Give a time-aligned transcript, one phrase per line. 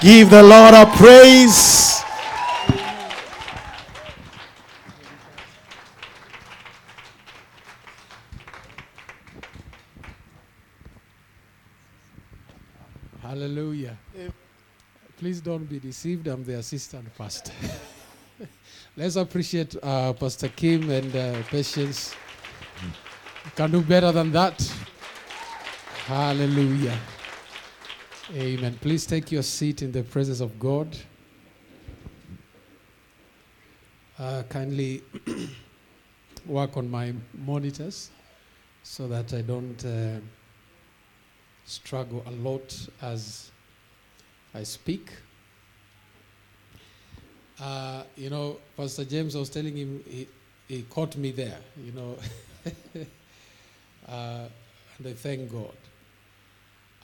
[0.00, 2.00] Give the Lord a praise.
[13.20, 13.98] Hallelujah.
[15.18, 16.28] Please don't be deceived.
[16.28, 17.52] I'm the assistant pastor.
[18.96, 22.14] Let's appreciate uh, Pastor Kim and uh, Patience.
[23.56, 24.60] Can do better than that.
[26.06, 26.96] Hallelujah.
[28.34, 28.76] Amen.
[28.82, 30.94] Please take your seat in the presence of God.
[34.18, 35.02] Uh, kindly
[36.46, 38.10] work on my monitors
[38.82, 40.20] so that I don't uh,
[41.64, 43.50] struggle a lot as
[44.54, 45.10] I speak.
[47.58, 50.28] Uh, you know, Pastor James, I was telling him he,
[50.68, 52.18] he caught me there, you know.
[54.06, 54.48] uh,
[54.98, 55.76] and I thank God.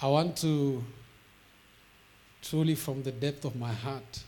[0.02, 0.84] I want to
[2.48, 4.22] truly, from the depth of my heart,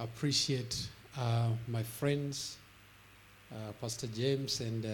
[0.00, 2.56] appreciate uh, my friends,
[3.52, 4.88] uh, Pastor James and uh,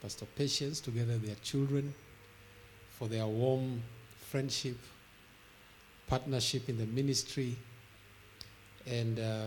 [0.00, 1.92] Pastor Patience, together their children,
[2.90, 3.82] for their warm
[4.30, 4.76] friendship,
[6.06, 7.56] partnership in the ministry,
[8.86, 9.46] and uh,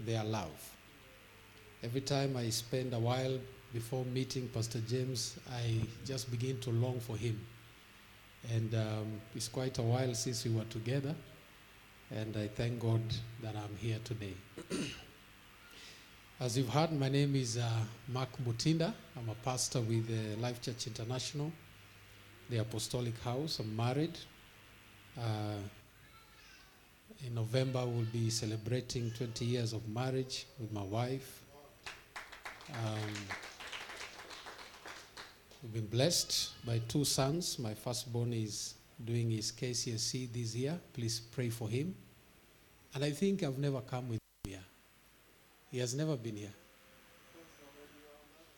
[0.00, 0.74] their love.
[1.82, 3.38] Every time I spend a while
[3.72, 7.38] before meeting Pastor James, I just begin to long for him.
[8.48, 11.14] And um, it's quite a while since we were together,
[12.10, 13.02] and I thank God
[13.42, 14.34] that I'm here today.
[16.40, 17.68] As you've heard, my name is uh,
[18.08, 18.94] Mark Mutinda.
[19.16, 21.52] I'm a pastor with uh, Life Church International,
[22.48, 23.58] the Apostolic House.
[23.58, 24.18] I'm married.
[25.18, 25.60] Uh,
[27.26, 31.42] in November, we'll be celebrating 20 years of marriage with my wife.
[32.70, 33.14] Um,
[35.62, 37.58] we've been blessed by two sons.
[37.58, 40.78] My firstborn is doing his KCSE this year.
[40.92, 41.94] Please pray for him.
[42.94, 44.64] And I think I've never come with him here.
[45.70, 46.52] He has never been here.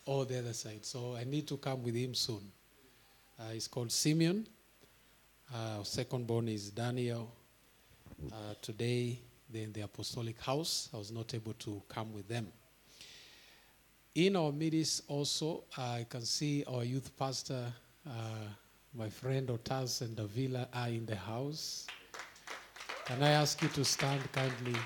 [0.05, 0.85] Or the other side.
[0.85, 2.41] So I need to come with him soon.
[3.39, 4.47] Uh, he's called Simeon.
[5.53, 7.31] Uh, second born is Daniel.
[8.31, 9.19] Uh, today,
[9.49, 10.89] they're in the apostolic house.
[10.93, 12.47] I was not able to come with them.
[14.15, 17.73] In our midst, also, I can see our youth pastor,
[18.07, 18.11] uh,
[18.93, 21.87] my friend Otas and Davila, are in the house.
[23.05, 24.79] Can I ask you to stand kindly?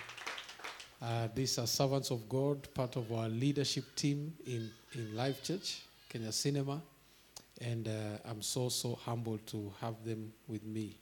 [1.01, 5.81] Uh, these are servants of God, part of our leadership team in, in Life Church,
[6.07, 6.81] Kenya Cinema.
[7.59, 10.95] And uh, I'm so, so humbled to have them with me.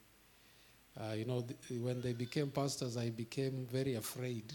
[1.00, 4.52] Uh, you know, th- when they became pastors, I became very afraid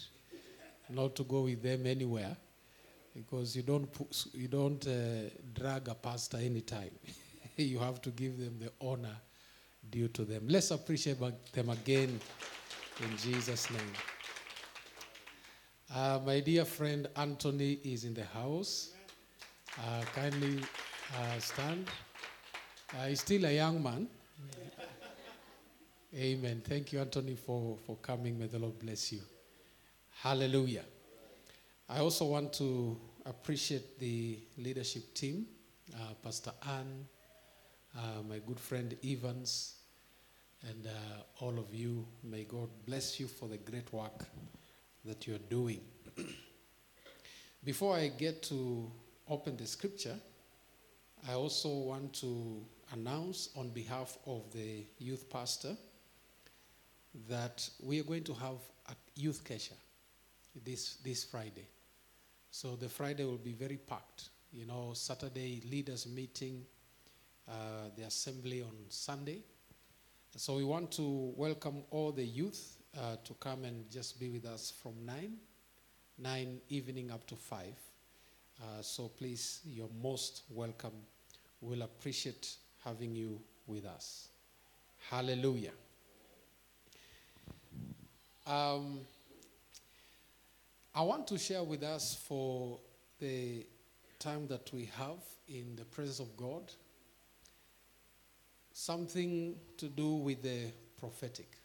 [0.88, 2.36] not to go with them anywhere
[3.14, 3.88] because you don't,
[4.32, 6.90] you don't uh, drag a pastor anytime.
[7.56, 9.16] you have to give them the honor
[9.90, 10.44] due to them.
[10.48, 11.18] Let's appreciate
[11.52, 12.20] them again
[13.02, 13.92] in Jesus' name.
[15.92, 18.92] Uh, my dear friend Anthony is in the house.
[19.78, 20.60] Uh, kindly
[21.16, 21.88] uh, stand.
[22.96, 24.06] Uh, he's still a young man.
[26.14, 26.62] Amen.
[26.64, 28.38] Thank you, Anthony, for, for coming.
[28.38, 29.20] May the Lord bless you.
[30.22, 30.84] Hallelujah.
[31.92, 32.96] I also want to
[33.26, 35.46] appreciate the leadership team,
[35.92, 37.04] uh, Pastor Ann,
[37.98, 39.74] uh, my good friend Evans,
[40.68, 42.06] and uh, all of you.
[42.22, 44.24] May God bless you for the great work
[45.04, 45.80] that you're doing.
[47.64, 48.88] Before I get to
[49.28, 50.16] open the scripture,
[51.28, 55.76] I also want to announce on behalf of the youth pastor
[57.28, 58.58] that we are going to have
[58.88, 59.74] a youth kesha
[60.64, 61.66] this, this Friday.
[62.60, 64.28] So the Friday will be very packed.
[64.52, 66.66] You know, Saturday leaders meeting,
[67.48, 69.38] uh, the assembly on Sunday.
[70.36, 74.44] So we want to welcome all the youth uh, to come and just be with
[74.44, 75.32] us from 9,
[76.18, 77.64] 9 evening up to 5.
[78.60, 80.92] Uh, so please, you're most welcome.
[81.62, 84.28] We'll appreciate having you with us.
[85.08, 85.72] Hallelujah.
[88.46, 89.00] Um,
[90.94, 92.78] I want to share with us for
[93.20, 93.64] the
[94.18, 96.72] time that we have in the presence of God
[98.72, 101.58] something to do with the prophetic.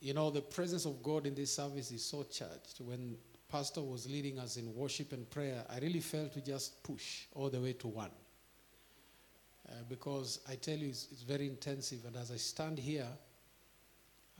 [0.00, 2.80] You know, the presence of God in this service is so charged.
[2.80, 3.16] When
[3.50, 7.50] Pastor was leading us in worship and prayer, I really felt to just push all
[7.50, 8.10] the way to one.
[9.68, 12.04] Uh, because I tell you, it's, it's very intensive.
[12.06, 13.08] And as I stand here,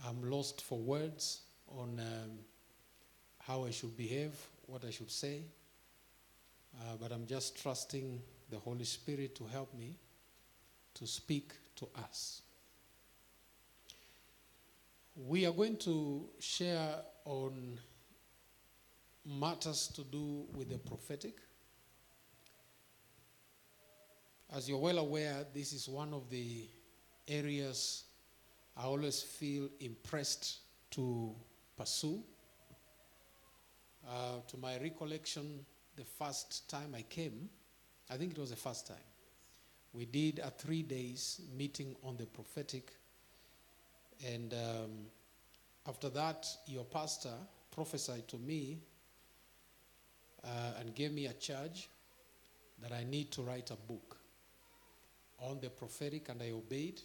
[0.06, 2.38] I'm lost for words on um,
[3.48, 4.34] how I should behave,
[4.66, 5.40] what I should say.
[6.78, 9.96] Uh, but I'm just trusting the Holy Spirit to help me
[10.94, 12.42] to speak to us.
[15.16, 17.78] We are going to share on
[19.24, 21.38] matters to do with the prophetic.
[24.54, 26.68] As you're well aware, this is one of the
[27.26, 28.04] areas
[28.76, 30.58] I always feel impressed
[30.92, 31.34] to
[31.76, 32.22] pursue.
[34.08, 35.66] Uh, to my recollection,
[35.96, 37.50] the first time I came,
[38.08, 38.96] I think it was the first time,
[39.92, 42.92] we did a three days meeting on the prophetic.
[44.26, 44.90] And um,
[45.86, 47.34] after that, your pastor
[47.70, 48.78] prophesied to me
[50.42, 51.90] uh, and gave me a charge
[52.80, 54.16] that I need to write a book
[55.40, 57.02] on the prophetic, and I obeyed.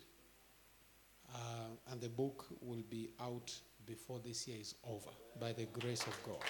[1.34, 3.54] Uh, and the book will be out
[3.86, 5.10] before this year is over
[5.40, 6.44] by the grace of God.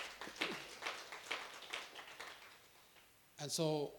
[3.41, 3.91] And so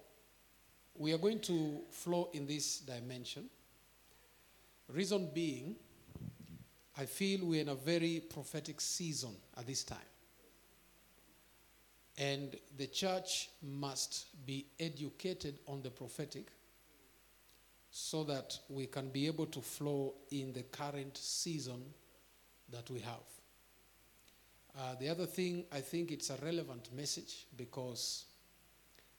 [0.96, 3.44] we are going to flow in this dimension.
[4.88, 5.76] Reason being,
[6.96, 9.98] I feel we're in a very prophetic season at this time.
[12.16, 16.46] And the church must be educated on the prophetic
[17.90, 21.82] so that we can be able to flow in the current season
[22.74, 23.28] that we have.
[24.76, 28.24] Uh, the other thing, I think it's a relevant message because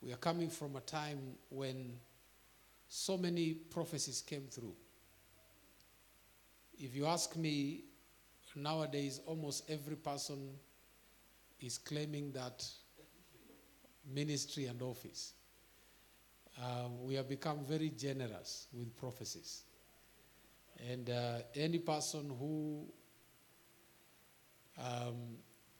[0.02, 1.20] we are coming from a time
[1.50, 1.94] when
[2.90, 4.76] so many prophecies came through.
[6.78, 7.86] If you ask me,
[8.56, 10.50] nowadays almost every person
[11.62, 12.66] is claiming that
[14.14, 15.34] ministry and office.
[16.62, 19.64] Uh, we have become very generous with prophecies.
[20.90, 22.86] And uh, any person who
[24.78, 25.38] um,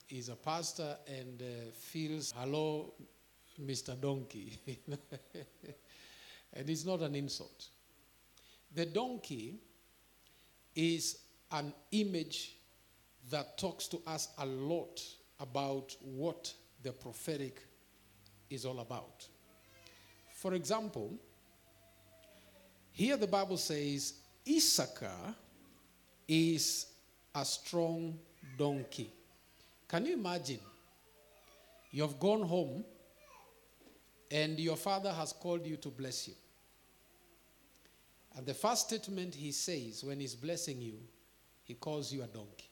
[0.08, 2.94] is a pastor and uh, feels, hello,
[3.60, 4.00] Mr.
[4.00, 4.58] Donkey.
[6.52, 7.68] and it's not an insult.
[8.74, 9.54] The donkey
[10.74, 11.18] is
[11.50, 12.56] an image
[13.30, 15.00] that talks to us a lot
[15.40, 16.52] about what
[16.82, 17.62] the prophetic
[18.50, 19.26] is all about.
[20.32, 21.18] For example,
[22.92, 24.14] here the Bible says
[24.48, 25.34] Issachar
[26.28, 26.86] is
[27.34, 28.18] a strong
[28.56, 29.10] donkey.
[29.88, 30.60] Can you imagine?
[31.90, 32.84] You have gone home
[34.30, 36.34] and your father has called you to bless you.
[38.36, 40.98] And the first statement he says when he's blessing you,
[41.64, 42.70] he calls you a donkey.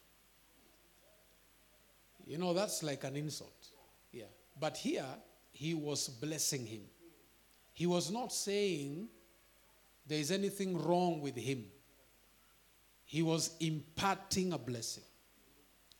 [2.26, 3.68] You know, that's like an insult.
[4.12, 4.24] Yeah.
[4.58, 5.06] But here,
[5.52, 6.82] he was blessing him.
[7.72, 9.08] He was not saying
[10.06, 11.64] there is anything wrong with him.
[13.04, 15.04] He was imparting a blessing.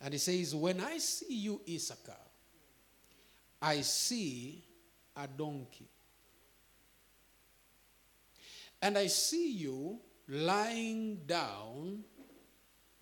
[0.01, 2.13] And he says, When I see you, Issachar,
[3.61, 4.63] I see
[5.15, 5.87] a donkey.
[8.81, 12.03] And I see you lying down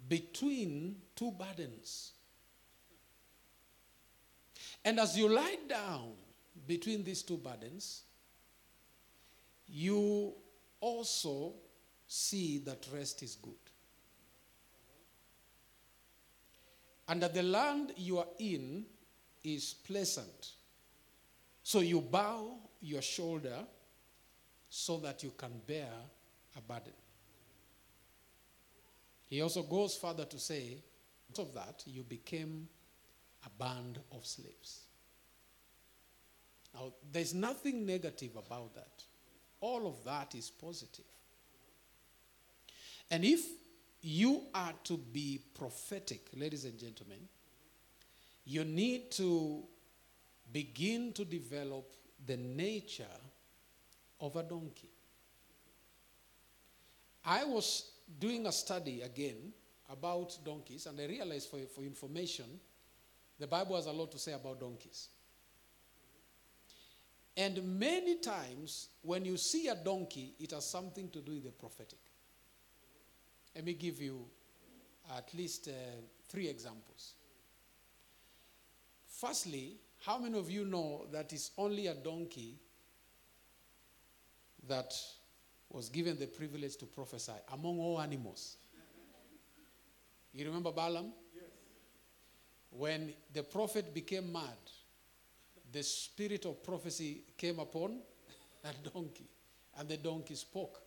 [0.08, 2.12] between two burdens.
[4.86, 6.12] And as you lie down
[6.68, 8.04] between these two burdens,
[9.68, 10.34] you
[10.80, 11.54] also
[12.08, 13.54] see that rest is good.
[17.08, 18.86] And that the land you are in
[19.44, 20.52] is pleasant.
[21.64, 23.58] So you bow your shoulder
[24.70, 25.90] so that you can bear
[26.58, 26.94] a burden.
[29.30, 30.78] He also goes further to say,
[31.38, 32.68] of that, you became
[33.46, 34.82] a band of slaves.
[36.74, 39.04] Now, there's nothing negative about that.
[39.62, 41.06] All of that is positive.
[43.10, 43.42] And if
[44.04, 47.20] you are to be prophetic, ladies and gentlemen,
[48.46, 49.64] you need to
[50.52, 51.96] begin to develop
[52.26, 53.06] the nature
[54.20, 54.90] of a donkey.
[57.26, 59.54] I was doing a study again
[59.90, 62.60] about donkeys, and I realized for, for information,
[63.40, 65.08] the Bible has a lot to say about donkeys.
[67.38, 71.52] And many times, when you see a donkey, it has something to do with the
[71.52, 72.00] prophetic.
[73.56, 74.26] Let me give you
[75.16, 75.72] at least uh,
[76.28, 77.14] three examples.
[79.08, 82.56] Firstly, how many of you know that it's only a donkey
[84.68, 84.94] that
[85.70, 88.58] was given the privilege to prophesy among all animals?
[90.34, 91.14] You remember Balaam?
[91.36, 91.44] Yes.
[92.72, 94.58] When the prophet became mad,
[95.72, 98.00] the spirit of prophecy came upon
[98.64, 99.30] a donkey,
[99.78, 100.82] and the donkey spoke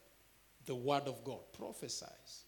[0.66, 2.45] the word of God, prophesies.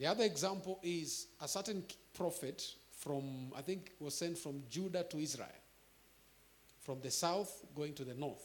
[0.00, 5.18] The other example is a certain prophet from, I think, was sent from Judah to
[5.18, 5.48] Israel,
[6.80, 8.42] from the south going to the north.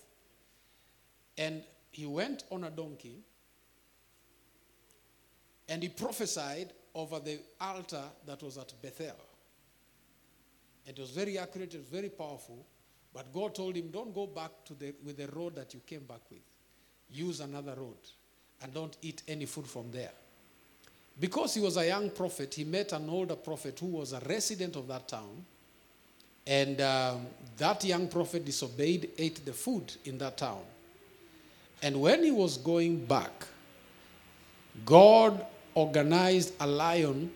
[1.37, 3.23] And he went on a donkey
[5.69, 9.15] and he prophesied over the altar that was at Bethel.
[10.85, 12.67] It was very accurate, it was very powerful.
[13.13, 16.03] But God told him, Don't go back to the, with the road that you came
[16.03, 16.41] back with.
[17.09, 17.97] Use another road
[18.61, 20.11] and don't eat any food from there.
[21.19, 24.75] Because he was a young prophet, he met an older prophet who was a resident
[24.75, 25.45] of that town.
[26.45, 27.25] And um,
[27.57, 30.61] that young prophet disobeyed, ate the food in that town.
[31.81, 33.45] And when he was going back,
[34.85, 37.31] God organized a lion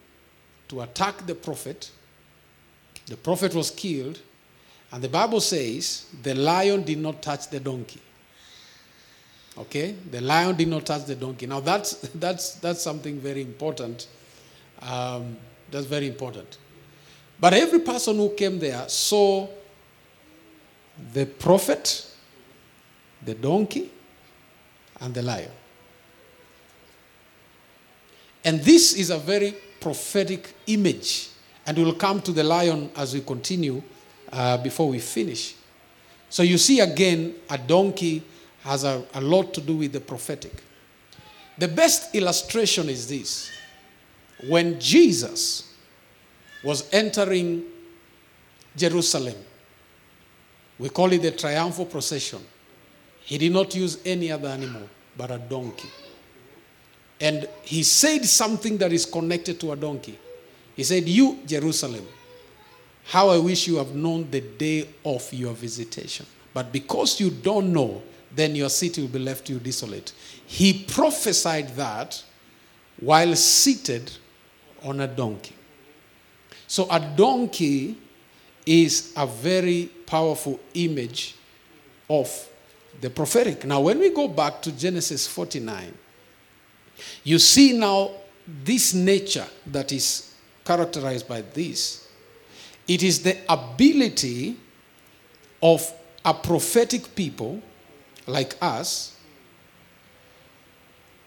[0.67, 1.89] to attack the prophet.
[3.07, 4.19] The prophet was killed.
[4.91, 8.01] And the Bible says the lion did not touch the donkey.
[9.59, 9.95] Okay?
[10.09, 11.45] The lion did not touch the donkey.
[11.45, 14.07] Now, that's, that's, that's something very important.
[14.81, 15.37] Um,
[15.69, 16.57] that's very important.
[17.39, 19.47] But every person who came there saw
[21.13, 22.05] the prophet,
[23.23, 23.89] the donkey,
[24.99, 25.51] and the lion.
[28.43, 31.29] And this is a very prophetic image.
[31.65, 33.81] And we'll come to the lion as we continue
[34.31, 35.55] uh, before we finish.
[36.29, 38.23] So you see again, a donkey
[38.61, 40.63] has a, a lot to do with the prophetic.
[41.57, 43.51] The best illustration is this
[44.47, 45.73] when Jesus
[46.63, 47.63] was entering
[48.75, 49.35] Jerusalem,
[50.77, 52.39] we call it the triumphal procession.
[53.21, 54.87] He did not use any other animal
[55.19, 55.89] but a donkey.
[57.19, 60.17] And he said something that is connected to a donkey.
[60.75, 62.07] He said, You, Jerusalem,
[63.03, 66.25] how I wish you have known the day of your visitation.
[66.53, 68.01] But because you don't know,
[68.35, 70.11] then your city will be left to you desolate.
[70.45, 72.23] He prophesied that
[72.99, 74.11] while seated
[74.83, 75.55] on a donkey.
[76.67, 77.97] So a donkey
[78.65, 81.35] is a very powerful image
[82.09, 82.49] of
[83.01, 83.65] the prophetic.
[83.65, 85.93] Now, when we go back to Genesis 49,
[87.23, 88.11] you see now
[88.63, 90.33] this nature that is
[90.65, 92.07] characterized by this.
[92.87, 94.57] It is the ability
[95.61, 95.91] of
[96.25, 97.61] a prophetic people
[98.29, 99.17] like us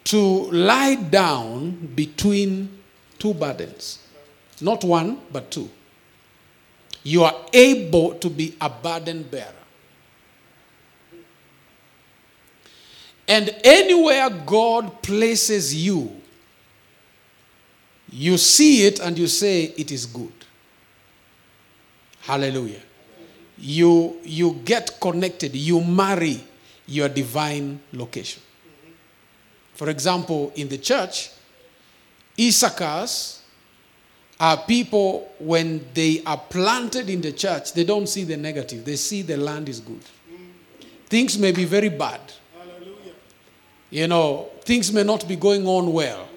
[0.04, 0.18] to
[0.50, 2.78] lie down between
[3.18, 3.98] two burdens.
[4.60, 5.68] Not one, but two.
[7.04, 9.52] You are able to be a burden bearer.
[13.26, 16.20] And anywhere God places you,
[18.10, 20.32] you see it and you say it is good.
[22.20, 22.82] Hallelujah.
[23.58, 26.44] You, you get connected, you marry
[26.86, 28.42] your divine location.
[29.74, 31.30] For example, in the church,
[32.36, 33.40] Issachars
[34.40, 38.84] are people, when they are planted in the church, they don't see the negative.
[38.84, 40.02] They see the land is good.
[41.06, 42.20] Things may be very bad.
[43.90, 46.28] You know, things may not be going on well.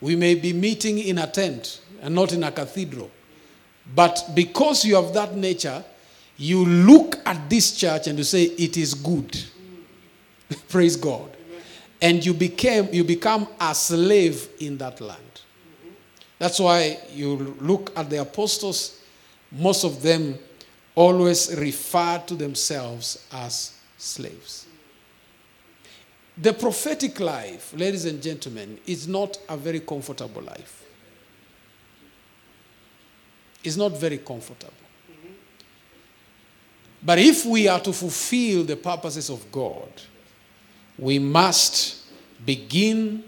[0.00, 3.10] We may be meeting in a tent and not in a cathedral.
[3.94, 5.84] But because you have that nature,
[6.36, 9.38] you look at this church and you say, it is good.
[10.68, 11.30] Praise God.
[12.00, 15.18] And you became you become a slave in that land.
[16.38, 19.00] That's why you look at the apostles,
[19.50, 20.38] most of them
[20.94, 24.66] always refer to themselves as slaves.
[26.40, 30.84] The prophetic life, ladies and gentlemen, is not a very comfortable life.
[33.64, 34.72] It's not very comfortable.
[37.02, 39.88] But if we are to fulfill the purposes of God,
[40.98, 41.96] we must
[42.44, 43.22] begin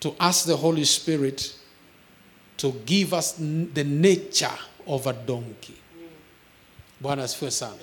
[0.00, 1.54] to ask the Holy Spirit
[2.56, 5.74] to give us the nature of a donkey.
[7.02, 7.78] Bwana asifiwe.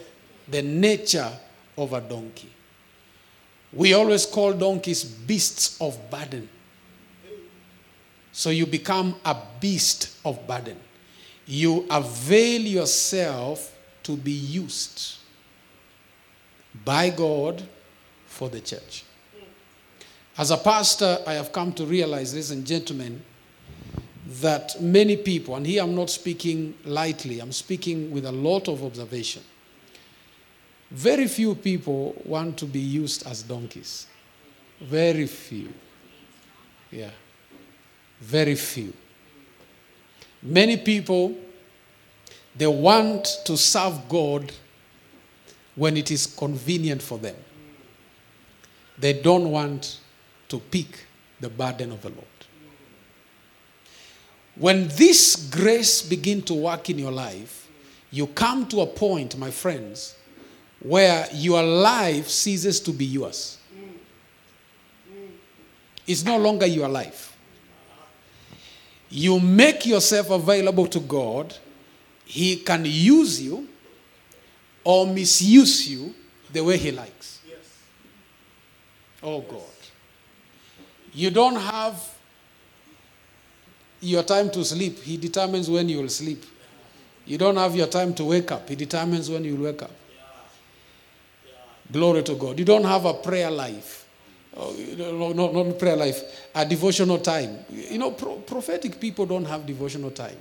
[0.49, 1.31] The nature
[1.77, 2.49] of a donkey.
[3.71, 6.49] We always call donkeys beasts of burden.
[8.31, 10.77] So you become a beast of burden.
[11.45, 15.17] You avail yourself to be used
[16.85, 17.61] by God
[18.27, 19.03] for the church.
[20.39, 23.21] As a pastor, I have come to realize, ladies and gentlemen,
[24.39, 28.81] that many people, and here I'm not speaking lightly, I'm speaking with a lot of
[28.81, 29.43] observation.
[30.91, 34.07] Very few people want to be used as donkeys.
[34.79, 35.73] Very few.
[36.89, 37.11] Yeah.
[38.21, 38.93] Very few.
[40.41, 41.35] Many people,
[42.55, 44.53] they want to serve God
[45.75, 47.35] when it is convenient for them.
[48.97, 49.99] They don't want
[50.49, 51.05] to pick
[51.39, 52.25] the burden of the Lord.
[54.55, 57.67] When this grace begin to work in your life,
[58.11, 60.15] you come to a point, my friends,
[60.81, 63.57] where your life ceases to be yours.
[66.05, 67.29] It's no longer your life.
[69.09, 71.55] you make yourself available to God,
[72.25, 73.67] He can use you
[74.83, 76.13] or misuse you
[76.51, 77.39] the way He likes.
[79.21, 79.78] Oh God.
[81.13, 82.01] You don't have
[84.01, 84.99] your time to sleep.
[84.99, 86.45] He determines when you will sleep.
[87.25, 88.67] You don't have your time to wake up.
[88.69, 89.91] He determines when you will wake up.
[91.91, 92.59] Glory to God.
[92.59, 94.05] You don't have a prayer life.
[94.57, 97.59] Oh, know, no, not prayer life, a devotional time.
[97.71, 100.37] You know, pro- prophetic people don't have devotional time.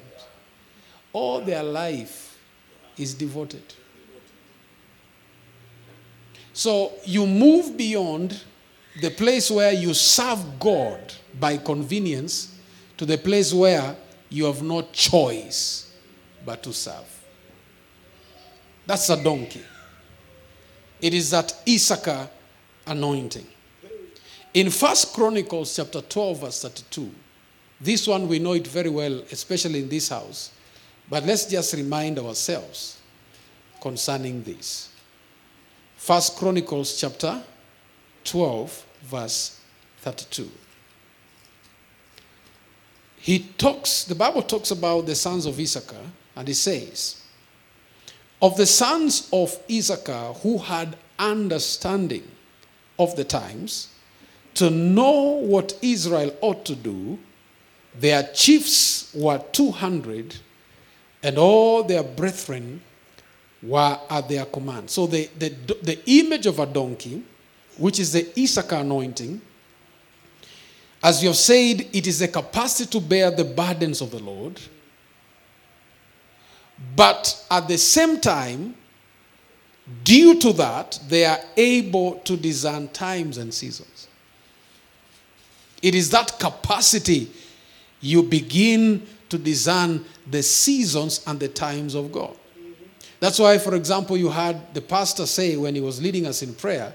[1.13, 2.39] All their life
[2.97, 3.63] is devoted.
[6.53, 8.41] So you move beyond
[9.01, 11.01] the place where you serve God
[11.39, 12.59] by convenience
[12.97, 13.97] to the place where
[14.29, 15.93] you have no choice
[16.45, 17.07] but to serve.
[18.87, 19.63] That's a donkey.
[21.01, 22.29] It is that Issachar
[22.87, 23.47] anointing.
[24.55, 27.11] In First Chronicles chapter 12, verse 32,
[27.81, 30.51] this one we know it very well, especially in this house.
[31.09, 32.99] But let's just remind ourselves
[33.81, 34.91] concerning this.
[35.97, 37.41] First Chronicles chapter
[38.25, 39.61] 12, verse
[39.99, 40.51] 32.
[43.19, 46.05] He talks, the Bible talks about the sons of Issachar,
[46.37, 47.23] and he says,
[48.41, 52.27] Of the sons of Issachar who had understanding
[52.99, 53.89] of the times,
[54.55, 57.19] to know what Israel ought to do,
[57.95, 60.37] their chiefs were 200,
[61.23, 62.81] and all their brethren
[63.63, 64.91] were at their command.
[64.91, 65.51] So the, the,
[65.83, 67.23] the image of a donkey,
[67.79, 69.41] which is the Issachar anointing,
[71.03, 74.61] as you have said, it is the capacity to bear the burdens of the Lord.
[76.97, 78.75] But at the same time,
[80.05, 84.09] due to that, they are able to discern times and seasons.
[85.83, 87.31] It is that capacity
[88.01, 92.37] you begin to discern the seasons and the times of God.
[93.21, 96.55] That's why, for example, you had the pastor say when he was leading us in
[96.55, 96.95] prayer,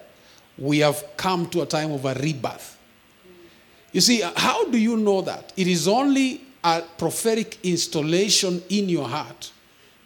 [0.58, 2.78] we have come to a time of a rebirth.
[3.92, 5.54] You see, how do you know that?
[5.56, 9.52] It is only a prophetic installation in your heart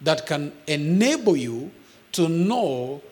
[0.00, 1.70] that can enable you
[2.12, 3.02] to know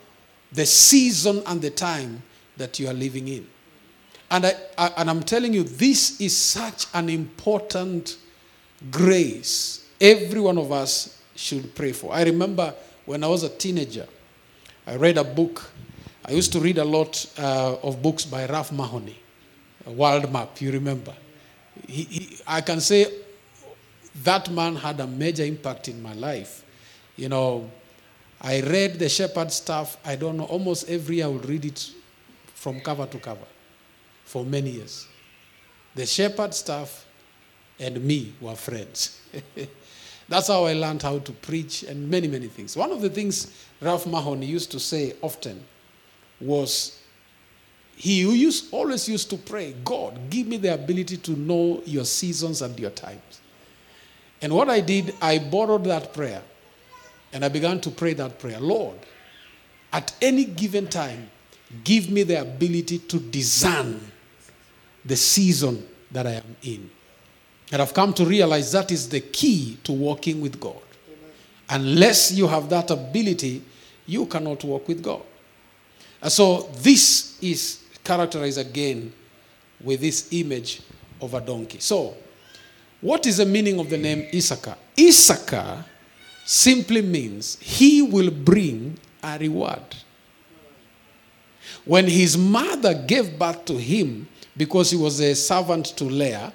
[0.53, 2.23] the season and the time
[2.57, 3.47] that you are living in.
[4.31, 8.19] And, I, I, and I'm telling you, this is such an important
[8.91, 12.13] grace every one of us should pray for.
[12.13, 14.07] I remember when I was a teenager,
[14.87, 15.71] I read a book.
[16.29, 19.17] I used to read a lot uh, of books by Ralph Mahoney,
[19.87, 21.15] World Map, you remember.
[21.87, 23.07] He, he, I can say
[24.25, 26.65] that man had a major impact in my life.
[27.15, 27.71] You know,
[28.41, 31.93] I read the Shepherd's Staff, I don't know, almost every year I would read it
[32.55, 33.47] from cover to cover
[34.25, 35.07] for many years.
[35.95, 37.07] The Shepherd's Staff
[37.79, 39.21] and me were friends.
[40.29, 42.77] That's how I learned how to preach and many, many things.
[42.77, 45.63] One of the things Ralph Mahoney used to say often
[46.41, 47.01] was
[47.97, 52.61] he used, always used to pray, God, give me the ability to know your seasons
[52.61, 53.41] and your times.
[54.43, 56.43] And what I did, I borrowed that prayer
[57.33, 58.99] and I began to pray that prayer Lord,
[59.93, 61.31] at any given time,
[61.85, 64.01] give me the ability to discern
[65.05, 66.91] the season that I am in.
[67.73, 70.81] And I've come to realize that is the key to walking with God.
[71.69, 73.63] Unless you have that ability,
[74.07, 75.23] you cannot walk with God.
[76.23, 79.13] And so this is characterized again
[79.83, 80.83] with this image
[81.21, 81.79] of a donkey.
[81.81, 82.15] So,
[83.01, 84.77] what is the meaning of the name Issachar?
[84.99, 85.85] Issachar
[86.45, 89.83] simply means he will bring a reward.
[91.85, 96.53] When his mother gave birth to him, because he was a servant to Leah,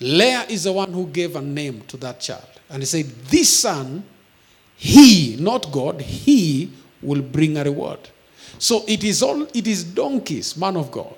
[0.00, 2.44] Leah is the one who gave a name to that child.
[2.68, 4.04] And he said, This son,
[4.76, 8.00] he, not God, he will bring a reward.
[8.58, 11.16] So it is all it is donkeys, man of God,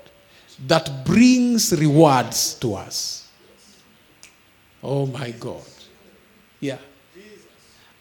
[0.67, 3.29] that brings rewards to us.
[4.83, 5.63] Oh my God.
[6.61, 6.79] Yeah.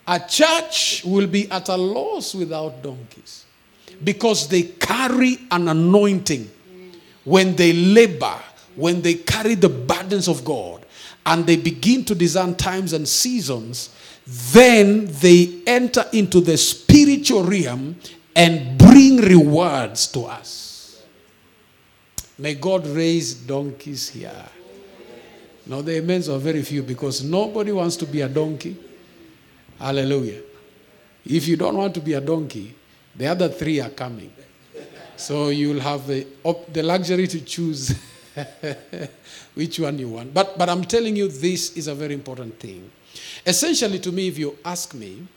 [0.08, 3.46] A church will be at a loss without donkeys
[4.04, 6.50] because they carry an anointing
[7.24, 8.40] when they labor,
[8.76, 10.86] when they carry the burdens of God
[11.26, 13.94] and they begin to discern times and seasons,
[14.26, 17.98] then they enter into the spiritual realm
[18.36, 21.04] and bring rewards to us.
[22.40, 24.46] May God raise donkeys here.
[25.68, 28.76] Now, the amens are very few because nobody wants to be a donkey.
[29.78, 30.42] Hallelujah.
[31.26, 32.74] If you don't want to be a donkey,
[33.16, 34.34] the other three are coming.
[35.16, 36.26] So you'll have the,
[36.74, 37.96] the luxury to choose
[39.54, 40.34] which one you want.
[40.34, 42.90] But, but I'm telling you, this is a very important thing.
[43.46, 45.28] Essentially, to me, if you ask me,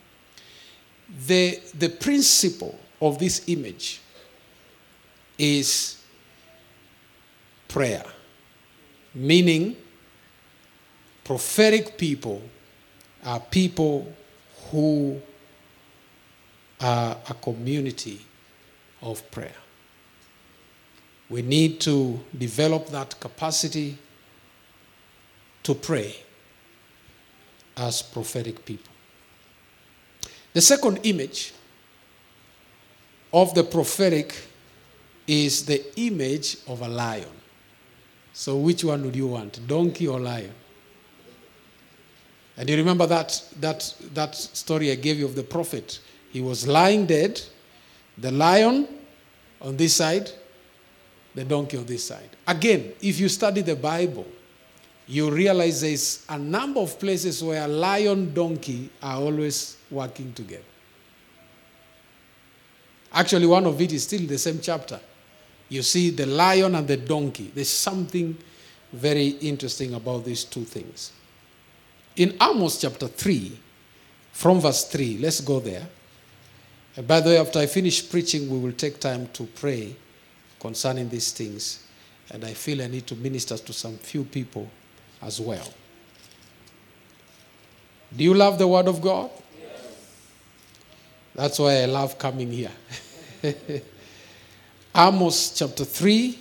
[1.27, 4.01] the, the principle of this image
[5.39, 6.03] is
[7.69, 8.05] prayer,
[9.15, 9.77] meaning
[11.25, 12.43] prophetic people
[13.25, 14.13] are people
[14.71, 15.21] who
[16.81, 18.21] are a community
[19.03, 19.55] of prayer.
[21.29, 23.97] We need to develop that capacity
[25.63, 26.17] to pray
[27.77, 28.93] as prophetic people.
[30.53, 31.53] The second image
[33.33, 34.35] of the prophetic
[35.27, 37.29] is the image of a lion.
[38.33, 40.53] So, which one would you want, donkey or lion?
[42.57, 46.01] And you remember that, that, that story I gave you of the prophet?
[46.31, 47.41] He was lying dead,
[48.19, 48.87] the lion
[49.61, 50.31] on this side,
[51.35, 52.29] the donkey on this side.
[52.47, 54.27] Again, if you study the Bible,
[55.07, 60.63] you realize there's a number of places where lion donkey are always working together.
[63.13, 65.01] Actually, one of it is still the same chapter.
[65.69, 67.51] You see the lion and the donkey.
[67.55, 68.37] There's something
[68.93, 71.13] very interesting about these two things.
[72.17, 73.59] In Amos chapter 3,
[74.33, 75.87] from verse 3, let's go there.
[76.97, 79.95] And by the way, after I finish preaching, we will take time to pray
[80.59, 81.87] concerning these things.
[82.31, 84.69] And I feel I need to minister to some few people
[85.23, 85.69] as well.
[88.17, 89.31] Do you love the Word of God?
[91.35, 92.73] That's why I love coming here.
[94.95, 96.39] Amos chapter 3.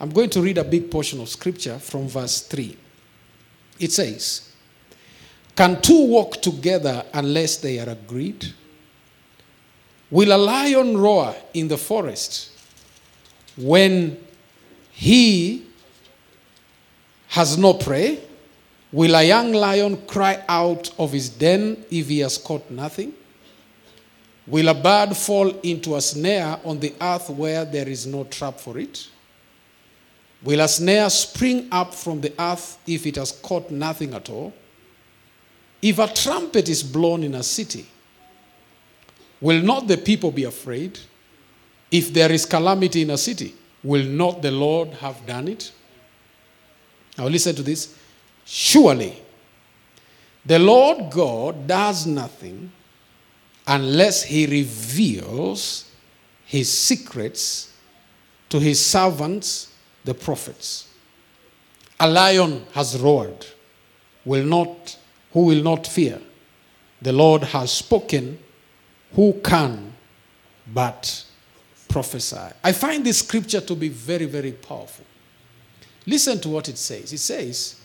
[0.00, 2.76] I'm going to read a big portion of scripture from verse 3.
[3.80, 4.52] It says,
[5.56, 8.52] Can two walk together unless they are agreed?
[10.10, 12.50] Will a lion roar in the forest
[13.56, 14.16] when
[14.92, 15.66] he
[17.28, 18.20] has no prey?
[18.90, 23.12] Will a young lion cry out of his den if he has caught nothing?
[24.48, 28.58] Will a bird fall into a snare on the earth where there is no trap
[28.58, 29.06] for it?
[30.42, 34.54] Will a snare spring up from the earth if it has caught nothing at all?
[35.82, 37.86] If a trumpet is blown in a city,
[39.38, 40.98] will not the people be afraid?
[41.90, 45.72] If there is calamity in a city, will not the Lord have done it?
[47.18, 47.94] Now, listen to this.
[48.46, 49.20] Surely,
[50.46, 52.72] the Lord God does nothing
[53.68, 55.90] unless he reveals
[56.46, 57.72] his secrets
[58.48, 59.72] to his servants,
[60.04, 60.88] the prophets.
[62.00, 63.46] A lion has roared,
[64.24, 64.96] will not,
[65.32, 66.18] who will not fear.
[67.02, 68.38] The Lord has spoken,
[69.12, 69.92] who can
[70.72, 71.24] but
[71.88, 72.54] prophesy.
[72.64, 75.04] I find this scripture to be very, very powerful.
[76.06, 77.12] Listen to what it says.
[77.12, 77.80] It says,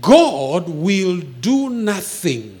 [0.00, 2.59] God will do nothing.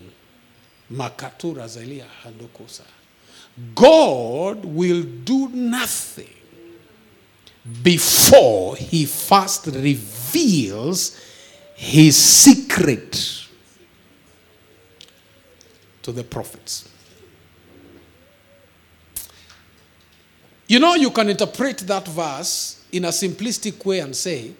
[0.92, 2.84] Makatura Zelia Handokosa.
[3.74, 6.28] God will do nothing
[7.82, 11.20] before he first reveals
[11.74, 13.46] his secret
[16.02, 16.88] to the prophets.
[20.66, 24.52] You know, you can interpret that verse in a simplistic way and say,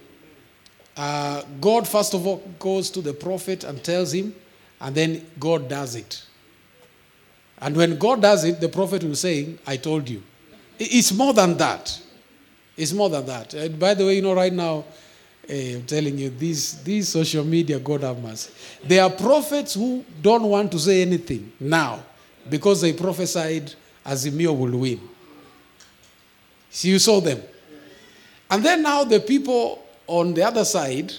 [0.96, 4.34] uh, God, first of all, goes to the prophet and tells him,
[4.80, 6.24] and then God does it.
[7.60, 10.22] And when God does it, the prophet will say, I told you.
[10.78, 12.00] It's more than that.
[12.76, 13.52] It's more than that.
[13.52, 14.84] And by the way, you know, right now,
[15.46, 18.50] eh, I'm telling you, these, these social media, God have mercy.
[18.82, 22.02] There are prophets who don't want to say anything now
[22.48, 23.74] because they prophesied
[24.06, 25.00] Azimio will win.
[26.70, 27.42] See, you saw them.
[28.50, 31.12] And then now the people on the other side,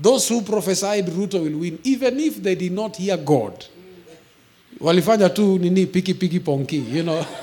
[0.00, 3.64] those who prophesied Ruto will win, even if they did not hear God.
[4.80, 7.26] Walifanya tu nini piki piki ponki, you know.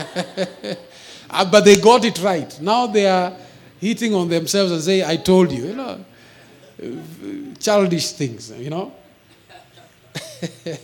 [1.30, 2.58] Ah, but they got it right.
[2.62, 3.34] Now they are
[3.82, 6.06] hitting on themselves and say, I told you, you know.
[7.60, 8.94] Childish things, you know.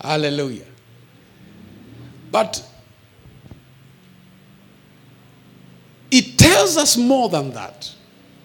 [0.00, 0.64] Hallelujah.
[2.32, 2.66] But
[6.10, 7.92] It tells us more than that.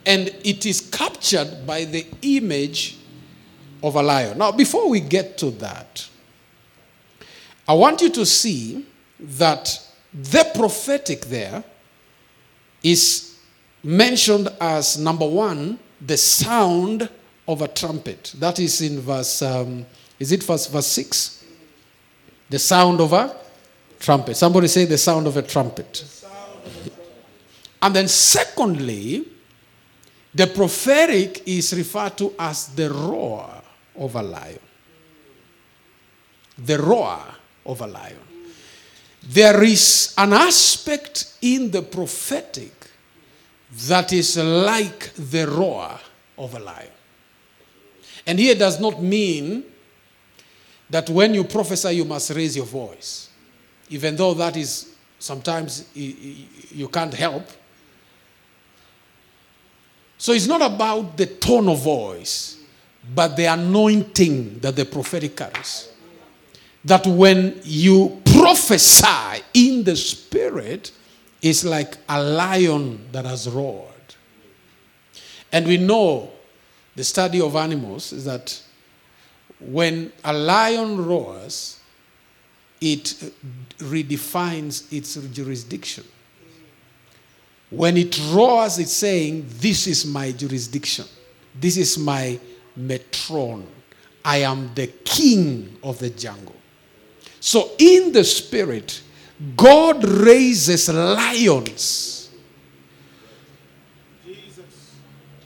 [0.05, 2.97] And it is captured by the image
[3.81, 4.37] of a lion.
[4.37, 6.07] Now, before we get to that,
[7.67, 8.85] I want you to see
[9.19, 9.81] that
[10.13, 11.63] the prophetic there
[12.83, 13.37] is
[13.83, 17.09] mentioned as number one, the sound
[17.47, 18.33] of a trumpet.
[18.37, 19.85] That is in verse, um,
[20.19, 21.45] is it verse, verse 6?
[22.49, 23.35] The sound of a
[23.99, 24.35] trumpet.
[24.35, 26.05] Somebody say the sound of a trumpet.
[27.81, 29.27] And then, secondly,
[30.35, 33.49] The prophetic is referred to as the roar
[33.95, 34.59] of a lion.
[36.57, 37.21] The roar
[37.65, 38.19] of a lion.
[39.23, 42.73] There is an aspect in the prophetic
[43.87, 45.97] that is like the roar
[46.37, 46.91] of a lion.
[48.27, 49.63] And here does not mean
[50.89, 53.29] that when you prophesy, you must raise your voice,
[53.89, 57.47] even though that is sometimes you can't help.
[60.17, 62.57] So it's not about the tone of voice,
[63.13, 65.89] but the anointing that the prophetic carries.
[66.83, 70.91] That when you prophesy in the spirit,
[71.41, 73.91] it's like a lion that has roared.
[75.51, 76.31] And we know
[76.95, 78.61] the study of animals is that
[79.59, 81.79] when a lion roars,
[82.81, 83.15] it
[83.77, 86.03] redefines its jurisdiction.
[87.69, 91.05] When it roars, it's saying, This is my jurisdiction.
[91.59, 92.39] This is my
[92.77, 93.65] metron.
[94.23, 96.55] I am the king of the jungle.
[97.39, 99.01] So, in the spirit,
[99.55, 102.15] God raises lions.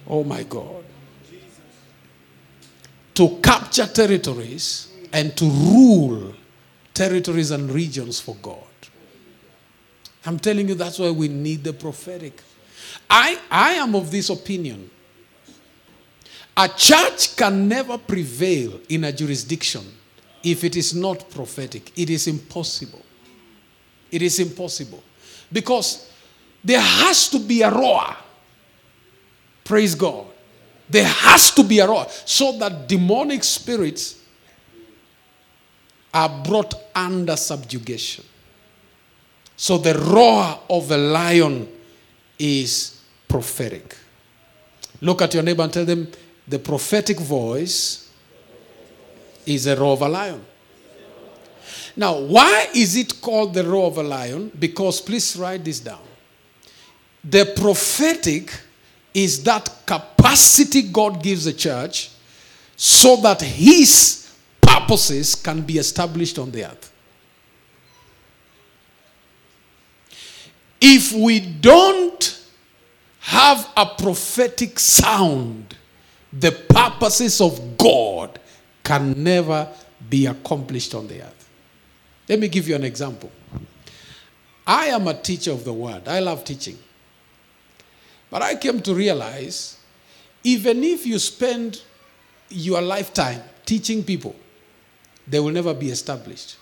[0.08, 0.84] Oh my God.
[3.16, 6.34] To capture territories and to rule
[6.94, 8.69] territories and regions for God.
[10.26, 12.42] I'm telling you, that's why we need the prophetic.
[13.10, 14.90] I, I am of this opinion.
[16.58, 19.84] A church can never prevail in a jurisdiction
[20.44, 21.98] if it is not prophetic.
[21.98, 23.02] It is impossible.
[24.12, 25.02] It is impossible.
[25.52, 26.12] Because
[26.64, 28.16] there has to be a roar.
[29.64, 30.26] Praise God.
[30.90, 34.22] There has to be a roar so that demonic spirits
[36.14, 38.26] are brought under subjugation.
[39.62, 41.68] So the roar of the lion
[42.40, 43.94] is prophetic.
[45.02, 46.10] Look at your neighbor and tell them
[46.48, 48.10] the prophetic voice
[49.46, 50.46] is a roar of a lion.
[51.98, 54.50] Now, why is it called the roar of a lion?
[54.58, 56.08] Because please write this down.
[57.22, 58.58] The prophetic
[59.14, 62.12] is that capacity God gives the church
[62.78, 66.89] so that his purposes can be established on the earth.
[70.82, 72.46] If we don't
[73.20, 75.76] have a prophetic sound,
[76.32, 78.40] the purposes of God
[78.84, 79.68] can never
[80.10, 81.50] be accomplished on the earth.
[82.28, 83.32] Let me give you an example.
[84.66, 86.78] I am a teacher of the word, I love teaching.
[88.30, 89.78] But I came to realize
[90.44, 91.82] even if you spend
[92.50, 94.36] your lifetime teaching people,
[95.28, 96.58] they will never be established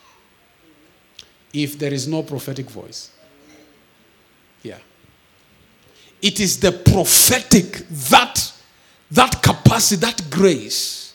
[1.53, 3.11] if there is no prophetic voice.
[4.63, 4.79] Yeah.
[6.21, 8.51] It is the prophetic, that,
[9.11, 11.13] that capacity, that grace,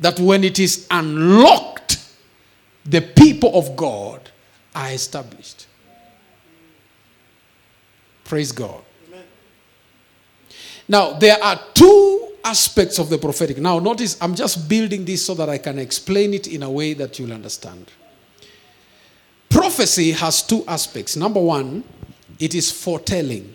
[0.00, 2.06] that when it is unlocked,
[2.84, 4.30] the people of God
[4.74, 5.66] are established.
[8.24, 8.82] Praise God.
[9.08, 9.24] Amen.
[10.88, 13.58] Now, there are two aspects of the prophetic.
[13.58, 16.92] Now, notice I'm just building this so that I can explain it in a way
[16.94, 17.90] that you'll understand.
[19.48, 21.16] Prophecy has two aspects.
[21.16, 21.84] Number one,
[22.38, 23.54] it is foretelling.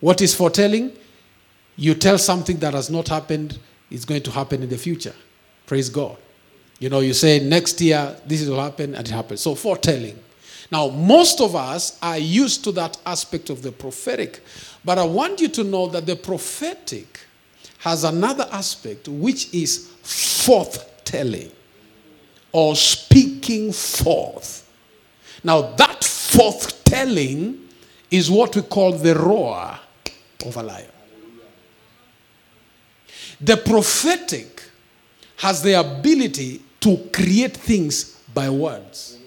[0.00, 0.92] What is foretelling?
[1.76, 3.58] You tell something that has not happened,
[3.90, 5.14] it's going to happen in the future.
[5.66, 6.16] Praise God.
[6.78, 9.40] You know, you say next year this will happen and it happens.
[9.40, 10.18] So foretelling.
[10.70, 14.42] Now, most of us are used to that aspect of the prophetic,
[14.84, 17.20] but I want you to know that the prophetic
[17.78, 21.52] has another aspect which is forthtelling
[22.50, 24.68] or speaking forth.
[25.44, 27.60] Now, that forthtelling
[28.10, 29.78] is what we call the roar
[30.54, 30.90] a lion.
[33.40, 34.62] The prophetic
[35.38, 39.18] has the ability to create things by words.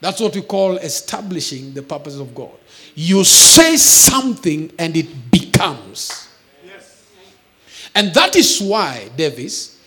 [0.00, 2.56] That's what we call establishing the purpose of God.
[2.94, 6.28] You say something and it becomes.
[6.64, 7.06] Yes.
[7.94, 9.80] And that is why, Davis,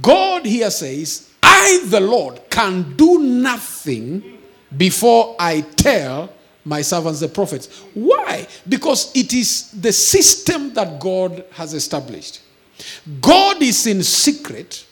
[0.00, 4.38] God here says, I, the Lord, can do nothing
[4.74, 6.32] before I tell
[6.64, 7.82] my servants, the prophets.
[7.94, 8.46] Why?
[8.68, 12.40] Because it is the system that God has established.
[13.20, 14.86] God is in secret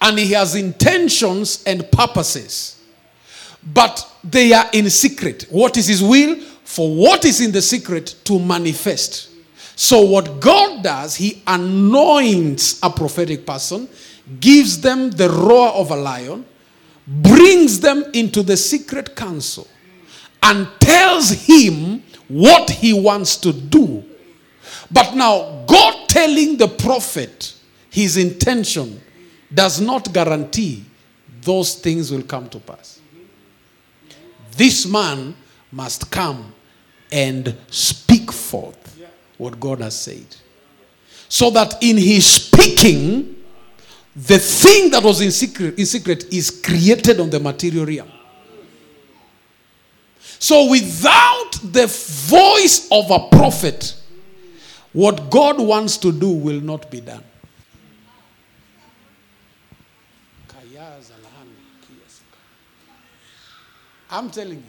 [0.00, 2.82] and he has intentions and purposes.
[3.62, 5.46] But they are in secret.
[5.50, 6.36] What is his will?
[6.64, 9.28] For what is in the secret to manifest.
[9.76, 13.88] So, what God does, he anoints a prophetic person,
[14.38, 16.44] gives them the roar of a lion,
[17.06, 19.66] brings them into the secret council,
[20.42, 24.04] and tells him what he wants to do
[24.90, 27.54] But now, God telling the prophet
[27.90, 29.00] his intention
[29.52, 30.84] does not guarantee
[31.42, 33.00] those things will come to pass.
[34.56, 35.34] This man
[35.70, 36.52] must come
[37.12, 38.98] and speak forth
[39.38, 40.26] what God has said.
[41.28, 43.36] So that in his speaking,
[44.14, 48.10] the thing that was in secret, in secret is created on the material realm.
[50.40, 53.94] So without the voice of a prophet,
[54.94, 57.22] what God wants to do will not be done.
[64.10, 64.64] I'm telling you.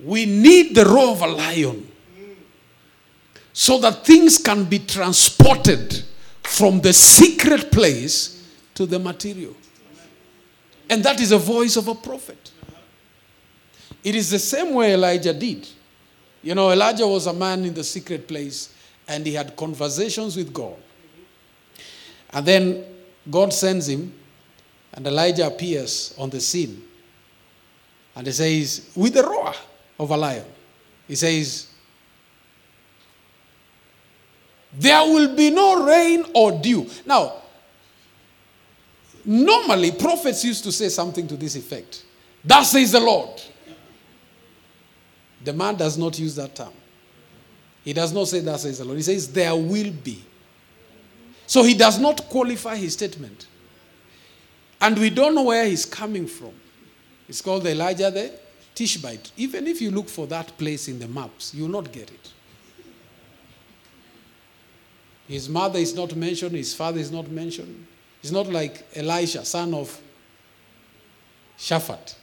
[0.00, 1.90] We need the roar of a lion
[3.52, 6.04] so that things can be transported
[6.42, 8.34] from the secret place
[8.74, 9.54] to the material.
[10.90, 12.50] And that is a voice of a prophet.
[14.02, 15.66] It is the same way Elijah did.
[16.42, 18.74] You know, Elijah was a man in the secret place
[19.08, 20.76] and he had conversations with God.
[22.32, 22.84] And then
[23.30, 24.12] God sends him,
[24.92, 26.82] and Elijah appears on the scene.
[28.16, 29.52] And he says, with the roar
[29.98, 30.44] of a lion,
[31.06, 31.68] he says,
[34.76, 36.88] There will be no rain or dew.
[37.06, 37.43] Now,
[39.24, 42.04] normally prophets used to say something to this effect.
[42.44, 43.40] Thus says the Lord.
[45.42, 46.72] The man does not use that term.
[47.84, 48.96] He does not say, Thus says the Lord.
[48.96, 50.24] He says, There will be.
[51.46, 53.46] So he does not qualify his statement.
[54.80, 56.52] And we don't know where he's coming from.
[57.28, 58.32] It's called Elijah the
[58.74, 59.32] Tishbite.
[59.36, 62.32] Even if you look for that place in the maps, you will not get it.
[65.28, 67.86] His mother is not mentioned, his father is not mentioned.
[68.24, 70.00] He's not like Elisha, son of
[71.58, 72.14] Shaphat.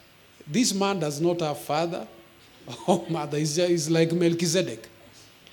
[0.48, 2.08] This man does not have father
[2.88, 3.38] or mother.
[3.38, 4.88] He's, he's like Melchizedek.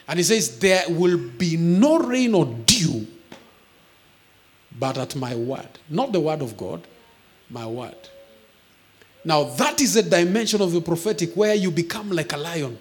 [0.09, 3.07] And he says, There will be no rain or dew
[4.79, 5.69] but at my word.
[5.91, 6.81] Not the word of God,
[7.51, 8.09] my word.
[9.27, 12.79] Now, that is a dimension of the prophetic where you become like a lion.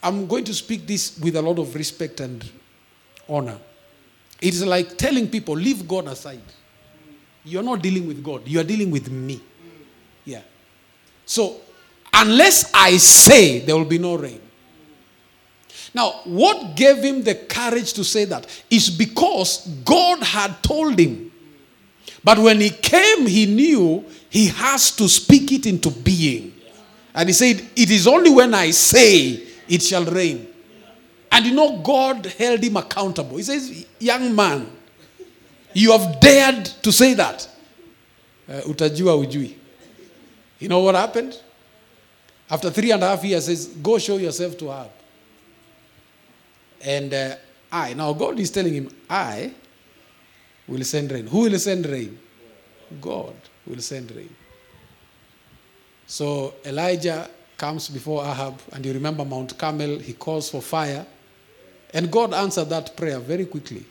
[0.00, 2.48] I'm going to speak this with a lot of respect and
[3.28, 3.58] honor.
[4.40, 6.42] It is like telling people, leave God aside.
[7.44, 9.40] You're not dealing with God, you are dealing with me.
[10.24, 10.42] Yeah.
[11.24, 11.56] So,
[12.12, 14.40] unless I say, there will be no rain.
[15.94, 21.32] Now, what gave him the courage to say that is because God had told him.
[22.22, 26.52] But when he came, he knew he has to speak it into being.
[27.14, 30.46] And he said, It is only when I say it shall rain.
[31.36, 33.36] And you know, God held him accountable.
[33.36, 34.72] He says, Young man,
[35.74, 37.46] you have dared to say that.
[38.48, 39.54] Uh, ujui.
[40.58, 41.38] You know what happened?
[42.50, 44.90] After three and a half years, says, Go show yourself to Ahab.
[46.80, 47.36] And uh,
[47.70, 49.52] I, now God is telling him, I
[50.66, 51.26] will send rain.
[51.26, 52.18] Who will send rain?
[52.98, 53.34] God
[53.66, 54.34] will send rain.
[56.06, 61.04] So Elijah comes before Ahab, and you remember Mount Carmel, he calls for fire.
[61.96, 63.82] And God answered that prayer very quickly.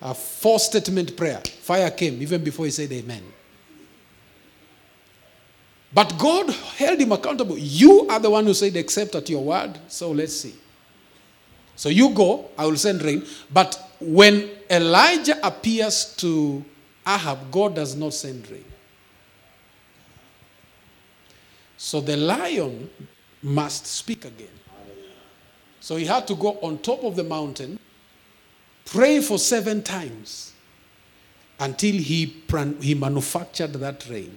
[0.00, 1.42] A four statement prayer.
[1.60, 3.22] Fire came even before he said amen.
[5.92, 7.58] But God held him accountable.
[7.58, 9.78] You are the one who said, accept at your word.
[9.88, 10.54] So let's see.
[11.76, 13.26] So you go, I will send rain.
[13.52, 16.64] But when Elijah appears to
[17.06, 18.64] Ahab, God does not send rain.
[21.76, 22.88] So the lion
[23.42, 24.59] must speak again.
[25.80, 27.78] So he had to go on top of the mountain,
[28.84, 30.52] pray for seven times
[31.58, 32.42] until he,
[32.80, 34.36] he manufactured that rain.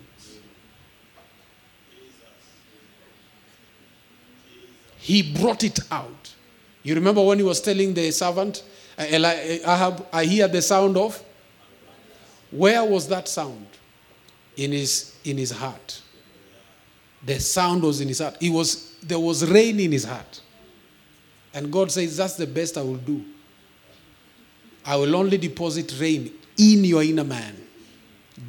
[4.98, 6.34] He brought it out.
[6.82, 8.64] You remember when he was telling the servant,
[8.98, 9.34] uh, uh,
[9.66, 11.22] Ahab, I hear the sound of?
[12.52, 13.68] Where was that sound?
[14.56, 16.02] In his, in his heart.
[17.26, 18.38] The sound was in his heart.
[18.40, 20.42] It was, there was rain in his heart.
[21.54, 23.24] And God says, That's the best I will do.
[24.86, 27.56] I will only deposit rain in your inner man.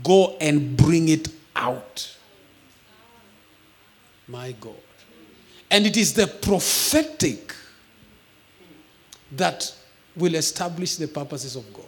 [0.02, 2.16] Go and bring it out.
[4.26, 4.74] My God.
[5.70, 7.55] And it is the prophetic
[9.32, 9.74] that
[10.16, 11.84] will establish the purposes of God.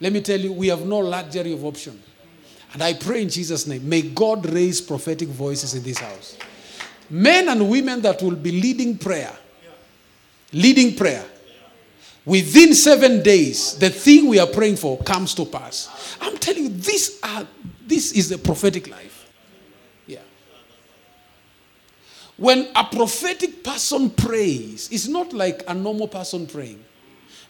[0.00, 2.00] Let me tell you, we have no luxury of option.
[2.72, 6.36] And I pray in Jesus' name, may God raise prophetic voices in this house.
[7.10, 9.34] Men and women that will be leading prayer,
[10.52, 11.24] leading prayer.
[12.24, 16.16] Within seven days, the thing we are praying for comes to pass.
[16.20, 17.46] I'm telling you, this, are,
[17.86, 19.30] this is the prophetic life.
[20.06, 20.20] Yeah.
[22.36, 26.84] When a prophetic person prays, it's not like a normal person praying.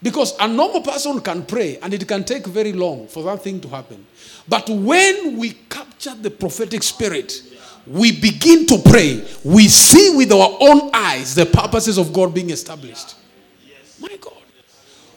[0.00, 3.60] Because a normal person can pray and it can take very long for that thing
[3.62, 4.06] to happen.
[4.46, 7.42] But when we capture the prophetic spirit,
[7.88, 12.50] we begin to pray, we see with our own eyes the purposes of God being
[12.50, 13.16] established.
[14.00, 14.34] My God.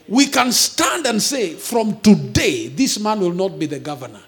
[0.08, 4.22] We can stand and say, from today, this man will not be the governor.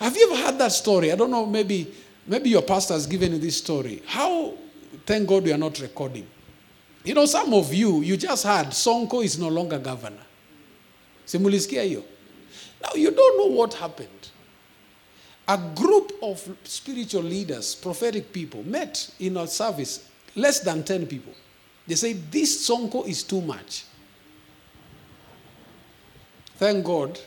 [0.00, 1.12] Have you ever heard that story?
[1.12, 1.92] I don't know, maybe,
[2.26, 4.02] maybe your pastor has given you this story.
[4.06, 4.54] How,
[5.06, 6.26] thank God, we are not recording.
[7.04, 10.22] You know, some of you, you just heard Sonko is no longer governor.
[11.26, 12.02] Simulisikia hiyo.
[12.82, 14.23] Now, you don't know what happened.
[15.46, 21.34] A group of spiritual leaders, prophetic people, met in our service, less than 10 people.
[21.86, 23.84] They said, This Sonko is too much.
[26.56, 27.18] Thank God,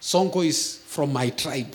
[0.00, 1.74] Sonko is from my tribe.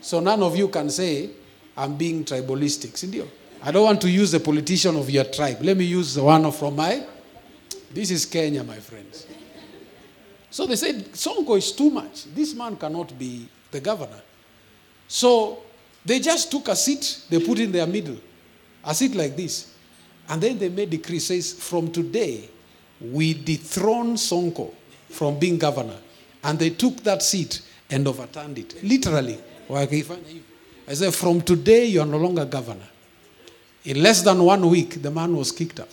[0.00, 1.30] So none of you can say,
[1.76, 2.92] I'm being tribalistic.
[2.92, 3.26] Sindio?
[3.62, 5.58] I don't want to use the politician of your tribe.
[5.62, 7.04] Let me use the one from my.
[7.92, 9.26] This is Kenya, my friends.
[10.50, 12.24] So they said, Sonko is too much.
[12.34, 14.20] This man cannot be the governor.
[15.12, 15.58] So
[16.04, 18.16] they just took a seat, they put in their middle,
[18.84, 19.74] a seat like this.
[20.28, 22.48] And then they made decree says, from today,
[23.00, 24.72] we dethrone Sonko
[25.08, 25.96] from being governor.
[26.44, 28.84] And they took that seat and overturned it.
[28.84, 29.36] Literally.
[29.68, 32.86] I said, from today, you are no longer governor.
[33.84, 35.88] In less than one week, the man was kicked out.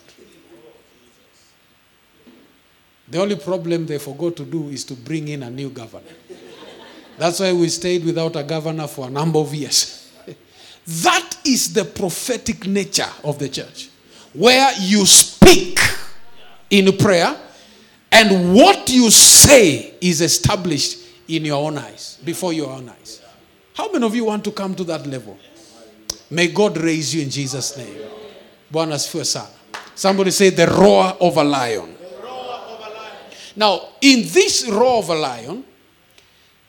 [3.08, 6.06] The only problem they forgot to do is to bring in a new governor.
[7.18, 10.12] That's why we stayed without a governor for a number of years.
[10.86, 13.90] that is the prophetic nature of the church,
[14.34, 15.80] where you speak
[16.70, 17.36] in prayer,
[18.12, 23.22] and what you say is established in your own eyes, before your own eyes.
[23.74, 25.38] How many of you want to come to that level?
[26.30, 27.98] May God raise you in Jesus' name.
[29.96, 31.96] Somebody say the roar of a lion.
[33.56, 35.64] Now, in this roar of a lion,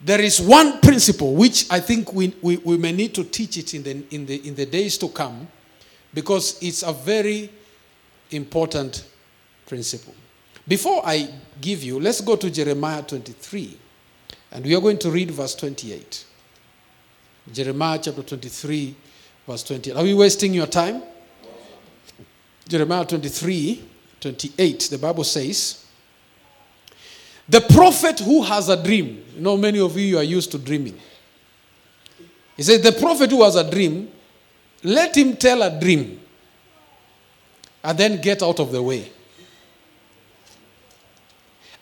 [0.01, 3.75] there is one principle which I think we, we, we may need to teach it
[3.75, 5.49] in the, in, the, in the days to come
[6.15, 7.51] because it's a very
[8.31, 9.07] important
[9.67, 10.15] principle.
[10.67, 11.29] Before I
[11.61, 13.77] give you, let's go to Jeremiah 23
[14.53, 16.27] and we are going to read verse 28.
[17.53, 18.95] Jeremiah chapter 23,
[19.47, 19.97] verse 28.
[19.97, 21.03] Are we wasting your time?
[22.69, 23.85] Jeremiah 23,
[24.21, 24.81] 28.
[24.91, 25.87] The Bible says,
[27.49, 30.99] The prophet who has a dream, you know, many of you are used to dreaming.
[32.57, 34.11] He says, The prophet who has a dream,
[34.83, 36.21] let him tell a dream
[37.83, 39.11] and then get out of the way.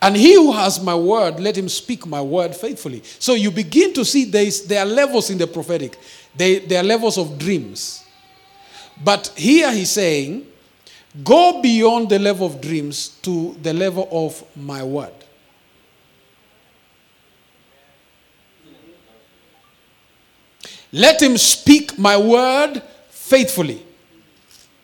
[0.00, 3.02] And he who has my word, let him speak my word faithfully.
[3.18, 5.98] So you begin to see there, is, there are levels in the prophetic,
[6.34, 8.04] they, there are levels of dreams.
[9.02, 10.46] But here he's saying,
[11.24, 15.12] go beyond the level of dreams to the level of my word.
[20.92, 23.82] Let him speak my word faithfully.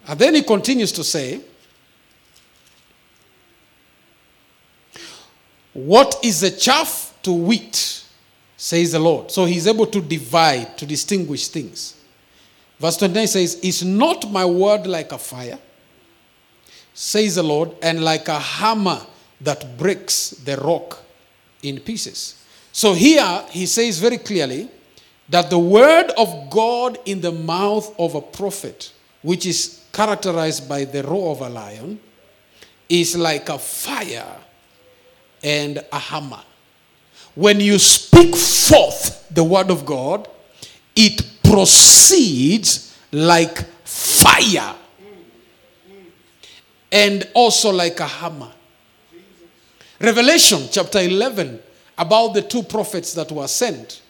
[0.06, 1.40] And then he continues to say,
[5.72, 8.04] What is the chaff to wheat?
[8.56, 9.30] Says the Lord.
[9.30, 11.96] So he's able to divide, to distinguish things.
[12.78, 15.58] Verse 29 says, Is not my word like a fire?
[16.94, 19.00] Says the Lord, and like a hammer
[19.40, 21.02] that breaks the rock
[21.62, 22.44] in pieces.
[22.70, 24.68] So here he says very clearly
[25.32, 30.84] that the word of God in the mouth of a prophet, which is characterized by
[30.84, 31.98] the roar of a lion,
[32.86, 34.36] is like a fire
[35.42, 36.42] and a hammer.
[37.34, 40.28] When you speak forth the word of God,
[40.94, 43.56] it proceeds like
[43.86, 44.74] fire
[46.92, 48.52] and also like a hammer.
[49.98, 51.58] Revelation chapter 11
[51.96, 54.02] about the two prophets that were sent.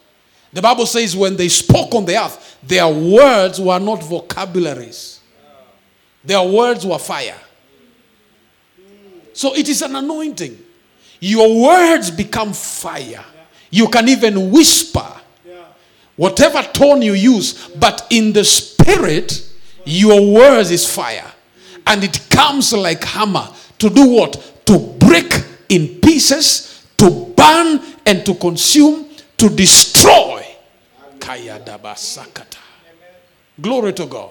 [0.53, 5.21] The Bible says when they spoke on the earth, their words were not vocabularies,
[6.25, 7.39] their words were fire.
[9.33, 10.59] So it is an anointing.
[11.21, 13.25] Your words become fire.
[13.71, 15.07] You can even whisper.
[16.17, 19.49] Whatever tone you use, but in the spirit,
[19.85, 21.33] your words is fire.
[21.87, 23.49] And it comes like hammer
[23.79, 24.67] to do what?
[24.67, 25.33] To break
[25.69, 29.07] in pieces, to burn and to consume,
[29.43, 30.47] to destroy.
[31.19, 32.63] Kaya dabsakata.
[33.61, 34.31] Glory to God.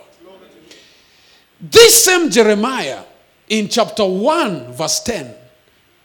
[1.60, 3.04] This same Jeremiah
[3.50, 5.36] in chapter 1, verse 10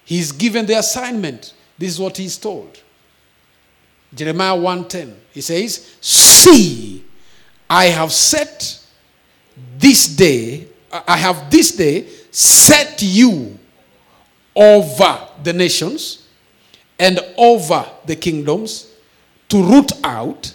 [0.05, 1.53] He's given the assignment.
[1.79, 2.81] This is what he's told.
[4.15, 5.17] Jeremiah 1:10.
[5.35, 7.03] He says, "See,
[7.69, 8.79] I have set
[9.79, 13.59] this day, I have this day set you
[14.55, 16.19] over the nations
[17.01, 18.86] and over the kingdoms
[19.49, 20.53] to root out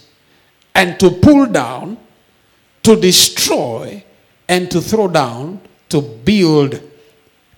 [0.75, 1.97] and to pull down,
[2.83, 4.03] to destroy
[4.47, 6.81] and to throw down, to build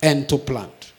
[0.02, 0.92] and to plant.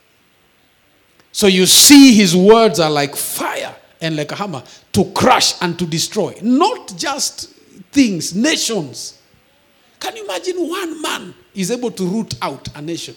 [1.32, 4.64] So you see, his words are like fire and like a hammer
[4.94, 6.34] to crush and to destroy.
[6.42, 7.50] Not just
[7.92, 9.20] things, nations.
[10.00, 13.16] Can you imagine one man is able to root out a nation?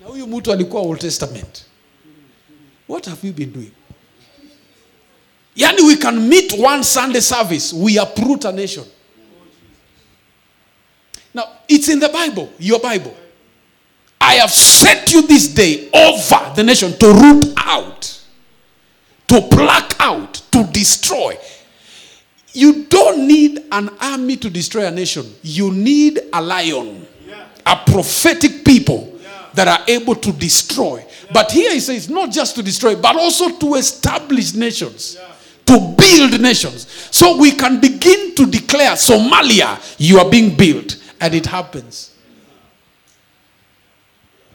[0.00, 1.64] Na huyu mtu alikuwa Old Testament.
[2.88, 3.70] What have you been doing?
[5.56, 8.84] Yani we can meet one Sunday service, we uproot a nation.
[11.34, 13.14] Now, it's in the Bible, your Bible.
[14.20, 18.22] I have set you this day over the nation to root out,
[19.28, 21.36] to pluck out, to destroy.
[22.52, 25.34] You don't need an army to destroy a nation.
[25.42, 27.06] You need a lion,
[27.64, 29.18] a prophetic people
[29.54, 31.04] that are able to destroy.
[31.32, 35.18] But here he says, not just to destroy, but also to establish nations,
[35.72, 36.86] to build nations.
[37.10, 40.96] So we can begin to declare Somalia, you are being built.
[41.20, 42.14] And it happens.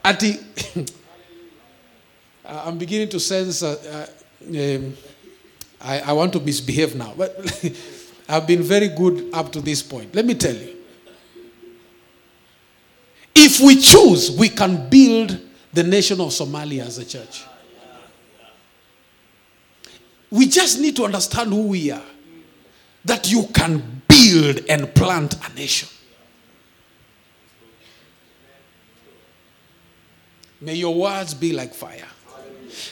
[0.03, 0.39] At the,
[2.45, 4.07] I'm beginning to sense uh,
[4.47, 4.93] uh, um,
[5.81, 7.13] I, I want to misbehave now.
[7.17, 7.35] But
[8.29, 10.13] I've been very good up to this point.
[10.13, 10.75] Let me tell you.
[13.33, 15.39] If we choose, we can build
[15.73, 17.43] the nation of Somalia as a church.
[20.29, 22.03] We just need to understand who we are.
[23.05, 25.87] That you can build and plant a nation.
[30.59, 32.07] May your words be like fire.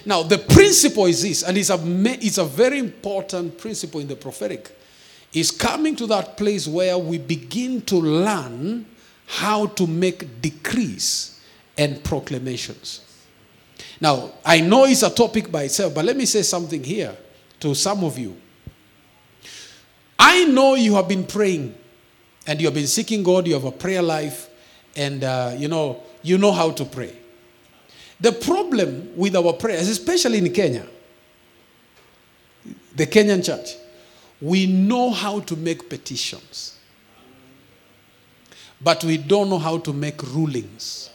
[0.05, 1.79] Now, the principle is this, and it's a,
[2.23, 4.75] it's a very important principle in the prophetic,
[5.33, 8.85] is coming to that place where we begin to learn
[9.27, 11.41] how to make decrees
[11.77, 13.01] and proclamations.
[13.99, 17.15] Now, I know it's a topic by itself, but let me say something here
[17.59, 18.35] to some of you.
[20.17, 21.75] I know you have been praying
[22.47, 24.49] and you have been seeking God, you have a prayer life,
[24.95, 27.15] and uh, you know, you know how to pray.
[28.19, 30.87] The problem with our prayers, especially in Kenya,
[32.95, 33.75] the Kenyan church,
[34.39, 36.77] we know how to make petitions,
[38.81, 41.09] but we don't know how to make rulings.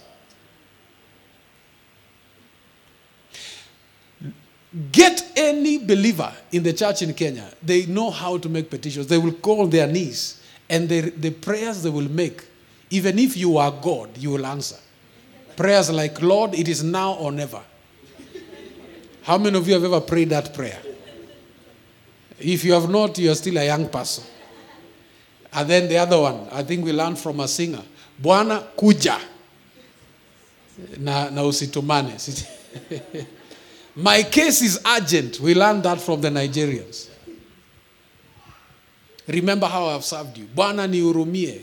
[4.92, 9.08] Get any believer in the church in Kenya, they know how to make petitions.
[9.08, 12.44] They will call their knees, and the, the prayers they will make,
[12.90, 14.76] even if you are God, you will answer.
[15.56, 17.60] Prayers like, Lord, it is now or never.
[19.22, 20.78] How many of you have ever prayed that prayer?
[22.38, 24.24] If you have not, you are still a young person.
[25.52, 27.82] And then the other one, I think we learned from a singer.
[28.22, 29.20] Bwana kuja.
[30.98, 32.16] Na usitumane.
[33.96, 35.40] My case is urgent.
[35.40, 37.08] We learned that from the Nigerians.
[39.26, 40.46] Remember how I've served you.
[40.46, 41.62] Bwana nihurumie.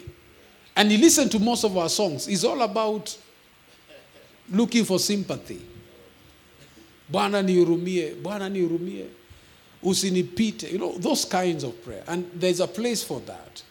[0.75, 2.27] And you listen to most of our songs.
[2.27, 3.17] It's all about
[4.49, 5.61] looking for sympathy.
[7.11, 9.07] Bwana nihurumie, Bwana nihurumie,
[9.83, 10.71] usinipite.
[10.71, 12.03] You know, those kinds of prayer.
[12.07, 13.63] And there's a place for that.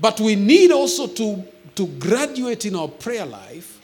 [0.00, 3.80] But we need also to, to graduate in our prayer life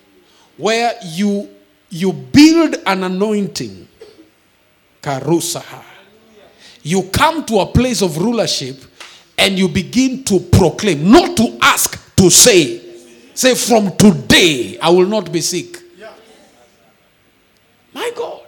[0.57, 1.49] where you,
[1.95, 3.87] you build an anointing.
[5.01, 5.83] Karusaha.
[6.83, 8.83] You come to a place of rulership
[9.39, 12.81] and you begin to proclaim, not to ask, to say.
[13.33, 15.79] Say, from today, I will not be sick.
[17.93, 18.41] My God.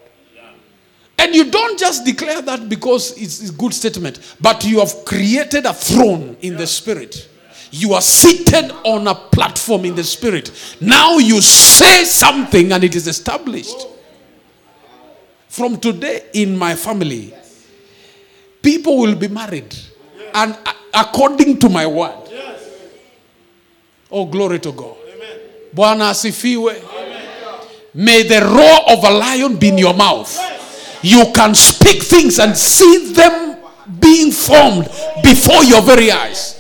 [1.19, 5.67] And you don't just declare that because it's a good statement, but you have created
[5.67, 7.29] a throne in the spirit.
[7.79, 10.51] You are seated on a platform in the spirit.
[10.81, 13.87] Now you say something and it is established.
[15.49, 17.35] From today in my family,
[18.63, 19.77] people will be married.
[20.33, 20.57] And
[20.95, 22.15] according to my word.
[24.11, 24.97] Oh, glory to God.
[27.95, 30.35] May the roar of a lion be in your mouth.
[31.03, 33.59] You can speak things and see them
[34.01, 34.89] being formed
[35.23, 36.56] before your very eyes.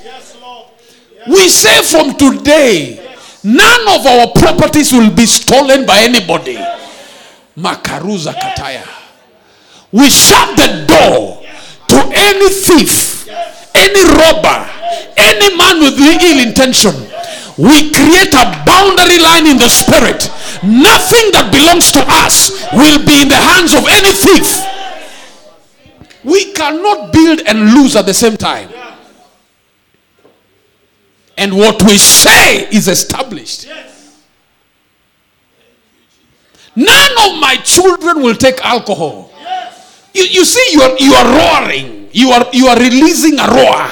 [1.28, 3.02] We say from today,
[3.42, 6.56] none of our properties will be stolen by anybody.
[7.56, 8.86] Makaruza Kataya.
[9.92, 11.42] We shut the door
[11.88, 13.28] to any thief,
[13.74, 14.70] any robber,
[15.16, 16.94] any man with ill intention.
[17.58, 20.28] We create a boundary line in the spirit.
[20.62, 24.60] Nothing that belongs to us will be in the hands of any thief.
[26.22, 28.68] We cannot build and lose at the same time.
[31.36, 33.68] And what we say is established.
[36.74, 39.32] None of my children will take alcohol.
[40.14, 42.08] You, you see, you are, you are roaring.
[42.12, 43.88] You are, you are releasing a roar.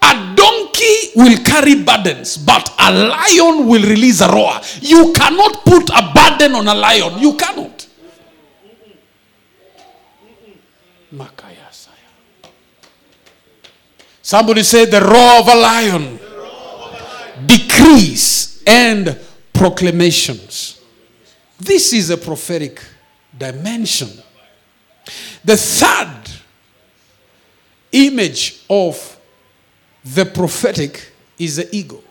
[0.00, 4.60] A donkey will carry burdens, but a lion will release a roar.
[4.80, 7.18] You cannot put a burden on a lion.
[7.18, 7.78] You cannot.
[11.47, 11.47] Saya.
[14.28, 16.20] Somebody say the roar of a lion,
[17.46, 19.18] decrees and
[19.54, 20.82] proclamations.
[21.58, 22.78] This is a prophetic
[23.38, 24.10] dimension.
[25.42, 26.20] The third
[27.90, 29.18] image of
[30.04, 32.02] the prophetic is the ego.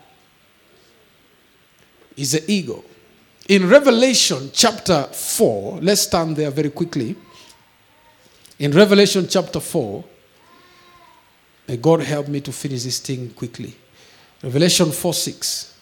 [2.16, 2.82] Is the ego.
[3.48, 7.14] In Revelation chapter 4, let's stand there very quickly.
[8.58, 10.04] In Revelation chapter 4,
[11.68, 13.76] may God help me to finish this thing quickly.
[14.42, 15.74] Revelation 4 6.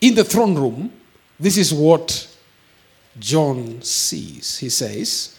[0.00, 0.92] In the throne room,
[1.38, 2.28] this is what
[3.18, 4.58] John sees.
[4.58, 5.38] He says,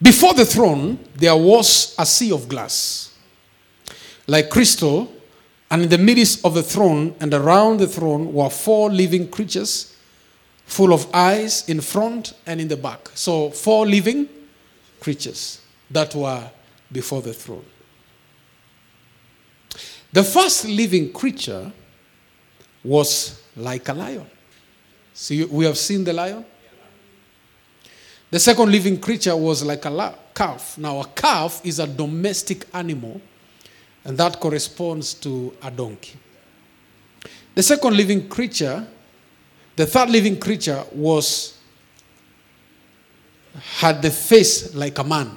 [0.00, 3.14] Before the throne, there was a sea of glass,
[4.26, 5.12] like crystal,
[5.70, 9.95] and in the midst of the throne and around the throne were four living creatures,
[10.66, 13.08] full of eyes in front and in the back.
[13.14, 14.28] So, four living
[15.00, 15.60] creatures
[15.90, 16.50] that were
[16.92, 17.64] before the throne.
[20.12, 21.72] The first living creature
[22.82, 24.26] was like a lion.
[25.14, 26.44] See, we have seen the lion.
[28.30, 30.76] The second living creature was like a calf.
[30.78, 33.20] Now, a calf is a domestic animal,
[34.04, 36.18] and that corresponds to a donkey.
[37.54, 38.86] The second living creature,
[39.76, 41.58] the third living creature, was
[43.78, 45.36] had the face like a man.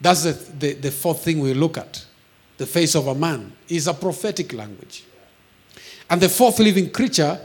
[0.00, 2.04] That's the, the, the fourth thing we look at.
[2.56, 5.04] The face of a man is a prophetic language.
[6.10, 7.40] And the fourth living creature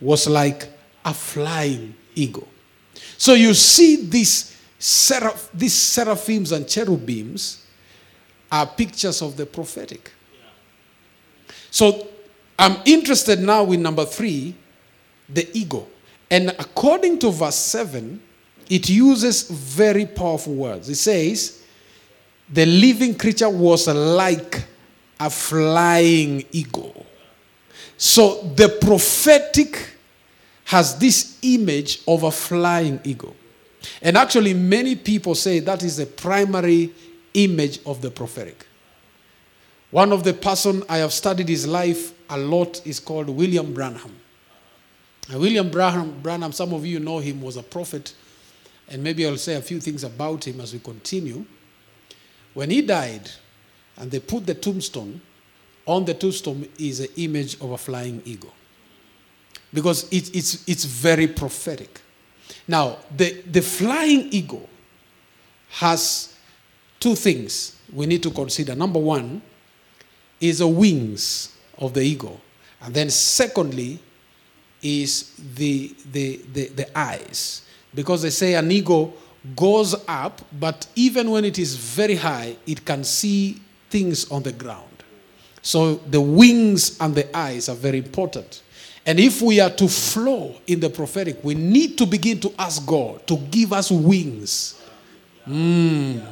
[0.00, 0.68] was like
[1.04, 2.48] a flying eagle.
[3.16, 7.66] So you see these, seraph, these seraphims and cherubims
[8.50, 10.10] are pictures of the prophetic.
[11.70, 12.08] So
[12.58, 14.54] I'm interested now in number three,
[15.28, 15.86] the ego.
[16.30, 18.20] And according to verse 7,
[18.68, 20.88] it uses very powerful words.
[20.88, 21.62] It says,
[22.50, 24.64] the living creature was like
[25.20, 27.06] a flying eagle.
[27.96, 29.96] So the prophetic
[30.64, 33.34] has this image of a flying eagle.
[34.02, 36.92] And actually, many people say that is the primary
[37.34, 38.66] image of the prophetic.
[39.90, 44.14] One of the person I have studied his life a lot is called William Branham.
[45.32, 48.14] William Branham, Branham, some of you know him, was a prophet.
[48.88, 51.44] And maybe I'll say a few things about him as we continue.
[52.54, 53.30] When he died,
[53.98, 55.20] and they put the tombstone,
[55.84, 58.54] on the tombstone is an image of a flying eagle.
[59.72, 62.00] Because it, it's, it's very prophetic.
[62.66, 64.68] Now, the, the flying eagle
[65.70, 66.34] has
[67.00, 68.74] two things we need to consider.
[68.74, 69.42] Number one
[70.40, 72.40] is the wings of the eagle.
[72.80, 73.98] And then, secondly,
[74.82, 77.62] is the, the, the, the eyes.
[77.94, 79.16] Because they say an eagle
[79.56, 83.60] goes up, but even when it is very high, it can see
[83.90, 84.84] things on the ground.
[85.62, 88.62] So the wings and the eyes are very important.
[89.06, 92.84] And if we are to flow in the prophetic, we need to begin to ask
[92.86, 94.82] God to give us wings.
[95.46, 96.22] Mm.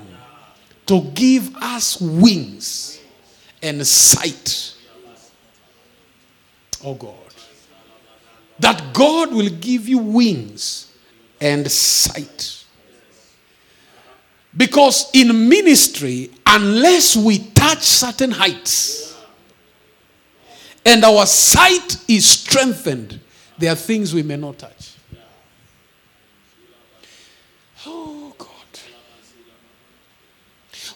[0.86, 3.00] To give us wings
[3.62, 4.74] and sight.
[6.84, 7.25] Oh God.
[8.58, 10.92] That God will give you wings
[11.40, 12.64] and sight.
[14.56, 19.14] Because in ministry, unless we touch certain heights
[20.84, 23.20] and our sight is strengthened,
[23.58, 24.94] there are things we may not touch.
[27.86, 28.48] Oh, God.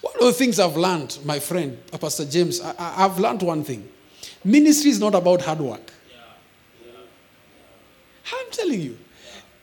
[0.01, 3.87] One of the things I've learned, my friend, Pastor James, I, I've learned one thing.
[4.43, 5.93] Ministry is not about hard work.
[8.33, 8.99] I'm telling you,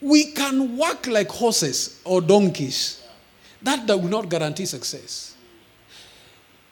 [0.01, 3.03] we can work like horses or donkeys.
[3.61, 5.35] That will not guarantee success.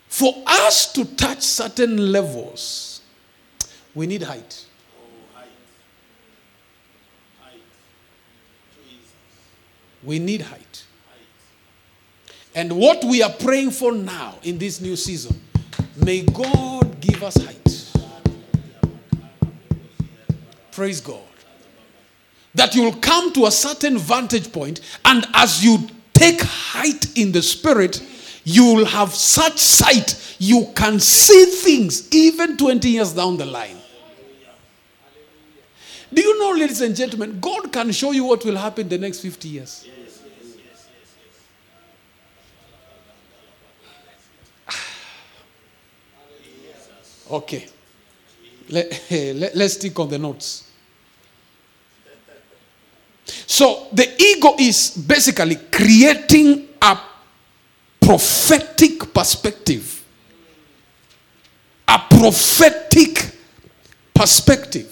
[0.08, 3.02] For us to touch certain levels,
[3.94, 4.66] we need height.
[10.04, 10.84] We need height.
[12.54, 15.42] And what we are praying for now in this new season,
[15.98, 17.92] may God give us height.
[20.72, 21.22] Praise God.
[22.56, 27.42] That you'll come to a certain vantage point, and as you take height in the
[27.42, 28.02] spirit,
[28.44, 33.78] you will have such sight you can see things even 20 years down the line.
[36.14, 39.20] Do you know, ladies and gentlemen, God can show you what will happen the next
[39.20, 39.88] 50 years.
[47.30, 47.68] Okay.
[48.70, 50.65] Let, let, let's stick on the notes.
[53.26, 56.98] So the ego is basically creating a
[58.00, 60.04] prophetic perspective.
[61.88, 63.36] A prophetic
[64.14, 64.92] perspective.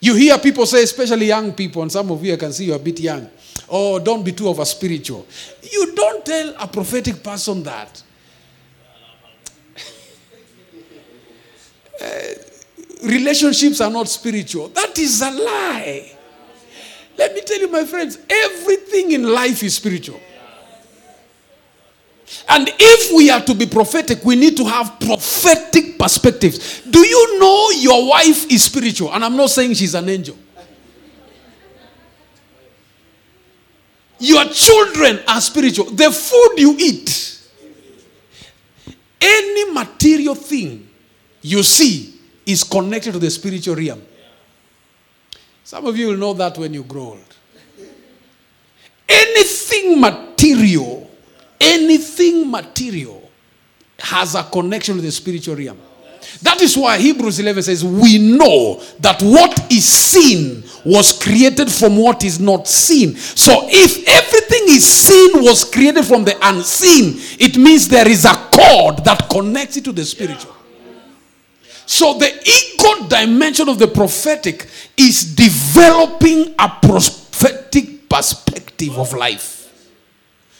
[0.00, 2.76] You hear people say, especially young people, and some of you I can see you're
[2.76, 3.28] a bit young.
[3.68, 5.26] Oh, don't be too over spiritual.
[5.62, 8.02] You don't tell a prophetic person that.
[12.00, 12.06] Uh,
[13.08, 14.68] relationships are not spiritual.
[14.68, 16.17] That is a lie.
[17.18, 20.20] Let me tell you, my friends, everything in life is spiritual.
[22.48, 26.82] And if we are to be prophetic, we need to have prophetic perspectives.
[26.82, 29.12] Do you know your wife is spiritual?
[29.12, 30.36] And I'm not saying she's an angel.
[34.20, 35.86] Your children are spiritual.
[35.86, 37.40] The food you eat,
[39.20, 40.88] any material thing
[41.40, 42.14] you see
[42.44, 44.02] is connected to the spiritual realm.
[45.68, 47.36] Some of you will know that when you grow old.
[49.06, 51.10] Anything material,
[51.60, 53.30] anything material
[53.98, 55.78] has a connection with the spiritual realm.
[56.40, 61.98] That is why Hebrews 11 says, We know that what is seen was created from
[61.98, 63.14] what is not seen.
[63.16, 68.32] So if everything is seen was created from the unseen, it means there is a
[68.32, 70.54] cord that connects it to the spiritual.
[71.88, 79.88] So the ego dimension of the prophetic is developing a prophetic perspective of life.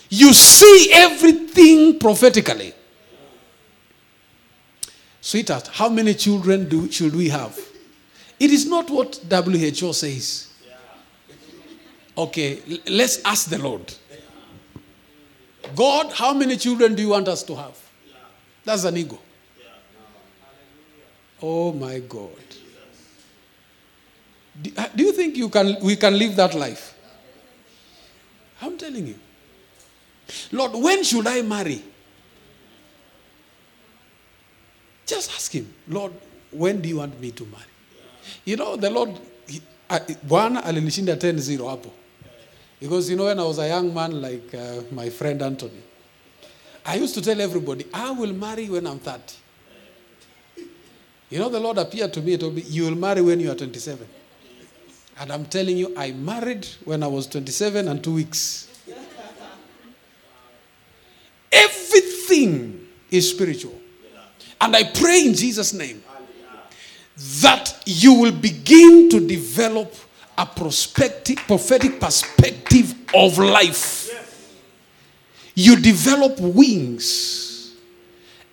[0.09, 2.73] You see everything prophetically.
[5.21, 7.59] Sweetheart, how many children do, should we have?
[8.41, 10.51] It is not what WHO says.
[12.17, 13.95] Okay, let's ask the Lord.
[15.77, 17.77] God, how many children do you want us to have?
[18.65, 19.19] That's an ego.
[21.43, 22.31] Oh my God.
[24.61, 26.95] Do, uh, do you think you can, we can live that life?
[28.61, 29.15] I'm telling you.
[30.53, 31.83] Lord, when should I marry?
[35.07, 36.13] Just ask him, Lord,
[36.51, 37.63] when do you want me to marry?
[38.45, 39.11] You know, the Lord,
[39.89, 41.91] uh, Bwana alinishinda 10-0 hapo.
[42.81, 45.83] Because you know, when I was a young man like uh, my friend Anthony,
[46.85, 49.35] I used to tell everybody, I will marry when I'm 30.
[51.31, 53.55] You know, the Lord appeared to me, told me, You will marry when you are
[53.55, 54.07] 27.
[55.21, 58.69] And I'm telling you, I married when I was 27 and two weeks.
[61.51, 63.75] Everything is spiritual.
[64.61, 66.03] And I pray in Jesus' name
[67.41, 69.93] that you will begin to develop
[70.37, 74.05] a prospective, prophetic perspective of life.
[75.55, 77.75] You develop wings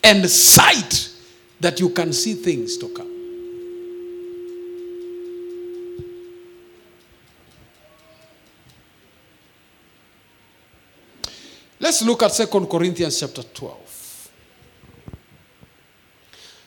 [0.04, 1.12] and sight
[1.60, 3.16] that you can see things to come.
[11.80, 14.32] Let's look at Second Corinthians chapter 12.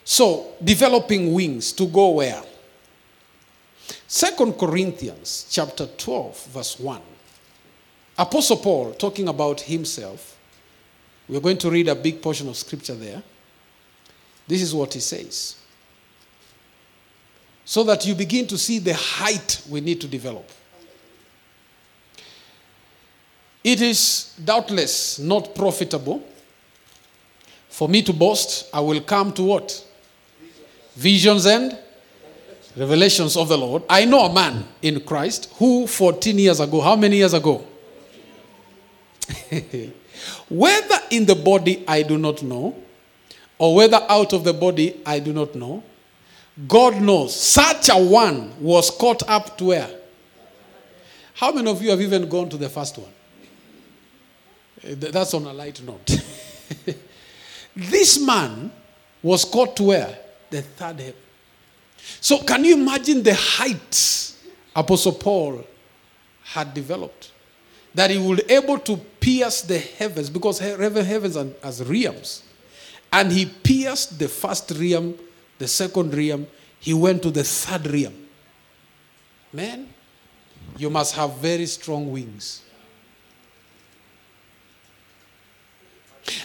[0.04, 2.42] So, developing wings to go where?
[4.06, 7.00] Second Corinthians chapter 12, verse 1.
[8.16, 10.38] Apostle Paul talking about himself.
[11.28, 13.22] We're going to read a big portion of scripture there.
[14.48, 15.56] This is what he says.
[17.66, 20.50] So that you begin to see the height we need to develop.
[23.62, 26.26] It is doubtless not profitable
[27.68, 28.70] for me to boast.
[28.72, 29.84] I will come to what?
[30.96, 31.78] Visions and
[32.74, 33.82] revelations of the Lord.
[33.88, 37.66] I know a man in Christ who 14 years ago, how many years ago?
[40.48, 42.74] Whether in the body, I do not know,
[43.58, 45.82] or whether out of the body, I do not know.
[46.66, 47.34] God knows.
[47.34, 49.90] Such a one was caught up to where?
[51.34, 53.12] How many of you have even gone to the first one?
[54.82, 56.20] Eh, that's on a light note.
[57.76, 58.72] this man
[59.22, 60.18] was caught to where?
[60.50, 61.14] The third heaven.
[62.20, 64.42] So, can you imagine the heights
[64.74, 65.64] Apostle Paul
[66.42, 67.32] had developed?
[67.94, 72.42] That he would able to pierce the heavens because heaven, heavens are as realms.
[73.12, 75.14] And he pierced the first realm,
[75.58, 76.46] the second realm.
[76.80, 78.14] He went to the third realm.
[79.52, 79.88] Man,
[80.76, 82.62] you must have very strong wings.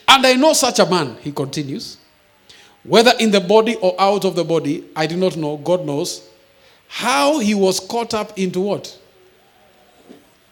[0.07, 1.97] And I know such a man, he continues,
[2.83, 6.29] whether in the body or out of the body, I do not know, God knows,
[6.87, 8.97] how he was caught up into what?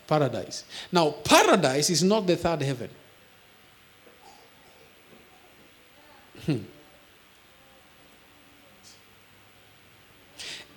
[0.07, 0.65] Paradise.
[0.91, 2.89] Now, paradise is not the third heaven.
[6.45, 6.57] Hmm.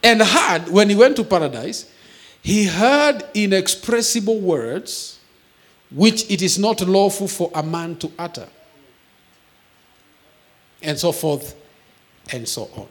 [0.03, 1.91] And heard, when he went to paradise,
[2.43, 5.19] he heard inexpressible words
[5.91, 8.49] which it is not lawful for a man to utter.
[10.83, 11.55] And so forth
[12.33, 12.89] and so on.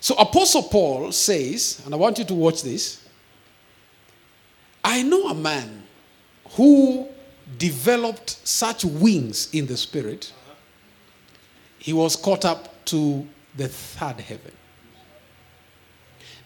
[0.00, 3.02] So, Apostle Paul says, and I want you to watch this
[4.84, 5.84] I know a man
[6.50, 7.08] who
[7.56, 10.32] developed such wings in the spirit,
[11.82, 13.26] he was caught up to
[13.56, 14.52] the third heaven.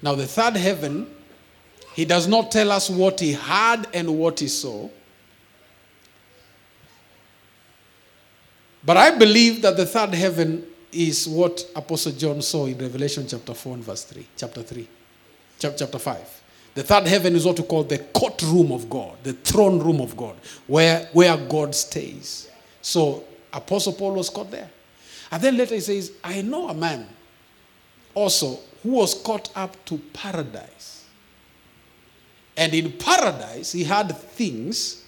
[0.01, 1.15] Now, the third heaven,
[1.95, 4.89] he does not tell us what he had and what he saw.
[8.83, 13.53] But I believe that the third heaven is what Apostle John saw in Revelation chapter
[13.53, 14.89] 4 and verse 3, chapter 3,
[15.59, 16.43] chapter 5.
[16.75, 20.17] The third heaven is what we call the courtroom of God, the throne room of
[20.17, 22.49] God, where, where God stays.
[22.81, 24.71] So Apostle Paul was caught there.
[25.31, 27.07] And then later he says, I know a man
[28.15, 31.05] also who was caught up to paradise.
[32.57, 35.05] And in paradise, he had things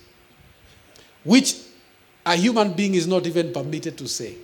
[1.24, 1.54] which
[2.26, 4.34] a human being is not even permitted to say.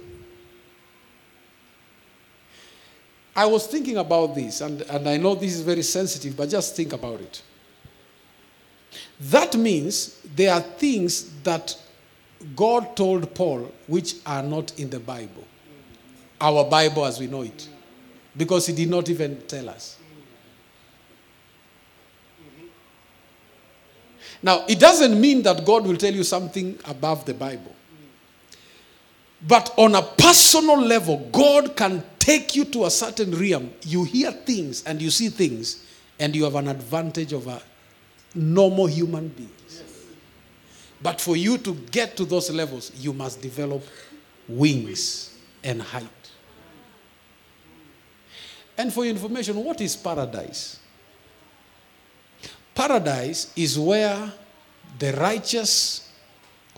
[3.37, 6.77] I was thinking about this, and, and I know this is very sensitive, but just
[6.77, 7.43] think about it.
[9.21, 11.77] That means there are things that
[12.55, 15.45] God told Paul which are not in the Bible,
[16.45, 17.69] our Bible as we know it,
[18.37, 19.99] because he did not even tell us.
[24.43, 27.75] Now, it doesn't mean that God will tell you something above the Bible.
[29.47, 33.73] But on a personal level, God can take you to a certain realm.
[33.83, 35.87] You hear things and you see things,
[36.19, 37.59] and you have an advantage over
[38.35, 39.83] normal human beings.
[41.03, 43.83] But for you to get to those levels, you must develop
[44.47, 46.24] wings and height.
[48.77, 50.79] And for information, what is paradise?
[52.75, 54.33] Paradise is where
[54.99, 56.11] the righteous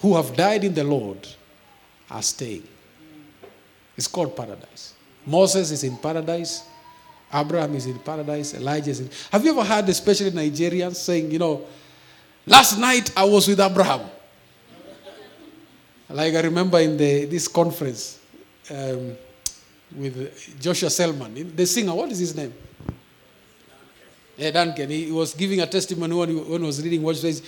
[0.00, 1.26] who have died in the Lord
[2.10, 2.66] are staying.
[3.96, 4.92] It's called paradise.
[5.24, 6.64] Moses is in paradise.
[7.32, 8.54] Abraham is in paradise.
[8.54, 9.10] Elijah is in.
[9.32, 11.66] Have you ever heard, especially Nigerians, saying, you know,
[12.46, 14.02] last night I was with Abraham?
[16.08, 18.20] Like I remember in the, this conference
[18.70, 19.16] um,
[19.94, 22.52] with Joshua Selman, the singer, what is his name?
[24.36, 24.90] Yeah, Dunsin.
[24.90, 27.42] He was giving a testimony when he, when he was reading what he says.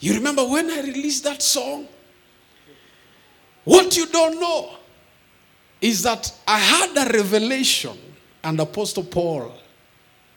[0.00, 1.88] You remember when I released that song?
[3.64, 4.70] What you don't know
[5.80, 7.96] is that I had a revelation
[8.44, 9.52] and Apostle Paul.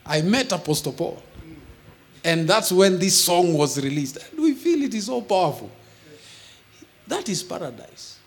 [0.06, 1.22] I met Apostle Paul.
[2.24, 4.18] And that's when this song was released.
[4.32, 5.72] And we feel it is so powerful.
[7.08, 8.20] That is paradise.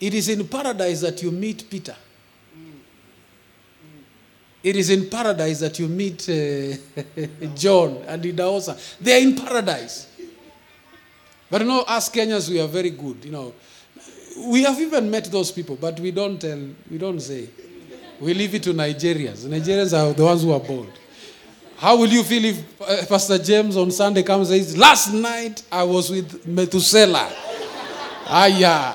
[0.00, 1.96] It is in paradise that you meet Peter.
[4.62, 8.98] It is in paradise that you meet uh, John and Idahosa.
[8.98, 10.08] They are in paradise.
[11.50, 13.24] But you know, us Kenyans, we are very good.
[13.26, 13.54] You know,
[14.46, 16.58] we have even met those people, but we don't tell,
[16.90, 17.48] we don't say.
[18.20, 19.44] We leave it to Nigerians.
[19.46, 20.90] Nigerians are the ones who are bold.
[21.76, 25.62] How will you feel if uh, Pastor James on Sunday comes and says, Last night
[25.70, 27.30] I was with Methuselah?
[28.26, 28.94] ah, yeah.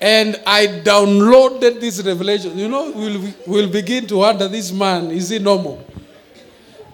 [0.00, 2.56] And I downloaded this revelation.
[2.56, 5.84] You know, we'll, we'll begin to wonder this man, is he normal?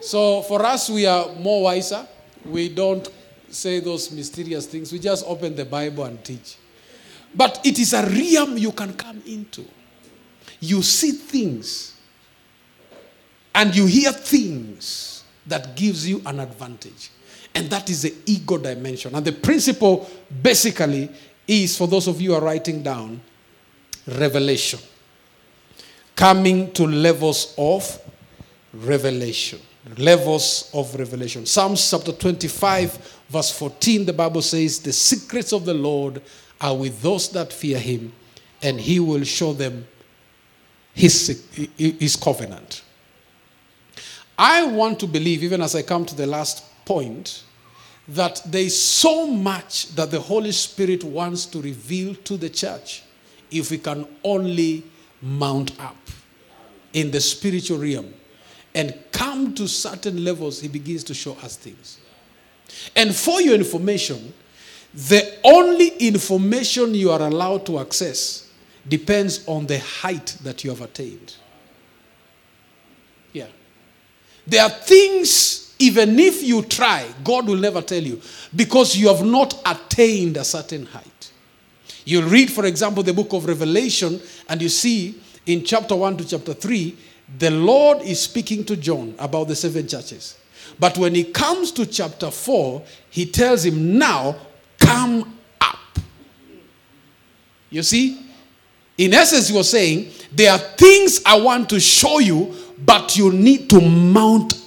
[0.00, 2.06] So for us, we are more wiser.
[2.44, 3.08] We don't
[3.48, 4.92] say those mysterious things.
[4.92, 6.56] We just open the Bible and teach.
[7.34, 9.64] But it is a realm you can come into.
[10.60, 11.94] You see things
[13.54, 17.10] and you hear things that gives you an advantage.
[17.54, 19.14] And that is the ego dimension.
[19.14, 20.10] And the principle
[20.42, 21.10] basically
[21.46, 23.20] is for those of you are writing down
[24.06, 24.80] revelation.
[26.14, 28.00] Coming to levels of
[28.72, 29.60] revelation.
[29.98, 31.46] Levels of revelation.
[31.46, 36.22] Psalms chapter 25, verse 14, the Bible says, The secrets of the Lord
[36.60, 38.12] are with those that fear him,
[38.62, 39.86] and he will show them
[40.94, 41.44] his,
[41.76, 42.82] his covenant.
[44.38, 47.44] I want to believe, even as I come to the last point,
[48.08, 53.02] that there is so much that the Holy Spirit wants to reveal to the church
[53.50, 54.84] if we can only
[55.22, 55.96] mount up
[56.92, 58.12] in the spiritual realm
[58.74, 61.98] and come to certain levels, He begins to show us things.
[62.94, 64.32] And for your information,
[64.94, 68.50] the only information you are allowed to access
[68.88, 71.34] depends on the height that you have attained.
[73.32, 73.48] Yeah.
[74.46, 78.20] There are things, even if you try, God will never tell you
[78.54, 81.32] because you have not attained a certain height.
[82.04, 86.28] You read, for example, the book of Revelation, and you see in chapter 1 to
[86.28, 86.96] chapter 3,
[87.38, 90.38] the Lord is speaking to John about the seven churches.
[90.78, 94.36] But when he comes to chapter 4, he tells him, Now
[94.78, 95.78] come up.
[97.70, 98.22] You see?
[98.98, 103.32] In essence, he was saying, There are things I want to show you, but you
[103.32, 104.65] need to mount.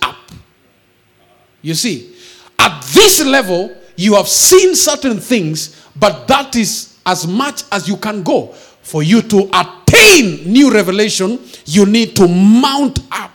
[1.61, 2.15] You see?
[2.57, 7.97] At this level, you have seen certain things, but that is as much as you
[7.97, 8.47] can go.
[8.81, 13.31] For you to attain new revelation, you need to mount up.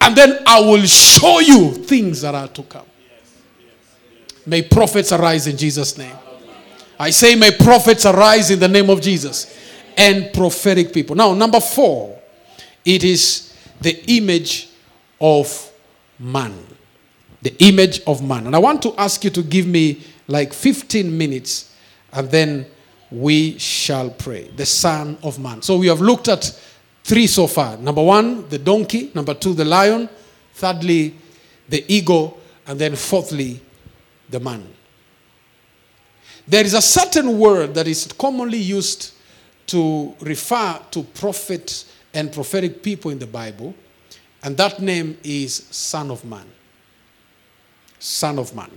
[0.00, 2.86] And then I will show you things that are to come.
[4.46, 6.16] May prophets arise in Jesus' name.
[6.98, 9.54] I say, may prophets arise in the name of Jesus
[9.96, 11.14] and prophetic people.
[11.14, 12.18] Now, number four,
[12.84, 14.68] it is the image
[15.20, 15.70] of
[16.18, 16.54] man.
[17.42, 18.46] The image of man.
[18.46, 21.74] And I want to ask you to give me like 15 minutes
[22.12, 22.66] and then
[23.10, 24.48] we shall pray.
[24.48, 25.62] The Son of Man.
[25.62, 26.44] So we have looked at
[27.04, 27.76] three so far.
[27.76, 29.10] Number one, the donkey.
[29.14, 30.08] Number two, the lion.
[30.54, 31.14] Thirdly,
[31.68, 32.38] the eagle.
[32.66, 33.60] And then fourthly,
[34.28, 34.66] the man.
[36.46, 39.12] There is a certain word that is commonly used
[39.66, 43.74] to refer to prophets and prophetic people in the Bible,
[44.42, 46.46] and that name is Son of Man.
[47.98, 48.70] Son of Man.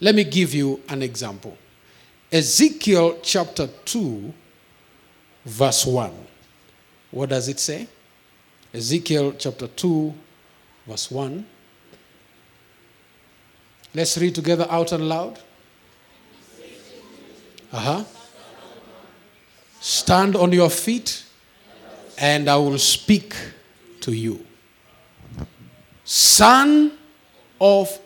[0.00, 1.56] Let me give you an example.
[2.30, 4.32] Ezekiel chapter 2,
[5.44, 6.12] verse 1.
[7.10, 7.86] What does it say?
[8.72, 10.12] Ezekiel chapter 2,
[10.86, 11.46] verse 1.
[13.94, 15.38] Let's read together out and loud.
[17.72, 18.04] Uh huh.
[19.80, 21.24] Stand on your feet,
[22.18, 23.34] and I will speak
[24.00, 24.44] to you.
[26.04, 26.92] Son
[27.60, 27.98] of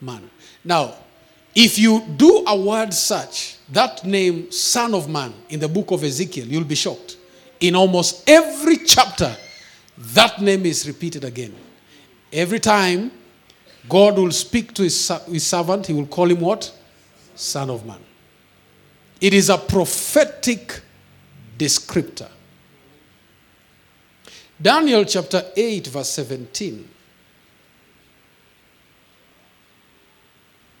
[0.00, 0.30] man.
[0.64, 0.94] Now,
[1.54, 6.04] if you do a word search, that name, Son of Man, in the book of
[6.04, 7.16] Ezekiel, you'll be shocked.
[7.60, 9.34] In almost every chapter,
[9.96, 11.54] that name is repeated again.
[12.32, 13.10] Every time
[13.88, 16.70] God will speak to his, his servant, he will call him what?
[17.34, 18.00] Son of Man.
[19.20, 20.82] It is a prophetic
[21.56, 22.28] descriptor.
[24.60, 26.88] Daniel chapter 8, verse 17.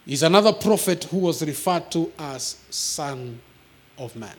[0.06, 3.40] Is another prophet who was referred to as Son
[3.98, 4.36] of Man.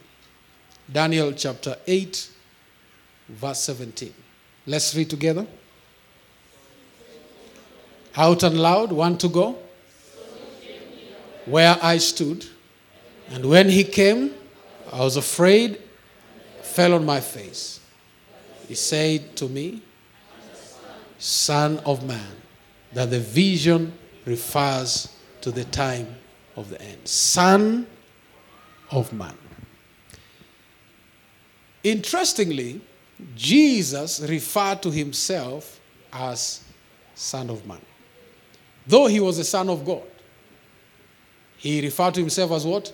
[0.90, 2.30] Daniel chapter 8,
[3.28, 4.14] verse 17.
[4.66, 5.46] Let's read together.
[8.16, 9.58] Out and loud, one to go.
[11.46, 12.46] Where I stood,
[13.30, 14.34] and when he came,
[14.92, 15.82] I was afraid,
[16.62, 17.80] fell on my face.
[18.68, 19.82] He said to me,
[21.20, 22.36] Son of man,
[22.94, 23.94] that the vision
[24.26, 26.08] refers to the time
[26.56, 27.08] of the end.
[27.08, 27.88] Son
[28.92, 29.36] of man.
[31.84, 32.82] Interestingly,
[33.36, 35.80] Jesus referred to himself
[36.12, 36.64] as
[37.16, 37.82] Son of Man.
[38.86, 40.04] Though he was the Son of God,
[41.58, 42.94] he referred to himself as what?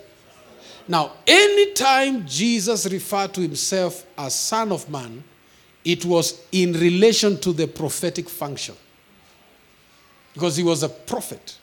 [0.88, 5.24] Now, anytime Jesus referred to himself as Son of Man,
[5.84, 8.76] it was in relation to the prophetic function.
[10.34, 11.58] Because he was a prophet.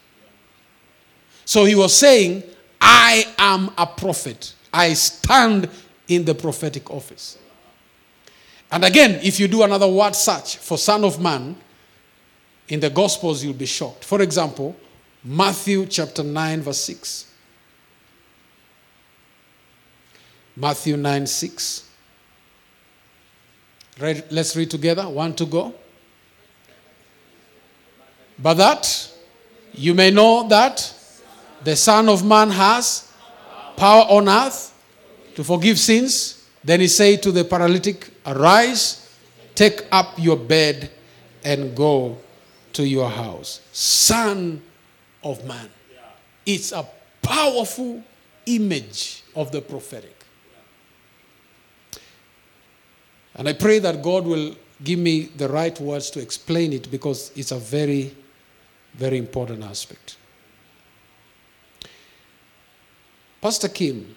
[1.51, 2.45] So he was saying,
[2.81, 4.55] I am a prophet.
[4.73, 5.69] I stand
[6.07, 7.39] in the prophetic office.
[8.71, 11.57] And again, if you do another word search for Son of Man
[12.69, 14.05] in the Gospels, you'll be shocked.
[14.05, 14.77] For example,
[15.25, 17.35] Matthew chapter 9, verse 6.
[20.55, 21.91] Matthew 9, 6.
[23.99, 25.09] Read, let's read together.
[25.09, 25.75] One to go.
[28.39, 29.13] But that
[29.73, 30.95] you may know that
[31.63, 33.13] the Son of Man has
[33.77, 34.75] power on earth
[35.35, 36.47] to forgive sins.
[36.63, 39.17] Then he said to the paralytic, Arise,
[39.55, 40.91] take up your bed,
[41.45, 42.19] and go
[42.75, 43.61] to your house.
[43.73, 44.63] Son
[45.23, 45.69] of Man.
[46.47, 46.87] It's a
[47.23, 48.03] powerful
[48.47, 50.17] image of the prophetic.
[53.35, 57.33] And I pray that God will give me the right words to explain it because
[57.37, 58.15] it's a very,
[58.95, 60.17] very important aspect.
[63.41, 64.15] Pastor Kim,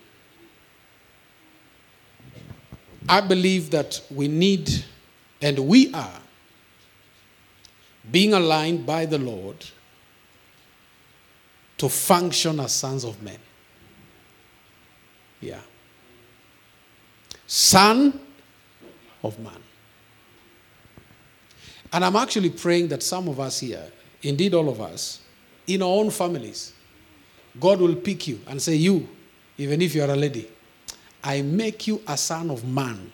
[3.08, 4.70] I believe that we need
[5.42, 6.20] and we are
[8.12, 9.58] being aligned by the Lord
[11.78, 13.40] to function as sons of men.
[15.42, 15.60] Yeah.
[17.48, 18.20] Son
[19.24, 19.62] of man.
[21.92, 23.86] And I'm actually praying that some of us here,
[24.22, 25.20] indeed all of us,
[25.68, 26.74] in our own families,
[27.60, 29.08] God will pick you and say, You,
[29.58, 30.48] even if you are a lady,
[31.24, 33.12] I make you a son of man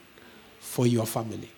[0.59, 1.49] for your family.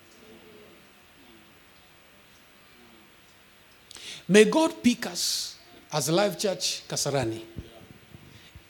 [4.27, 5.57] May God pick us
[5.91, 7.41] as Life Church Kasarani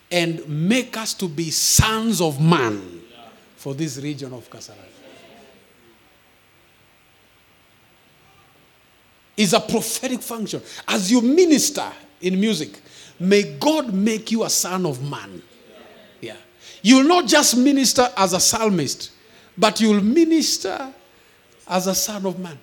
[0.09, 3.01] and make us to be sons of man
[3.55, 4.87] for this region of Kasarani.
[9.37, 10.61] It's a prophetic function.
[10.87, 11.91] As you minister
[12.21, 12.79] in music,
[13.19, 15.41] may God make you a son of man.
[16.19, 16.37] Yeah.
[16.81, 19.11] You will not just minister as a psalmist,
[19.57, 20.93] but you will minister
[21.67, 22.57] as a son of man.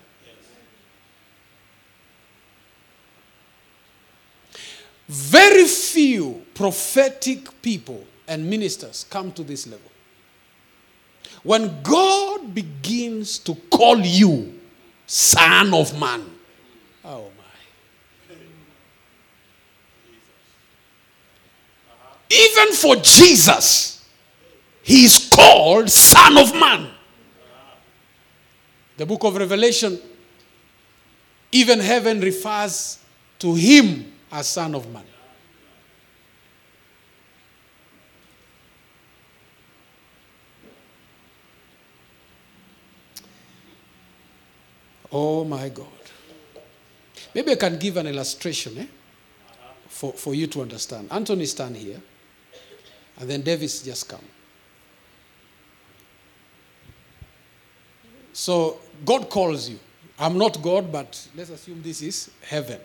[5.09, 9.91] Very few prophetic people and ministers come to this level.
[11.43, 14.59] When God begins to call you
[15.07, 16.25] son of man,
[17.05, 17.31] oh
[22.31, 24.09] Even for Jesus,
[24.83, 26.91] he is called son of man.
[28.99, 29.99] The book of Revelation,
[31.53, 32.99] even heaven refers
[33.39, 35.05] to him as Son of Man.
[45.11, 45.87] Oh my God.
[47.35, 48.87] Maybe I can give an illustration eh?
[49.87, 51.09] for, for you to understand.
[51.11, 52.01] Anthony stand here,
[53.19, 54.25] and then Davis just come.
[58.33, 59.79] So God calls you.
[60.19, 62.81] I'm not God, but let's assume this is heaven.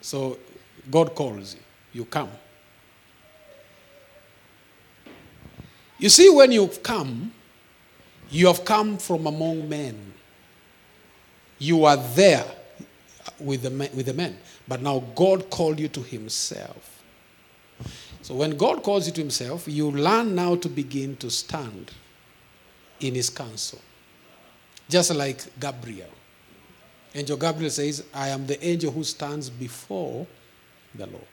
[0.00, 0.38] So
[0.90, 1.60] God calls you.
[1.92, 2.30] You come.
[5.98, 7.32] You see, when you come,
[8.30, 10.12] you have come from among men.
[11.58, 12.44] You are there
[13.40, 14.38] with the, men, with the men.
[14.66, 16.97] But now God called you to Himself.
[18.22, 21.92] So when God calls you to Himself, you learn now to begin to stand
[23.00, 23.80] in His counsel.
[24.88, 26.10] Just like Gabriel.
[27.14, 30.26] Angel Gabriel says, I am the angel who stands before
[30.94, 31.26] the Lord.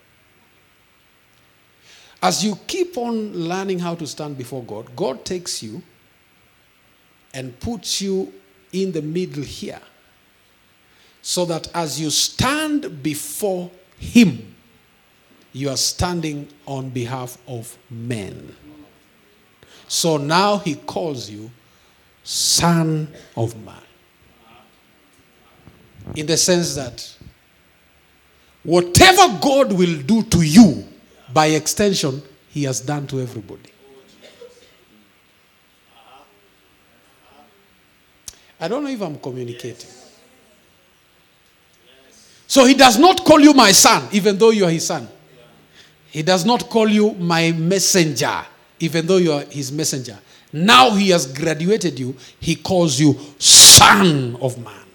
[2.21, 5.83] As you keep on learning how to stand before God, God takes you
[7.33, 8.33] and puts you
[8.71, 9.81] in the middle here.
[11.21, 14.54] So that as you stand before Him,
[15.55, 18.53] you are standing on behalf of men.
[19.87, 21.49] So now He calls you
[22.25, 23.81] Son of Man.
[26.13, 27.15] In the sense that
[28.63, 30.85] whatever God will do to you,
[31.31, 33.71] by extension, He has done to everybody.
[38.59, 39.89] I don't know if I'm communicating.
[42.45, 45.07] So He does not call you my son, even though you are His son.
[46.15, 48.45] He does not call you my messenger,
[48.79, 50.17] even though you are His messenger.
[50.53, 54.85] Now He has graduated you, He calls you son of man.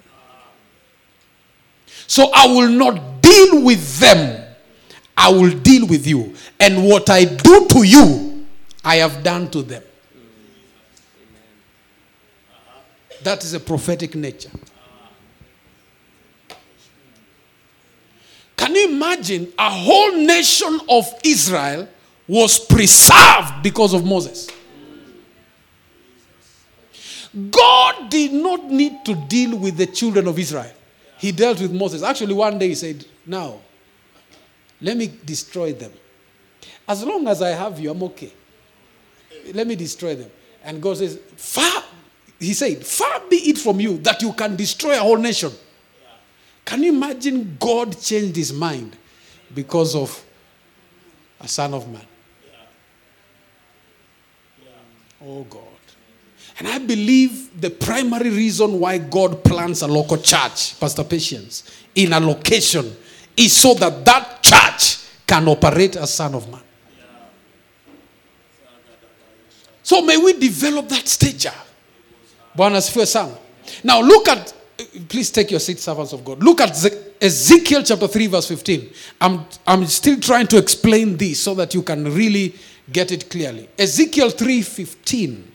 [2.06, 4.46] So I will not deal with them,
[5.14, 6.34] I will deal with you.
[6.58, 8.46] And what I do to you,
[8.82, 9.82] I have done to them.
[13.24, 14.48] That is a prophetic nature.
[18.70, 21.88] Can you imagine a whole nation of Israel
[22.28, 24.48] was preserved because of Moses?
[27.50, 30.70] God did not need to deal with the children of Israel.
[31.18, 32.04] He dealt with Moses.
[32.04, 33.58] Actually, one day he said, Now,
[34.80, 35.92] let me destroy them.
[36.86, 38.32] As long as I have you, I'm okay.
[39.52, 40.30] Let me destroy them.
[40.62, 41.82] And God says, Far,
[42.38, 45.50] he said, Far be it from you that you can destroy a whole nation.
[46.70, 48.96] Can you imagine God changed his mind
[49.52, 50.24] because of
[51.40, 52.06] a son of man?
[55.20, 55.64] Oh God.
[56.60, 62.12] And I believe the primary reason why God plants a local church, Pastor Patience, in
[62.12, 62.96] a location
[63.36, 66.62] is so that that church can operate as son of man.
[69.82, 71.50] So may we develop that stature.
[73.82, 74.54] Now look at,
[75.08, 76.42] please take your seat, servants of God.
[76.42, 76.70] Look at
[77.20, 78.90] Ezekiel chapter 3, verse 15.
[79.20, 82.54] I'm, I'm still trying to explain this so that you can really
[82.92, 83.68] get it clearly.
[83.78, 85.52] Ezekiel 3 15.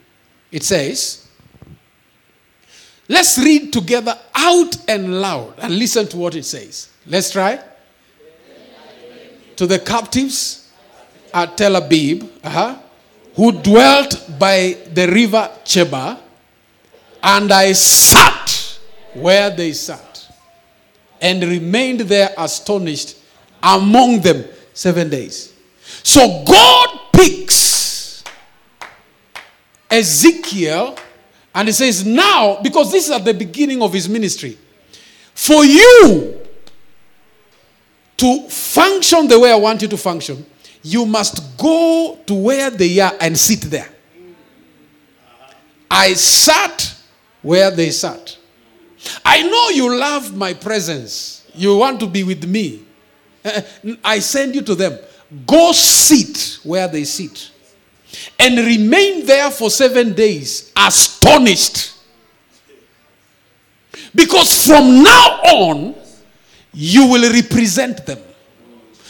[0.51, 1.27] It says,
[3.07, 6.89] Let's read together out and loud and listen to what it says.
[7.05, 7.59] Let's try.
[9.57, 10.71] To the captives
[11.33, 12.77] at Tel Aviv, uh-huh,
[13.35, 16.19] who dwelt by the river Chebar,
[17.21, 18.54] and I sat
[19.15, 20.27] where they sat
[21.21, 23.17] and remained there astonished
[23.63, 25.53] among them seven days.
[26.03, 28.23] So God picks
[29.89, 30.97] Ezekiel
[31.53, 34.57] and he says, Now, because this is at the beginning of his ministry,
[35.33, 36.39] for you
[38.17, 40.45] to function the way I want you to function,
[40.83, 43.89] you must go to where they are and sit there.
[45.89, 46.93] I sat
[47.41, 48.37] where they sat.
[49.23, 51.45] I know you love my presence.
[51.53, 52.83] You want to be with me.
[53.43, 53.61] Eh,
[54.03, 54.97] I send you to them.
[55.45, 57.51] Go sit where they sit
[58.39, 61.93] and remain there for seven days, astonished.
[64.13, 65.95] Because from now on,
[66.73, 68.19] you will represent them.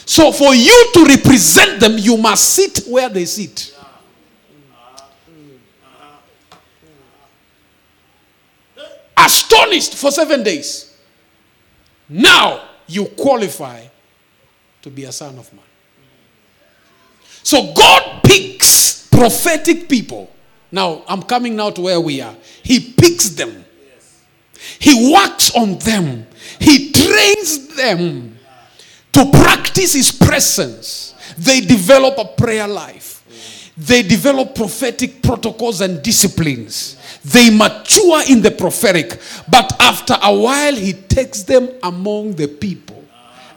[0.05, 3.74] So, for you to represent them, you must sit where they sit.
[9.17, 10.95] Astonished for seven days.
[12.09, 13.85] Now you qualify
[14.81, 15.63] to be a son of man.
[17.41, 20.31] So, God picks prophetic people.
[20.71, 22.35] Now, I'm coming now to where we are.
[22.63, 23.65] He picks them,
[24.79, 26.27] He works on them,
[26.59, 28.37] He trains them
[29.13, 31.13] to practice His presence.
[31.37, 33.23] They develop a prayer life,
[33.77, 36.94] they develop prophetic protocols and disciplines.
[37.25, 39.19] They mature in the prophetic,
[39.49, 43.03] but after a while, He takes them among the people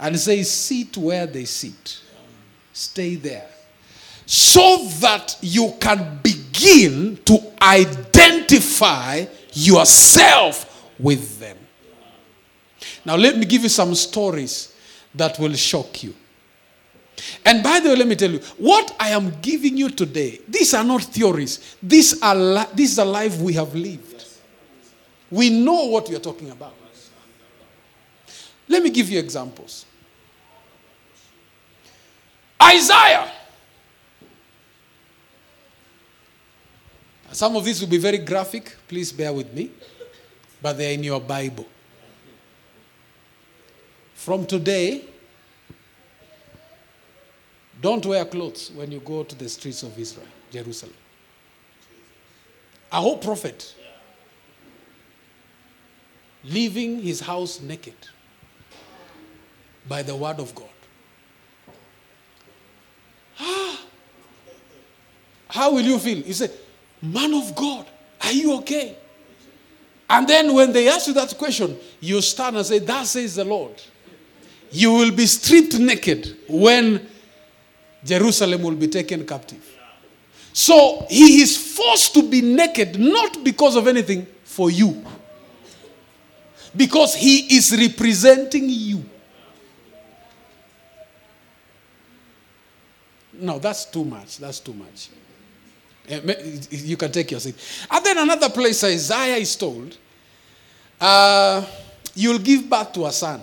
[0.00, 2.00] and says, Sit where they sit,
[2.72, 3.48] stay there
[4.30, 9.24] so that you can begin to identify
[9.54, 11.56] yourself with them.
[13.06, 14.74] Now, let me give you some stories
[15.14, 16.14] that will shock you.
[17.44, 20.40] And by the way, let me tell you what I am giving you today.
[20.48, 21.76] These are not theories.
[21.82, 24.24] These are li- this is a life we have lived.
[25.30, 26.74] We know what we are talking about.
[28.68, 29.86] Let me give you examples.
[32.62, 33.30] Isaiah
[37.32, 38.76] Some of these will be very graphic.
[38.88, 39.70] Please bear with me.
[40.62, 41.66] But they're in your Bible.
[44.14, 45.04] From today,
[47.80, 50.94] don't wear clothes when you go to the streets of Israel, Jerusalem.
[52.90, 53.74] A whole prophet
[56.44, 57.94] leaving his house naked
[59.86, 60.68] by the word of God.
[63.40, 63.80] Ah,
[65.48, 66.22] how will you feel?
[66.22, 66.52] He said,
[67.00, 67.86] Man of God,
[68.22, 68.96] are you okay?
[70.10, 73.44] And then when they ask you that question, you stand and say, That says the
[73.44, 73.80] Lord.
[74.70, 77.06] You will be stripped naked when
[78.04, 79.76] Jerusalem will be taken captive.
[80.52, 85.04] So he is forced to be naked, not because of anything, for you.
[86.76, 89.04] Because he is representing you.
[93.34, 94.38] No, that's too much.
[94.38, 95.10] That's too much.
[96.70, 97.54] You can take your seat.
[97.90, 99.96] And then another place, Isaiah is told,
[101.00, 101.64] uh,
[102.14, 103.40] You'll give birth to a son.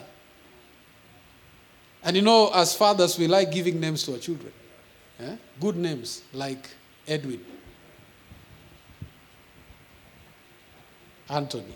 [2.05, 4.53] And you know, as fathers, we like giving names to our children.
[5.19, 5.35] Yeah?
[5.59, 6.69] Good names like
[7.07, 7.43] Edwin,
[11.27, 11.75] Anthony.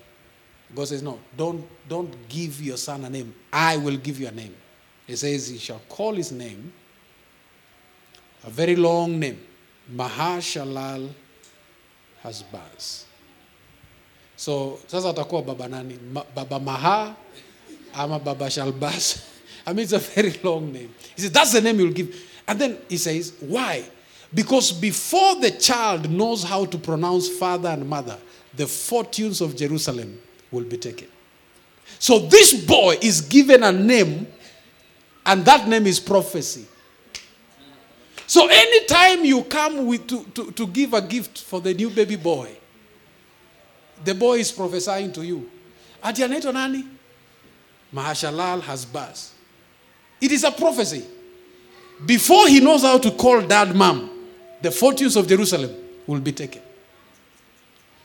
[0.76, 3.34] God says, No, don't, don't give your son a name.
[3.52, 4.56] I will give you a name.
[5.08, 6.72] He says, He shall call his name,
[8.44, 9.40] a very long name.
[9.92, 11.10] Mahashalal
[12.24, 13.06] Hasbaz.
[14.36, 15.98] So sasa atakuwa baba nani?
[16.14, 17.16] Ma, baba Maha
[17.96, 19.26] ama baba Shalbaz.
[19.70, 20.94] I mean, it's a very long name.
[21.16, 22.16] He says, that's the name you'll give.
[22.48, 23.84] And then he says, why?
[24.34, 28.18] Because before the child knows how to pronounce father and mother,
[28.56, 30.20] the fortunes of Jerusalem
[30.52, 31.08] will be taken.
[32.00, 34.28] So this boy is given a name,
[35.26, 36.66] and that name is prophecy.
[38.26, 42.16] So anytime you come with to, to, to give a gift for the new baby
[42.16, 42.50] boy,
[44.04, 45.50] the boy is prophesying to you.
[46.02, 46.86] Ati anaitwa nani?
[47.94, 49.32] Mahashalal Hasbaz.
[50.22, 51.06] It is a prophecy.
[52.06, 54.10] Before he knows how to call dad mom,
[54.62, 55.74] the fortunes of Jerusalem
[56.08, 56.62] will be taken.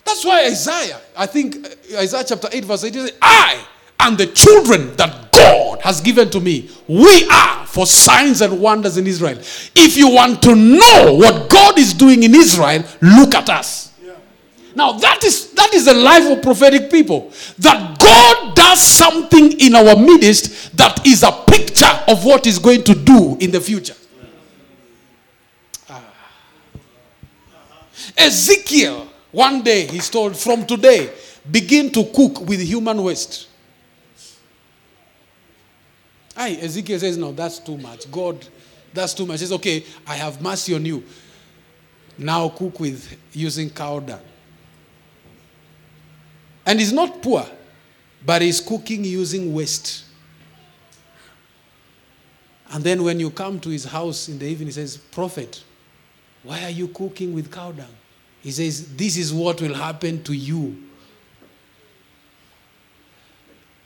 [0.04, 3.64] That's why Isaiah, I think uh, Isaiah chapter 8, verse 8, says, I
[4.00, 8.96] and the children that God has given to me, we are for signs and wonders
[8.96, 9.38] in Israel.
[9.74, 13.93] If you want to know what God is doing in Israel, look at us.
[14.74, 17.32] Now that is that is the life of prophetic people.
[17.58, 22.82] That God does something in our midst that is a picture of what He's going
[22.84, 23.94] to do in the future.
[25.88, 26.02] Ah.
[28.16, 31.10] Ezekiel, one day he's told, from today,
[31.50, 33.48] begin to cook with human waste.
[36.36, 38.10] Aye, Ezekiel says, No, that's too much.
[38.10, 38.44] God,
[38.92, 39.40] that's too much.
[39.40, 41.04] He says, Okay, I have mercy on you.
[42.16, 44.20] Now cook with using cow dung.
[46.66, 47.46] And he's not poor,
[48.24, 50.04] but he's cooking using waste.
[52.70, 55.62] And then when you come to his house in the evening, he says, Prophet,
[56.42, 57.86] why are you cooking with cow dung?
[58.42, 60.82] He says, This is what will happen to you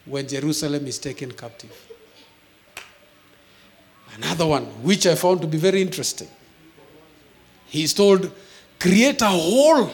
[0.04, 1.70] when Jerusalem is taken captive.
[4.16, 6.28] Another one, which I found to be very interesting.
[7.66, 8.32] He's told,
[8.80, 9.90] create a hole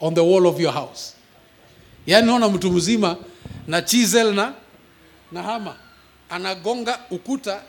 [0.00, 1.15] on the wall of your house.
[2.06, 3.16] Yaani naona mtu mzima
[3.66, 4.54] na chisel na,
[5.32, 5.76] na hama
[6.30, 7.62] anagonga ukuta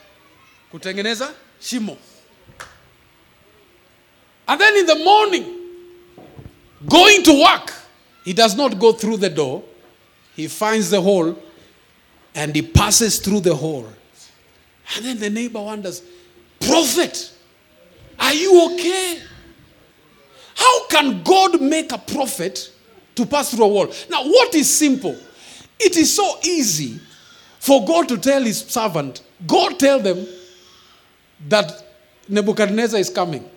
[0.72, 1.98] kutengeneza shimo.
[4.48, 5.46] And then in the morning,
[6.88, 7.74] going to work,
[8.24, 9.64] he does not go through the door.
[10.36, 11.36] He finds the hole
[12.36, 13.88] and he passes through the hole.
[14.96, 16.02] And then the neighbor wonders,
[16.62, 17.32] Prophet,
[18.20, 19.20] are you okay?
[20.56, 22.72] How can God make a prophet
[23.18, 23.88] to pass through a wall?
[24.10, 25.16] Now, what is simple?
[25.80, 27.00] It is so easy
[27.60, 30.26] for God to tell his servant, God tell them
[31.50, 31.86] that
[32.30, 33.48] Nebuchadnezzar is coming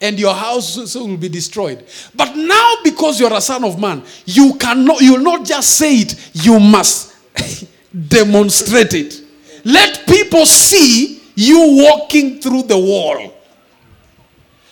[0.00, 1.86] and your house will be destroyed.
[2.14, 5.96] But now, because you're a son of man, you cannot, you will not just say
[5.96, 7.16] it, you must
[8.08, 9.22] demonstrate it.
[9.64, 13.34] Let people see you walking through the wall.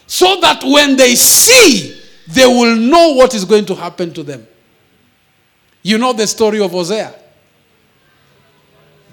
[0.06, 1.93] So that when they see,
[2.26, 4.46] they will know what is going to happen to them.
[5.82, 7.14] You know the story of Hosea.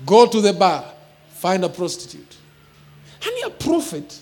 [0.05, 0.85] Go to the bar,
[1.31, 2.37] find a prostitute.
[3.23, 4.19] And a prophet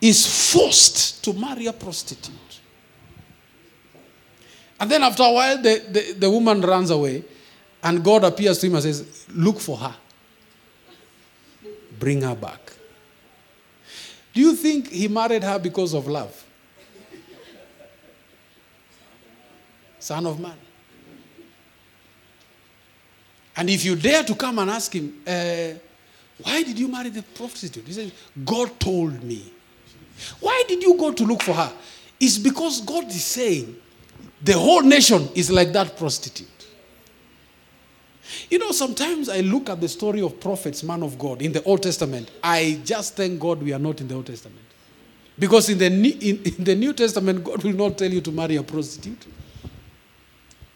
[0.00, 2.34] is forced to marry a prostitute.
[4.80, 7.22] And then after a while, the, the, the woman runs away,
[7.84, 9.94] and God appears to him and says, Look for her,
[11.98, 12.72] bring her back.
[14.34, 16.41] Do you think he married her because of love?
[20.02, 20.56] Son of man.
[23.56, 25.78] And if you dare to come and ask him, uh,
[26.42, 27.86] why did you marry the prostitute?
[27.86, 28.12] He says,
[28.44, 29.52] God told me.
[30.40, 31.72] Why did you go to look for her?
[32.18, 33.76] It's because God is saying
[34.42, 36.48] the whole nation is like that prostitute.
[38.50, 41.62] You know, sometimes I look at the story of prophets, man of God, in the
[41.62, 42.28] Old Testament.
[42.42, 44.64] I just thank God we are not in the Old Testament.
[45.38, 48.56] Because in the, in, in the New Testament, God will not tell you to marry
[48.56, 49.26] a prostitute.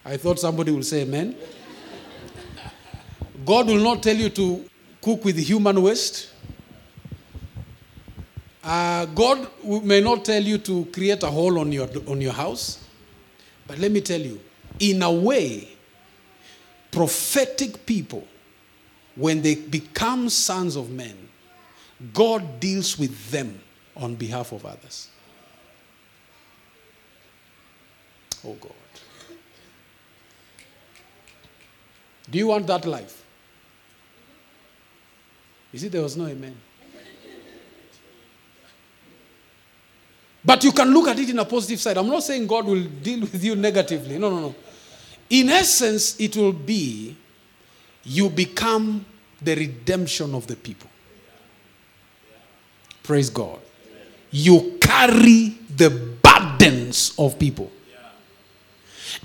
[0.07, 1.35] I thought somebody will say amen.
[3.45, 4.65] God will not tell you to
[5.03, 6.31] cook with human waste.
[8.63, 12.85] Uh, God may not tell you to create a hole on your, on your house.
[13.67, 14.41] But let me tell you,
[14.79, 15.69] in a way,
[16.93, 18.27] prophetic people,
[19.17, 21.17] when they become sons of men,
[22.13, 23.59] God deals with them
[23.97, 25.09] on behalf of others.
[28.45, 28.86] Oh God.
[32.29, 33.25] Do you want that life?
[35.73, 36.57] You see, there was no amen.
[40.45, 41.99] But you can look at it in a positive side.
[41.99, 44.17] I'm not saying God will deal with you negatively.
[44.17, 44.55] No, no, no.
[45.29, 47.17] In essence, it will be
[48.05, 49.05] you become
[49.43, 50.89] the redemption of the people.
[53.03, 53.59] Praise God.
[54.31, 57.71] You carry the burdens of people.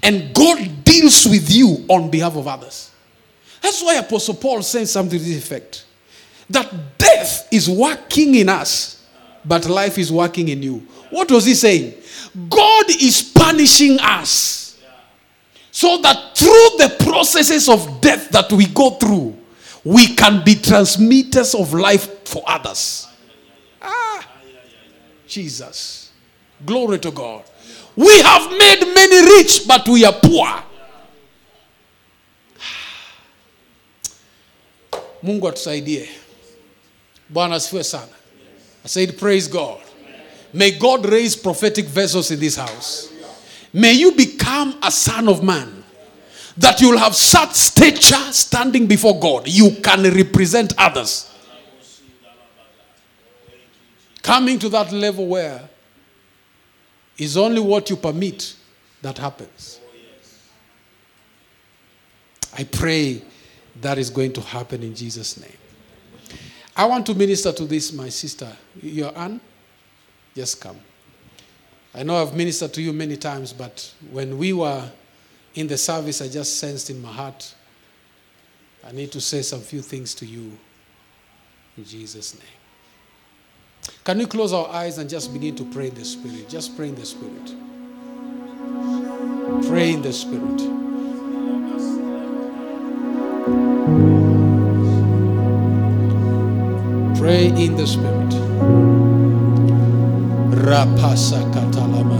[0.02, 2.90] And God deals with you on behalf of others.
[3.62, 5.86] That's why Apostle Paul says something to this effect
[6.50, 9.06] that death is working in us,
[9.46, 10.80] but life is working in you.
[11.10, 11.94] What was he saying?
[12.50, 14.80] God is punishing us
[15.72, 19.38] so that through the processes of death that we go through,
[19.84, 23.08] we can be transmitters of life for others.
[23.82, 24.28] Ah,
[25.28, 26.12] Jesus.
[26.66, 27.44] Glory to God.
[27.96, 30.64] We have made many rich, but we are poor.
[35.23, 36.10] Mungu atusaidie.
[37.30, 38.14] Bwana asifiwe sana.
[38.84, 39.80] I said, Praise God.
[40.53, 43.10] May God raise prophetic vessels in this house.
[43.73, 45.84] May you become a son of man.
[46.57, 49.48] That you'll have such stature standing before God.
[49.48, 51.30] You can represent others.
[54.22, 55.61] Coming to that level where
[57.18, 58.56] is only what you permit
[59.02, 59.80] that happens.
[62.57, 63.22] I pray
[63.82, 65.58] that is going to happen in Jesus' name.
[66.76, 68.48] I want to minister to this, my sister.
[68.82, 69.41] Your aunt,
[70.36, 70.80] just come.
[71.94, 74.90] I know I've ministered to you many times, but when we were
[75.56, 77.53] in the service, I just sensed in my heart,
[78.88, 80.58] I need to say some few things to you
[81.78, 82.44] in Jesus' name.
[84.03, 86.48] Can we close our eyes and just begin to pray in the Spirit?
[86.48, 87.53] Just pray in the Spirit.
[89.68, 90.90] Pray in the Spirit.
[97.57, 98.32] In the Spirit.
[100.65, 102.11] Rapasa katalama.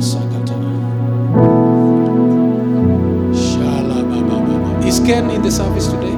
[4.92, 6.12] Is Ken in the service today?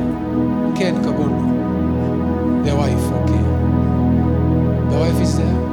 [0.75, 2.65] Ken Kabondo.
[2.65, 3.43] The wife, okay.
[4.89, 5.72] The wife is there?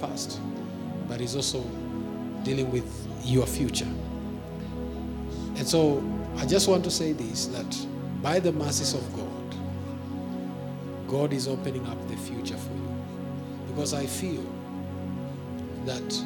[0.00, 0.40] Past,
[1.08, 1.62] but is also
[2.42, 2.86] dealing with
[3.24, 3.88] your future.
[5.56, 6.02] And so
[6.36, 7.86] I just want to say this that
[8.22, 9.56] by the mercies of God,
[11.08, 13.04] God is opening up the future for you.
[13.68, 14.44] Because I feel
[15.84, 16.24] that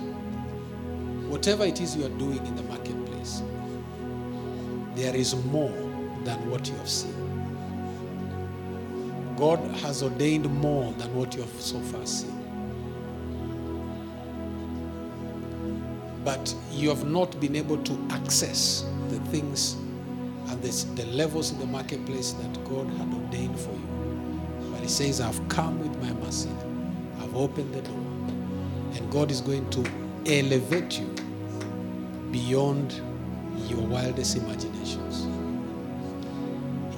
[1.28, 3.42] whatever it is you are doing in the marketplace,
[4.94, 5.72] there is more
[6.24, 7.14] than what you have seen.
[9.36, 12.39] God has ordained more than what you have so far seen.
[16.24, 19.74] But you have not been able to access the things
[20.48, 24.70] and the, the levels in the marketplace that God had ordained for you.
[24.72, 26.50] But He says, I've come with my mercy,
[27.20, 27.94] I've opened the door,
[28.94, 29.84] and God is going to
[30.26, 31.14] elevate you
[32.30, 33.00] beyond
[33.68, 35.26] your wildest imaginations.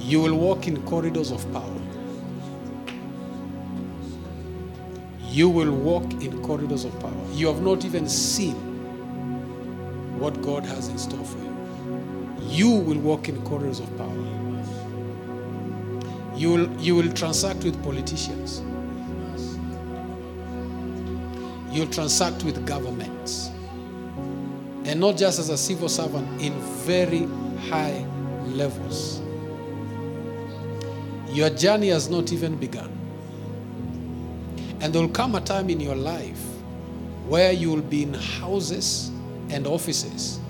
[0.01, 1.81] You will walk in corridors of power.
[5.29, 7.13] You will walk in corridors of power.
[7.33, 8.72] You have not even seen
[10.23, 11.53] what God has in store for you.
[12.43, 14.15] You will walk in corridors of power.
[16.37, 18.63] You will, you will transact with politicians.
[21.73, 23.51] You'll transact with governments.
[24.85, 26.53] And not just as a civil servant, in
[26.87, 27.27] very
[27.69, 28.07] high
[28.47, 29.21] levels.
[31.31, 32.91] Your journey has not even begun.
[34.81, 36.41] And there will come a time in your life
[37.27, 39.12] where you will be in houses
[39.53, 40.41] and offices.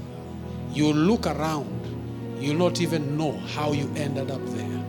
[0.73, 4.85] You'll look around, you'll not even know how you ended up there.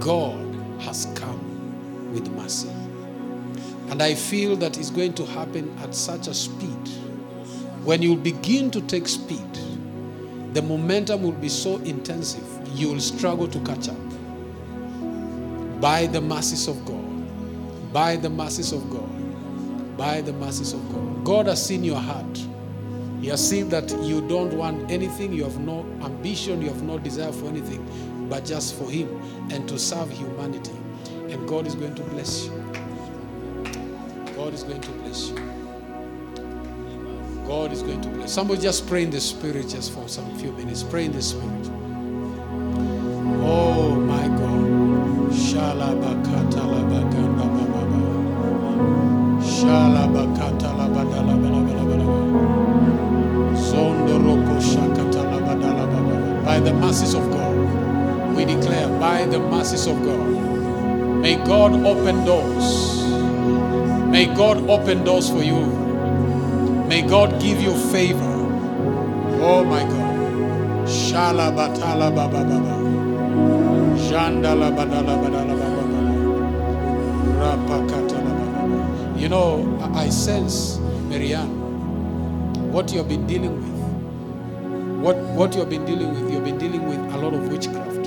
[0.00, 0.38] God
[0.80, 2.68] has come with mercy.
[3.90, 6.88] And I feel that it's going to happen at such a speed.
[7.84, 9.58] When you begin to take speed,
[10.52, 12.44] the momentum will be so intensive,
[12.74, 13.96] you will struggle to catch up.
[15.80, 17.92] By the mercies of God.
[17.92, 19.96] By the mercies of God.
[19.96, 21.24] By the mercies of God.
[21.24, 22.46] God has seen your heart.
[23.20, 26.98] He has seen that you don't want anything, you have no ambition, you have no
[26.98, 27.86] desire for anything,
[28.28, 29.08] but just for Him
[29.50, 30.72] and to serve humanity.
[31.28, 32.52] And God is going to bless you.
[34.34, 35.36] God is going to bless you.
[37.46, 38.32] God is going to bless.
[38.32, 40.82] Somebody just pray in the spirit just for some few minutes.
[40.82, 41.70] Pray in the spirit.
[43.42, 44.50] Oh my God.
[56.90, 60.28] Mercies of God, we declare by the mercies of God,
[61.22, 63.04] may God open doors.
[64.10, 65.66] May God open doors for you.
[66.88, 68.34] May God give you favor.
[69.40, 70.88] Oh my God.
[70.88, 72.74] Shala batala baba baba.
[74.08, 75.78] Jandala badala badala baba.
[79.16, 81.54] You know, I I sense, Marianne,
[82.72, 83.79] what you've been dealing with.
[85.40, 88.06] What, you've been dealing with, you've been dealing with a lot of witchcraft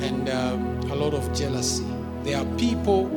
[0.00, 1.84] and um, a lot of jealousy.
[2.22, 3.08] There are people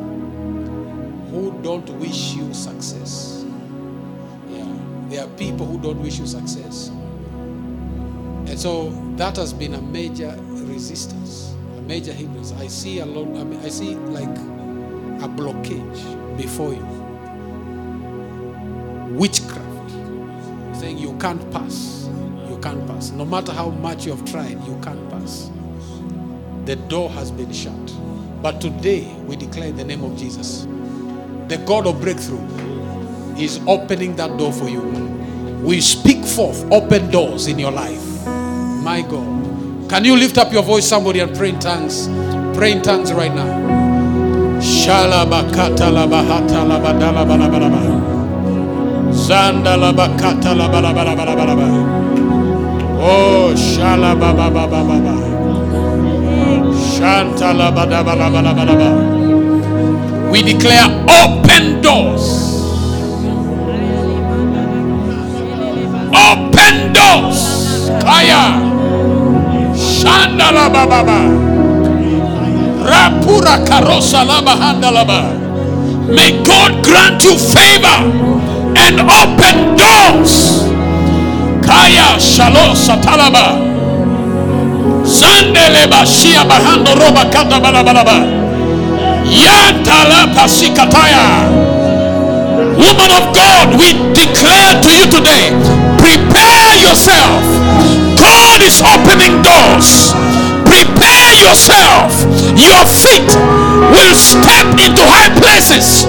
[1.31, 3.45] who don't wish you success.
[4.49, 4.67] Yeah,
[5.07, 6.89] there are people who don't wish you success.
[6.89, 12.51] And so that has been a major resistance, a major hindrance.
[12.59, 16.85] I see a lot, I, mean, I see like a blockage before you.
[19.15, 19.91] Witchcraft.
[20.77, 21.96] Saying you can't pass.
[22.77, 23.11] Can't pass.
[23.11, 25.49] No matter how much you have tried, you can't pass.
[26.65, 27.73] The door has been shut.
[28.41, 30.67] But today we declare in the name of Jesus
[31.47, 32.45] the God of breakthrough
[33.37, 34.81] is opening that door for you.
[35.63, 38.25] We speak forth open doors in your life.
[38.83, 39.89] My God.
[39.89, 42.07] Can you lift up your voice, somebody, and pray in tongues?
[42.55, 43.47] Pray in tongues right now.
[44.59, 48.17] Shalabakata labahata labadala balabalaba.
[49.13, 52.16] Zanda labakata labalabalabalaba.
[52.99, 55.15] Oh, shalabababababa.
[56.97, 58.89] Shanta labadabalabalaba.
[60.31, 62.25] We declare open doors.
[66.11, 67.39] Open doors.
[68.01, 68.59] Kaya.
[69.77, 71.19] Shandala bababa.
[72.81, 75.21] Rapura karosa laba handalaba.
[76.09, 77.99] May God grant you favor
[78.79, 80.65] and open doors.
[81.67, 83.59] Kaya shalo satalaba.
[85.03, 88.23] Zandele bashia bahando roba kata balabalaba.
[89.27, 91.51] Yantala pasikataya.
[92.77, 95.51] Woman of God, we declare to you today
[95.99, 97.43] prepare yourself.
[98.17, 100.13] God is opening doors.
[100.63, 102.11] Prepare yourself.
[102.55, 103.27] Your feet
[103.91, 106.05] will step into high places.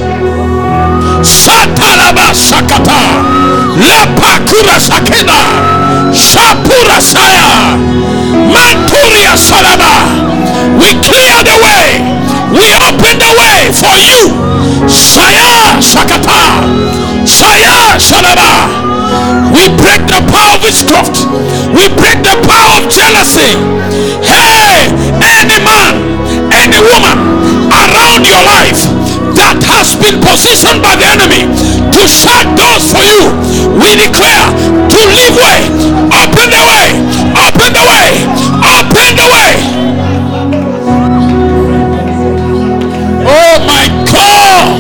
[1.23, 3.01] Satalaba Shakata.
[3.77, 5.40] Lapakura Sakena.
[6.12, 7.77] Shapura Saya.
[8.52, 9.94] Manturia Salaba.
[10.81, 11.86] We clear the way.
[12.52, 14.35] We open the way for you.
[14.89, 16.65] Saya Shakata.
[17.27, 18.89] Saya Shalaba.
[19.52, 21.24] We break the power of witchcraft.
[21.73, 23.56] We break the power of jealousy.
[24.24, 24.89] Hey,
[25.23, 25.94] any man,
[26.52, 27.19] any woman
[27.73, 28.97] around your life
[29.89, 31.48] has been positioned by the enemy
[31.89, 33.32] to shut doors for you,
[33.81, 34.44] we declare
[34.93, 35.65] to leave way,
[36.12, 36.93] open the way,
[37.32, 38.09] open the way,
[38.69, 39.55] open the way.
[43.24, 44.77] Oh my God.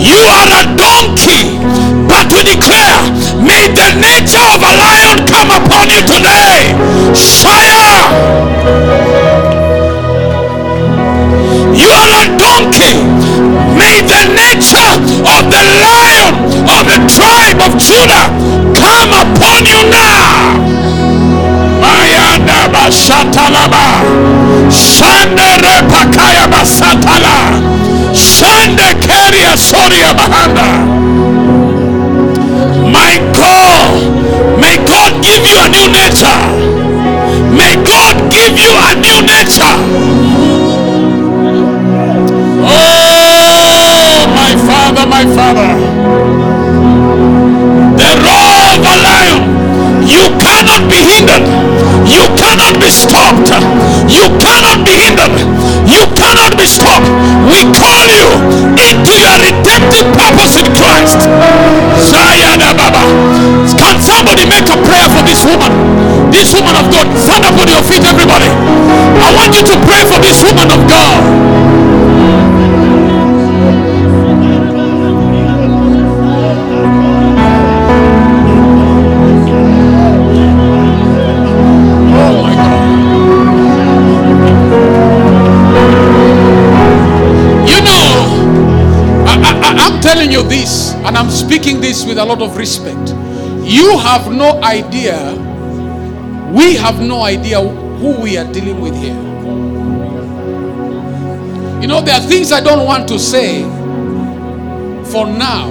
[0.00, 1.60] You are a donkey,
[2.08, 2.96] but we declare,
[3.44, 6.72] may the nature of a lion come upon you today.
[7.14, 7.57] Shire.
[92.28, 93.08] Lot of respect.
[93.66, 95.16] You have no idea,
[96.52, 99.16] we have no idea who we are dealing with here.
[101.80, 103.62] You know, there are things I don't want to say
[105.10, 105.70] for now,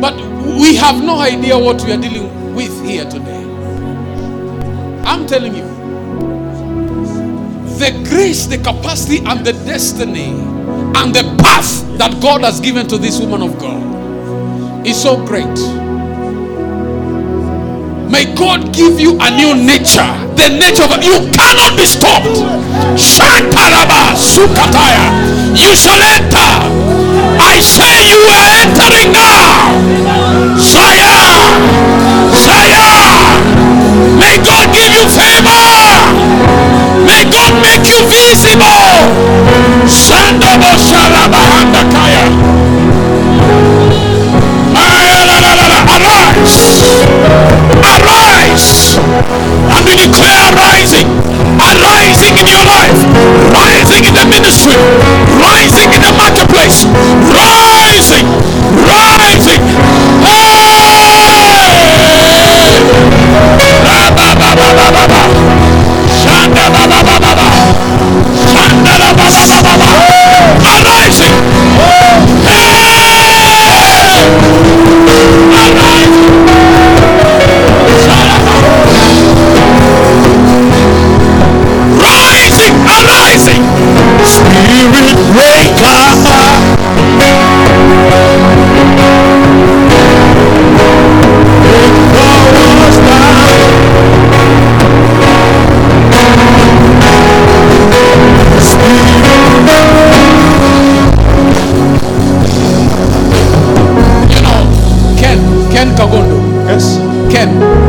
[0.00, 0.14] but
[0.60, 3.42] we have no idea what we are dealing with here today.
[5.04, 5.66] I'm telling you,
[7.78, 12.96] the grace, the capacity, and the destiny and the path that God has given to
[12.96, 13.81] this woman of God
[14.92, 15.56] so great.
[18.12, 20.04] May God give you a new nature.
[20.36, 22.28] The nature of you cannot be stopped.
[22.96, 25.08] Shataraba Sukataya.
[25.56, 26.52] You shall enter.
[27.40, 29.72] I say you are entering now.
[30.60, 31.16] Saya.
[32.36, 32.84] Saya.
[34.20, 35.64] May God give you favor.
[37.08, 39.08] May God make you visible.
[39.88, 42.22] Sandabo Shalabahandakaya.
[42.32, 42.61] Arise.
[47.86, 48.98] Arise.
[48.98, 51.06] And we declare rising.
[51.62, 52.98] Arising in your life.
[53.54, 54.74] Rising in the ministry.
[55.38, 56.82] Rising in the marketplace.
[57.30, 58.26] Rising.
[58.90, 59.62] Rising.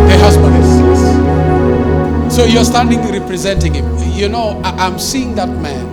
[0.08, 0.56] The husband.
[0.56, 2.36] Is.
[2.36, 3.98] So you're standing representing him.
[4.14, 5.93] You know, I, am seeing that man.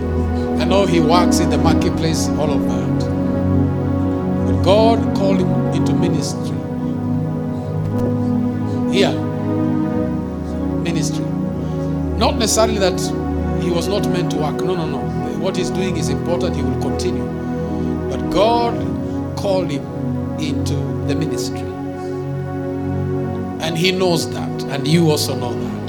[0.71, 2.99] Know he works in the marketplace, all of that.
[4.45, 6.55] But God called him into ministry.
[8.93, 9.11] Here.
[10.79, 11.25] Ministry.
[12.17, 13.01] Not necessarily that
[13.61, 14.63] he was not meant to work.
[14.63, 14.99] No, no, no.
[15.39, 16.55] What he's doing is important.
[16.55, 17.27] He will continue.
[18.09, 18.73] But God
[19.37, 19.83] called him
[20.39, 20.75] into
[21.05, 21.67] the ministry.
[23.59, 24.63] And he knows that.
[24.69, 25.80] And you also know that.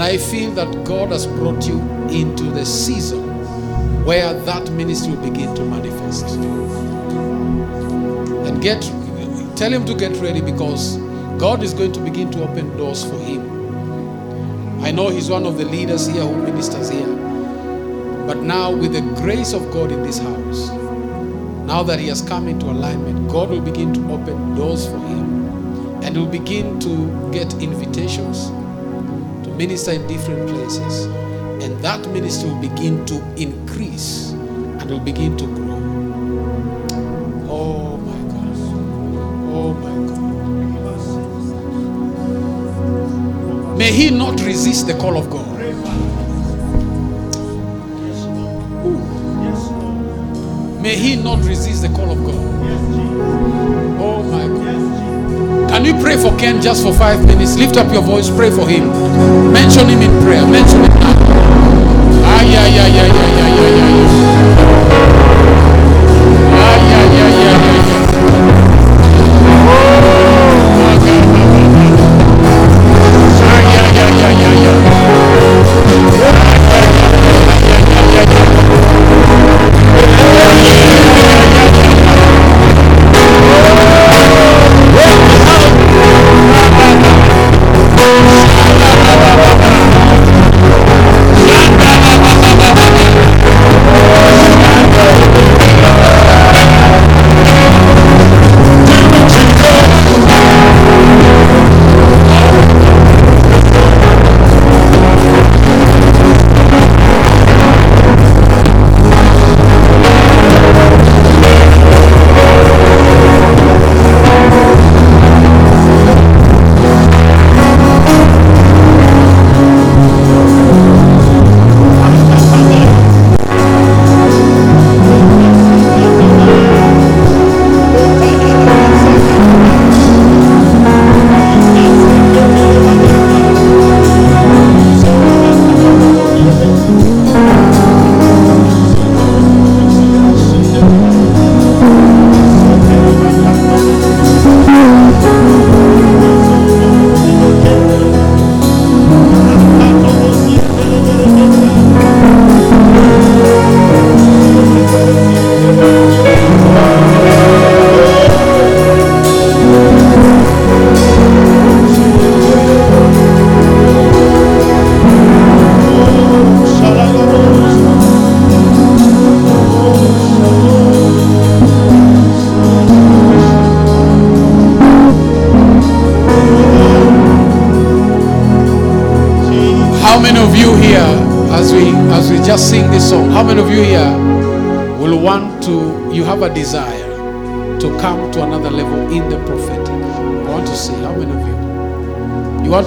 [0.00, 1.78] And I feel that God has brought you
[2.08, 3.20] into the season
[4.06, 6.24] where that ministry will begin to manifest.
[8.46, 8.80] And get
[9.56, 10.96] tell him to get ready because
[11.36, 14.82] God is going to begin to open doors for him.
[14.82, 17.14] I know he's one of the leaders here who ministers here.
[18.26, 20.70] But now, with the grace of God in this house,
[21.66, 26.02] now that he has come into alignment, God will begin to open doors for him
[26.02, 28.50] and will begin to get invitations
[29.60, 31.04] minister in different places.
[31.62, 35.76] And that ministry will begin to increase and will begin to grow.
[37.46, 38.56] Oh my God.
[39.52, 40.16] Oh my God.
[43.76, 45.46] May he not resist the call of God.
[50.80, 52.34] May he not resist the call of God.
[54.00, 55.09] Oh my God.
[55.80, 57.56] Can you pray for Ken just for five minutes?
[57.56, 58.90] Lift up your voice, pray for him.
[59.50, 60.46] Mention him in prayer.
[60.46, 61.16] Mention him now.
[62.22, 64.49] Ah, yeah, yeah, yeah, yeah, yeah, yeah, yeah.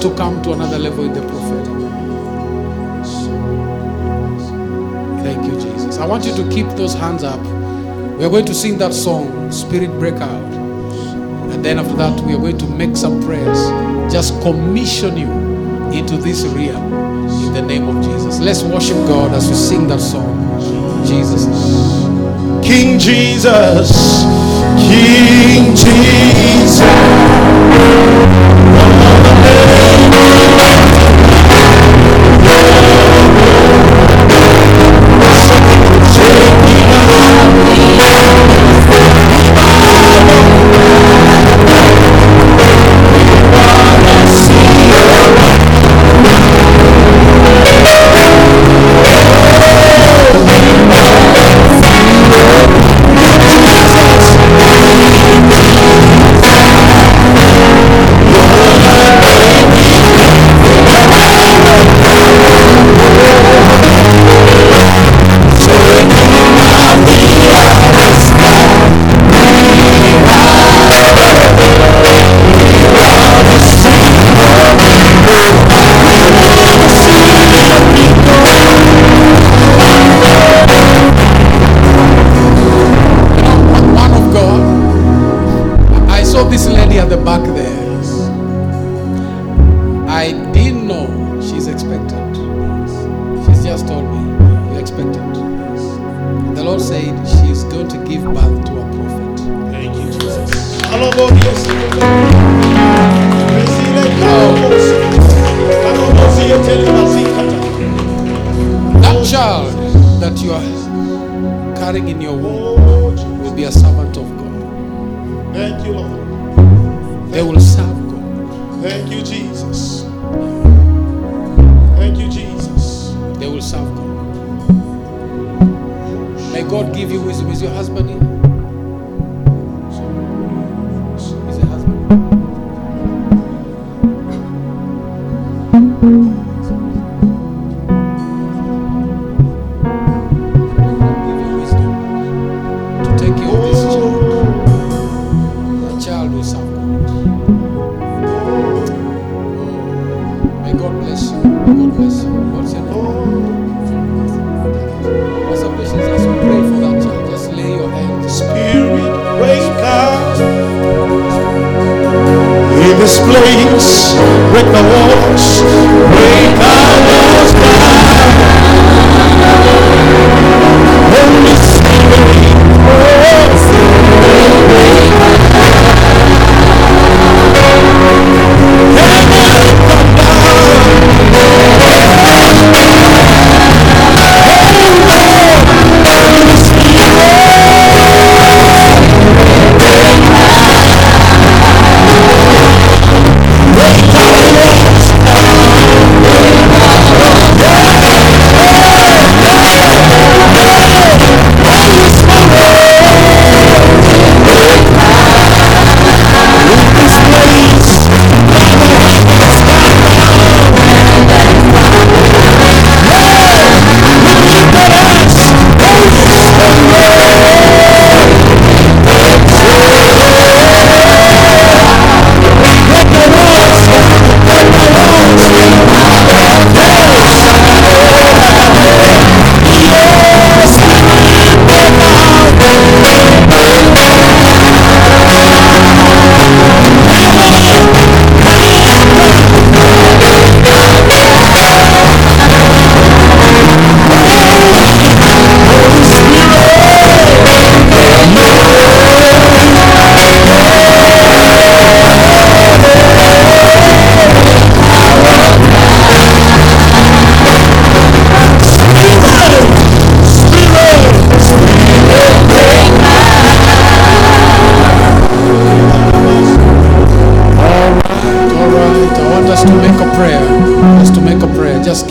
[0.02, 1.74] To come to another level in the prophetic?
[5.24, 5.98] Thank you, Jesus.
[5.98, 7.40] I want you to keep those hands up.
[8.18, 10.54] We are going to sing that song, Spirit Breakout.
[11.52, 13.58] And then after that, we are going to make some prayers.
[14.12, 15.32] Just commission you
[15.92, 16.94] into this realm
[17.48, 18.40] in the name of Jesus.
[18.40, 21.06] Let's worship God as we sing that song.
[21.06, 21.46] Jesus.
[22.66, 24.24] King Jesus,
[24.88, 26.84] King Jesus.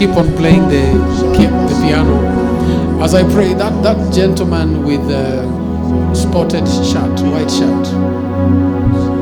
[0.03, 0.83] Keep on playing the
[1.71, 2.17] the piano.
[3.01, 5.47] As I pray, that that gentleman with the
[6.13, 7.85] spotted shirt, white shirt,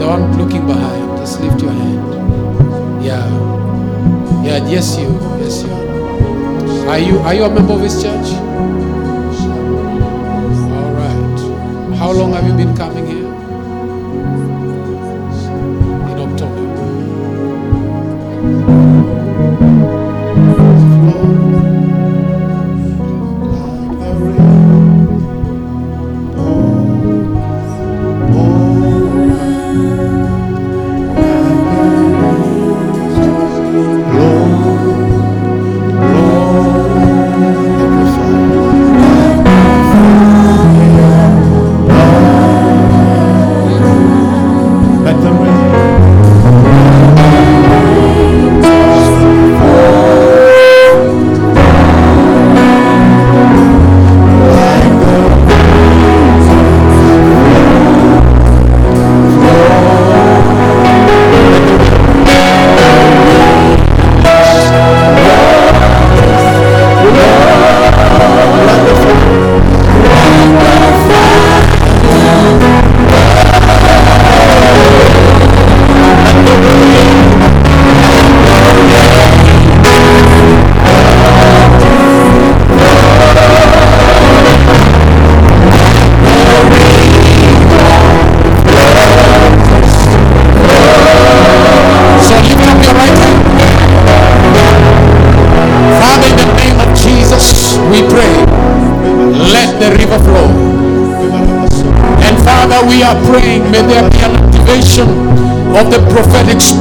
[0.00, 3.04] the one looking behind, just lift your hand.
[3.04, 3.26] Yeah,
[4.42, 4.70] yeah.
[4.74, 5.10] Yes, you.
[5.42, 5.72] Yes, you.
[6.88, 8.28] Are you are you a member of his church?
[10.78, 11.38] All right.
[11.98, 12.99] How long have you been coming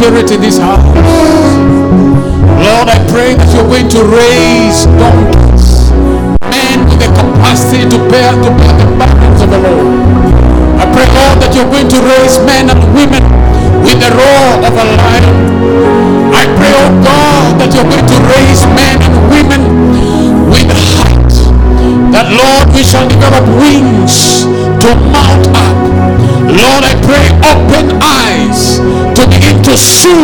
[0.10, 0.69] spirit in this house.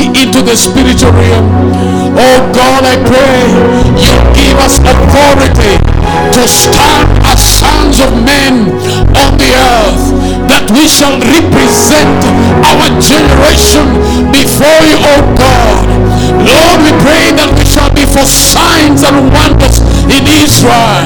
[0.03, 1.47] Into the spiritual realm.
[2.17, 3.43] Oh God, I pray
[3.99, 5.75] you give us authority
[6.35, 8.71] to stand as sons of men
[9.15, 10.14] on the earth,
[10.65, 12.17] that we shall represent
[12.65, 13.85] our generation
[14.33, 15.85] before you, oh God.
[16.41, 21.05] Lord, we pray that we shall be for signs and wonders in Israel.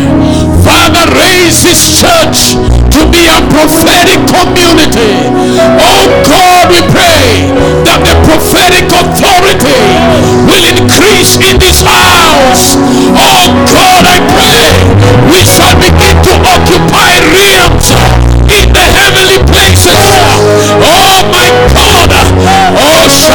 [0.63, 2.55] Father, raise this church
[2.95, 5.27] to be a prophetic community.
[5.75, 7.51] Oh God, we pray
[7.83, 9.83] that the prophetic authority
[10.47, 12.79] will increase in this house.
[13.11, 14.71] Oh God, I pray
[15.27, 17.91] we shall begin to occupy realms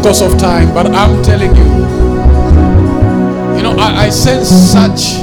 [0.00, 1.64] because of time, but I'm telling you,
[3.54, 5.20] you know, I, I sense such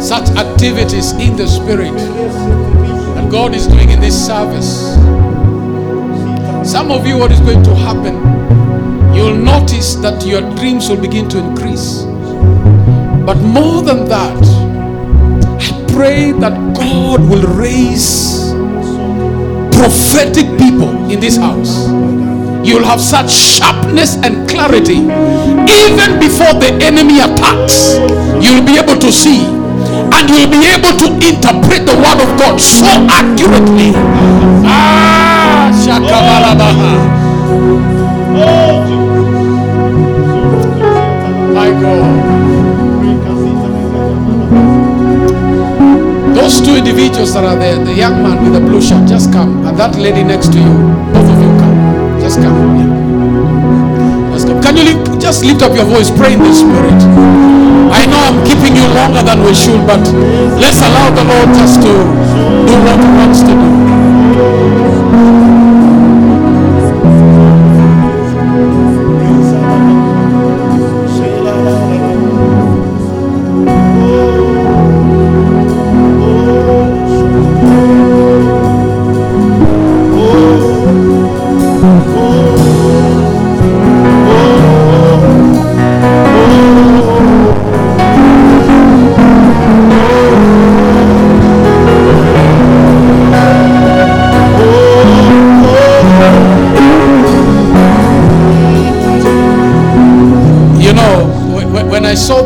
[0.00, 4.94] such activities in the spirit that God is doing in this service.
[6.64, 8.14] Some of you, what is going to happen,
[9.16, 12.02] you'll notice that your dreams will begin to increase.
[13.26, 14.44] But more than that,
[15.60, 18.52] I pray that God will raise
[19.76, 21.88] prophetic people in this house.
[22.64, 25.04] You'll have such sharpness and clarity.
[25.04, 27.98] Even before the enemy attacks,
[28.40, 32.58] you'll be able to see and you'll be able to interpret the word of God
[32.58, 33.92] so accurately.
[34.64, 35.04] Ah.
[46.34, 49.66] Those two individuals that are there, the young man with the blue shirt, just come.
[49.66, 50.74] And that lady next to you,
[51.12, 51.53] both of you
[52.36, 52.78] come.
[54.44, 54.62] Come.
[54.62, 57.00] Can you lift, just lift up your voice, pray in the spirit?
[57.92, 60.02] I know I'm keeping you longer than we should, but
[60.58, 61.92] let's allow the Lord just to
[62.66, 63.93] do what He wants to do.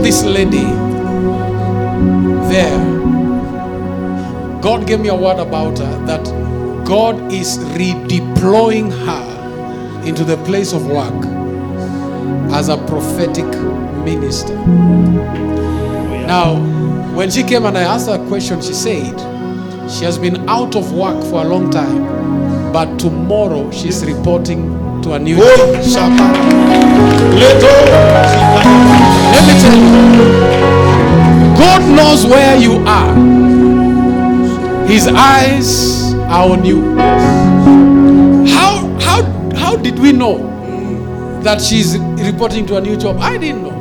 [0.08, 0.64] This lady
[2.48, 2.78] there,
[4.62, 6.24] God gave me a word about her that
[6.86, 11.26] God is redeploying her into the place of work
[12.54, 13.44] as a prophetic
[14.02, 14.56] minister.
[16.26, 16.56] Now,
[17.14, 19.12] when she came and I asked her a question, she said
[19.90, 25.12] she has been out of work for a long time, but tomorrow she's reporting to
[25.14, 26.12] a new job.
[27.34, 27.72] Leto.
[29.32, 29.90] Let me tell you,
[31.58, 33.14] God knows where you are.
[34.86, 36.96] His eyes are on you.
[38.48, 39.22] How how
[39.54, 40.48] how did we know
[41.42, 43.18] that she's reporting to a new job?
[43.20, 43.78] I didn't know.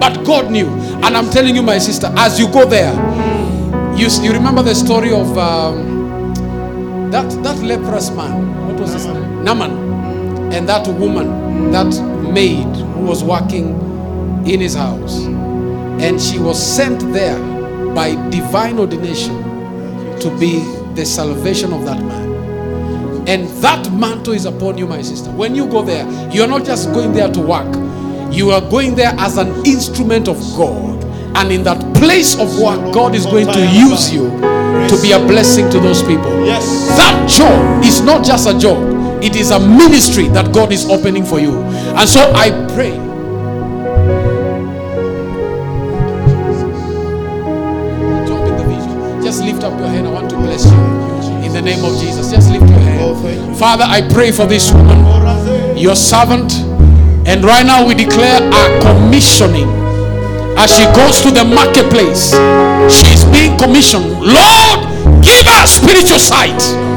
[0.00, 0.68] But God knew.
[1.02, 2.94] And I'm telling you, my sister, as you go there,
[3.96, 6.32] you, you remember the story of um,
[7.10, 8.66] that, that leprous man.
[8.68, 9.44] What was his name?
[9.44, 9.77] Naaman.
[10.52, 11.92] And that woman, that
[12.32, 13.70] maid who was working
[14.46, 15.24] in his house.
[16.00, 17.38] And she was sent there
[17.94, 19.36] by divine ordination
[20.20, 20.60] to be
[20.94, 22.28] the salvation of that man.
[23.28, 25.30] And that mantle is upon you, my sister.
[25.30, 27.74] When you go there, you are not just going there to work,
[28.32, 31.04] you are going there as an instrument of God.
[31.36, 35.18] And in that place of work, God is going to use you to be a
[35.18, 36.44] blessing to those people.
[36.44, 36.88] Yes.
[36.96, 38.78] That job is not just a job,
[39.22, 41.62] it is a ministry that God is opening for you.
[41.96, 42.92] And so I pray.
[48.26, 49.22] Jump in the vision.
[49.22, 50.06] Just lift up your hand.
[50.06, 50.78] I want to bless you
[51.44, 52.30] in the name of Jesus.
[52.30, 53.56] Just lift your hand.
[53.58, 56.52] Father, I pray for this woman, your servant.
[57.26, 59.68] And right now we declare our commissioning
[60.56, 62.32] as she goes to the marketplace.
[62.88, 64.08] She's being commissioned.
[64.22, 64.80] Lord,
[65.22, 66.87] give her spiritual sight.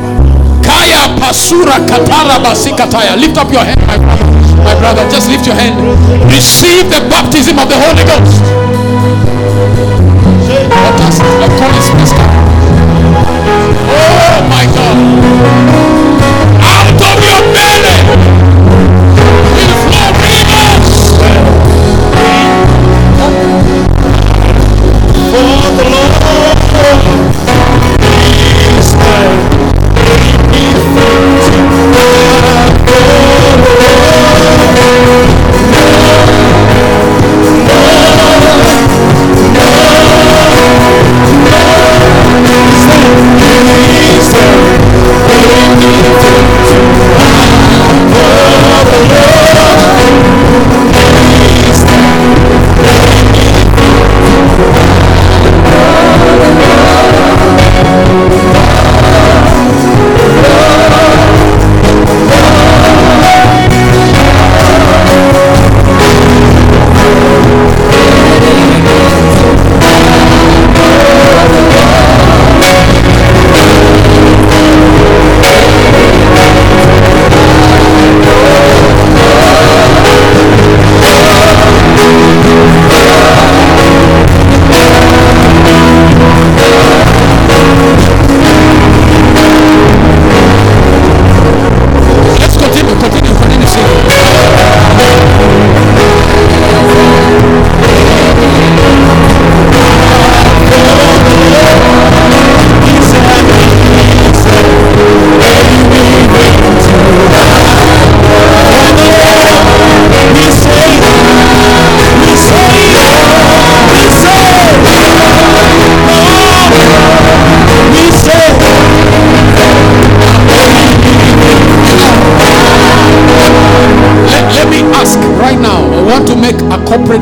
[1.19, 3.15] Pasura katara basikataya.
[3.15, 4.25] Lift up your hand, my brother.
[4.63, 5.75] My brother, just lift your hand.
[6.29, 8.41] Receive the baptism of the Holy Ghost.
[13.93, 16.00] Oh my God.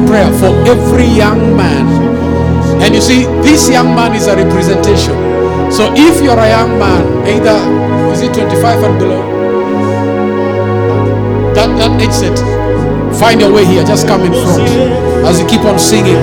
[0.08, 1.88] Prayer for every young man.
[2.82, 5.16] And you see, this young man is a representation.
[5.72, 7.58] So if you're a young man, either
[8.14, 9.24] is it 25 and below?
[11.54, 12.38] That that age set.
[13.20, 13.84] Find your way here.
[13.84, 14.70] Just come in front
[15.28, 16.20] as you keep on singing.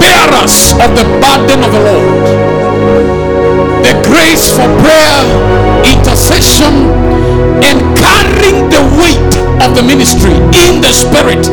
[0.00, 2.08] Bearers of the burden of the Lord.
[3.84, 5.22] The grace for prayer,
[5.86, 6.92] intercession,
[7.64, 9.32] and carrying the weight
[9.64, 10.34] of the ministry
[10.66, 11.44] in the spirit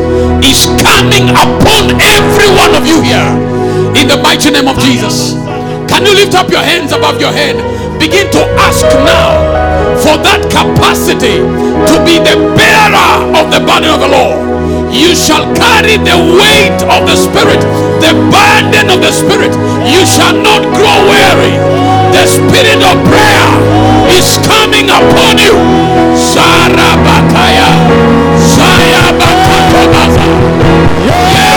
[0.44, 3.32] is coming upon every one of you here
[3.96, 5.55] in the mighty name of Jesus.
[5.96, 7.56] Can you lift up your hands above your head?
[7.96, 9.32] Begin to ask now
[10.04, 14.36] for that capacity to be the bearer of the burden of the Lord.
[14.92, 17.64] You shall carry the weight of the Spirit,
[18.04, 19.56] the burden of the Spirit.
[19.88, 21.56] You shall not grow weary.
[22.12, 23.48] The Spirit of prayer
[24.12, 25.56] is coming upon you.
[26.12, 27.72] Sarabakaya.
[28.36, 30.28] Sayabakatobaza.
[31.08, 31.56] Yes.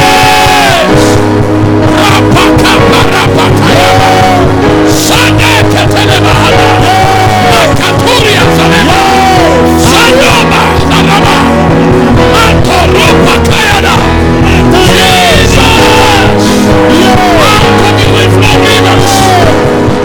[14.49, 15.56] Jesus.
[17.99, 19.10] You will flow rivers.
[19.89, 19.98] Rivers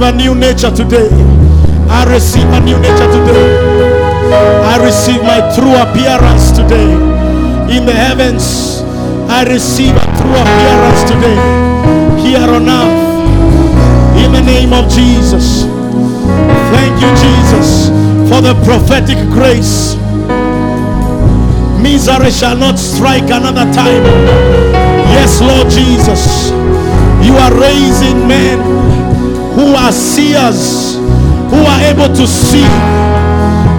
[0.00, 1.10] receive a new nature today.
[1.90, 4.32] I receive a new nature today.
[4.64, 6.92] I receive my true appearance today.
[7.76, 8.80] In the heavens,
[9.28, 11.36] I receive a true appearance today.
[12.18, 15.64] Here on earth, in the name of Jesus.
[16.72, 17.88] Thank you, Jesus,
[18.30, 19.96] for the prophetic grace.
[21.82, 24.04] Misery shall not strike another time.
[25.12, 26.50] Yes, Lord Jesus,
[27.22, 28.80] you are raising men
[29.54, 30.96] who are seers,
[31.50, 32.70] who are able to see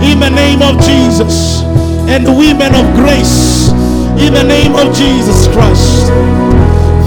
[0.09, 1.61] in the name of Jesus,
[2.09, 3.69] and women of grace
[4.19, 6.07] in the name of Jesus Christ.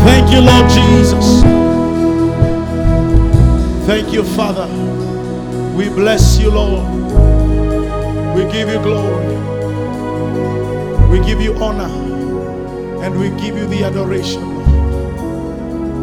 [0.05, 1.43] Thank you, Lord Jesus.
[3.87, 4.67] Thank you, Father.
[5.75, 6.85] We bless you, Lord.
[8.35, 9.37] We give you glory.
[11.11, 11.91] We give you honor.
[13.05, 14.54] And we give you the adoration.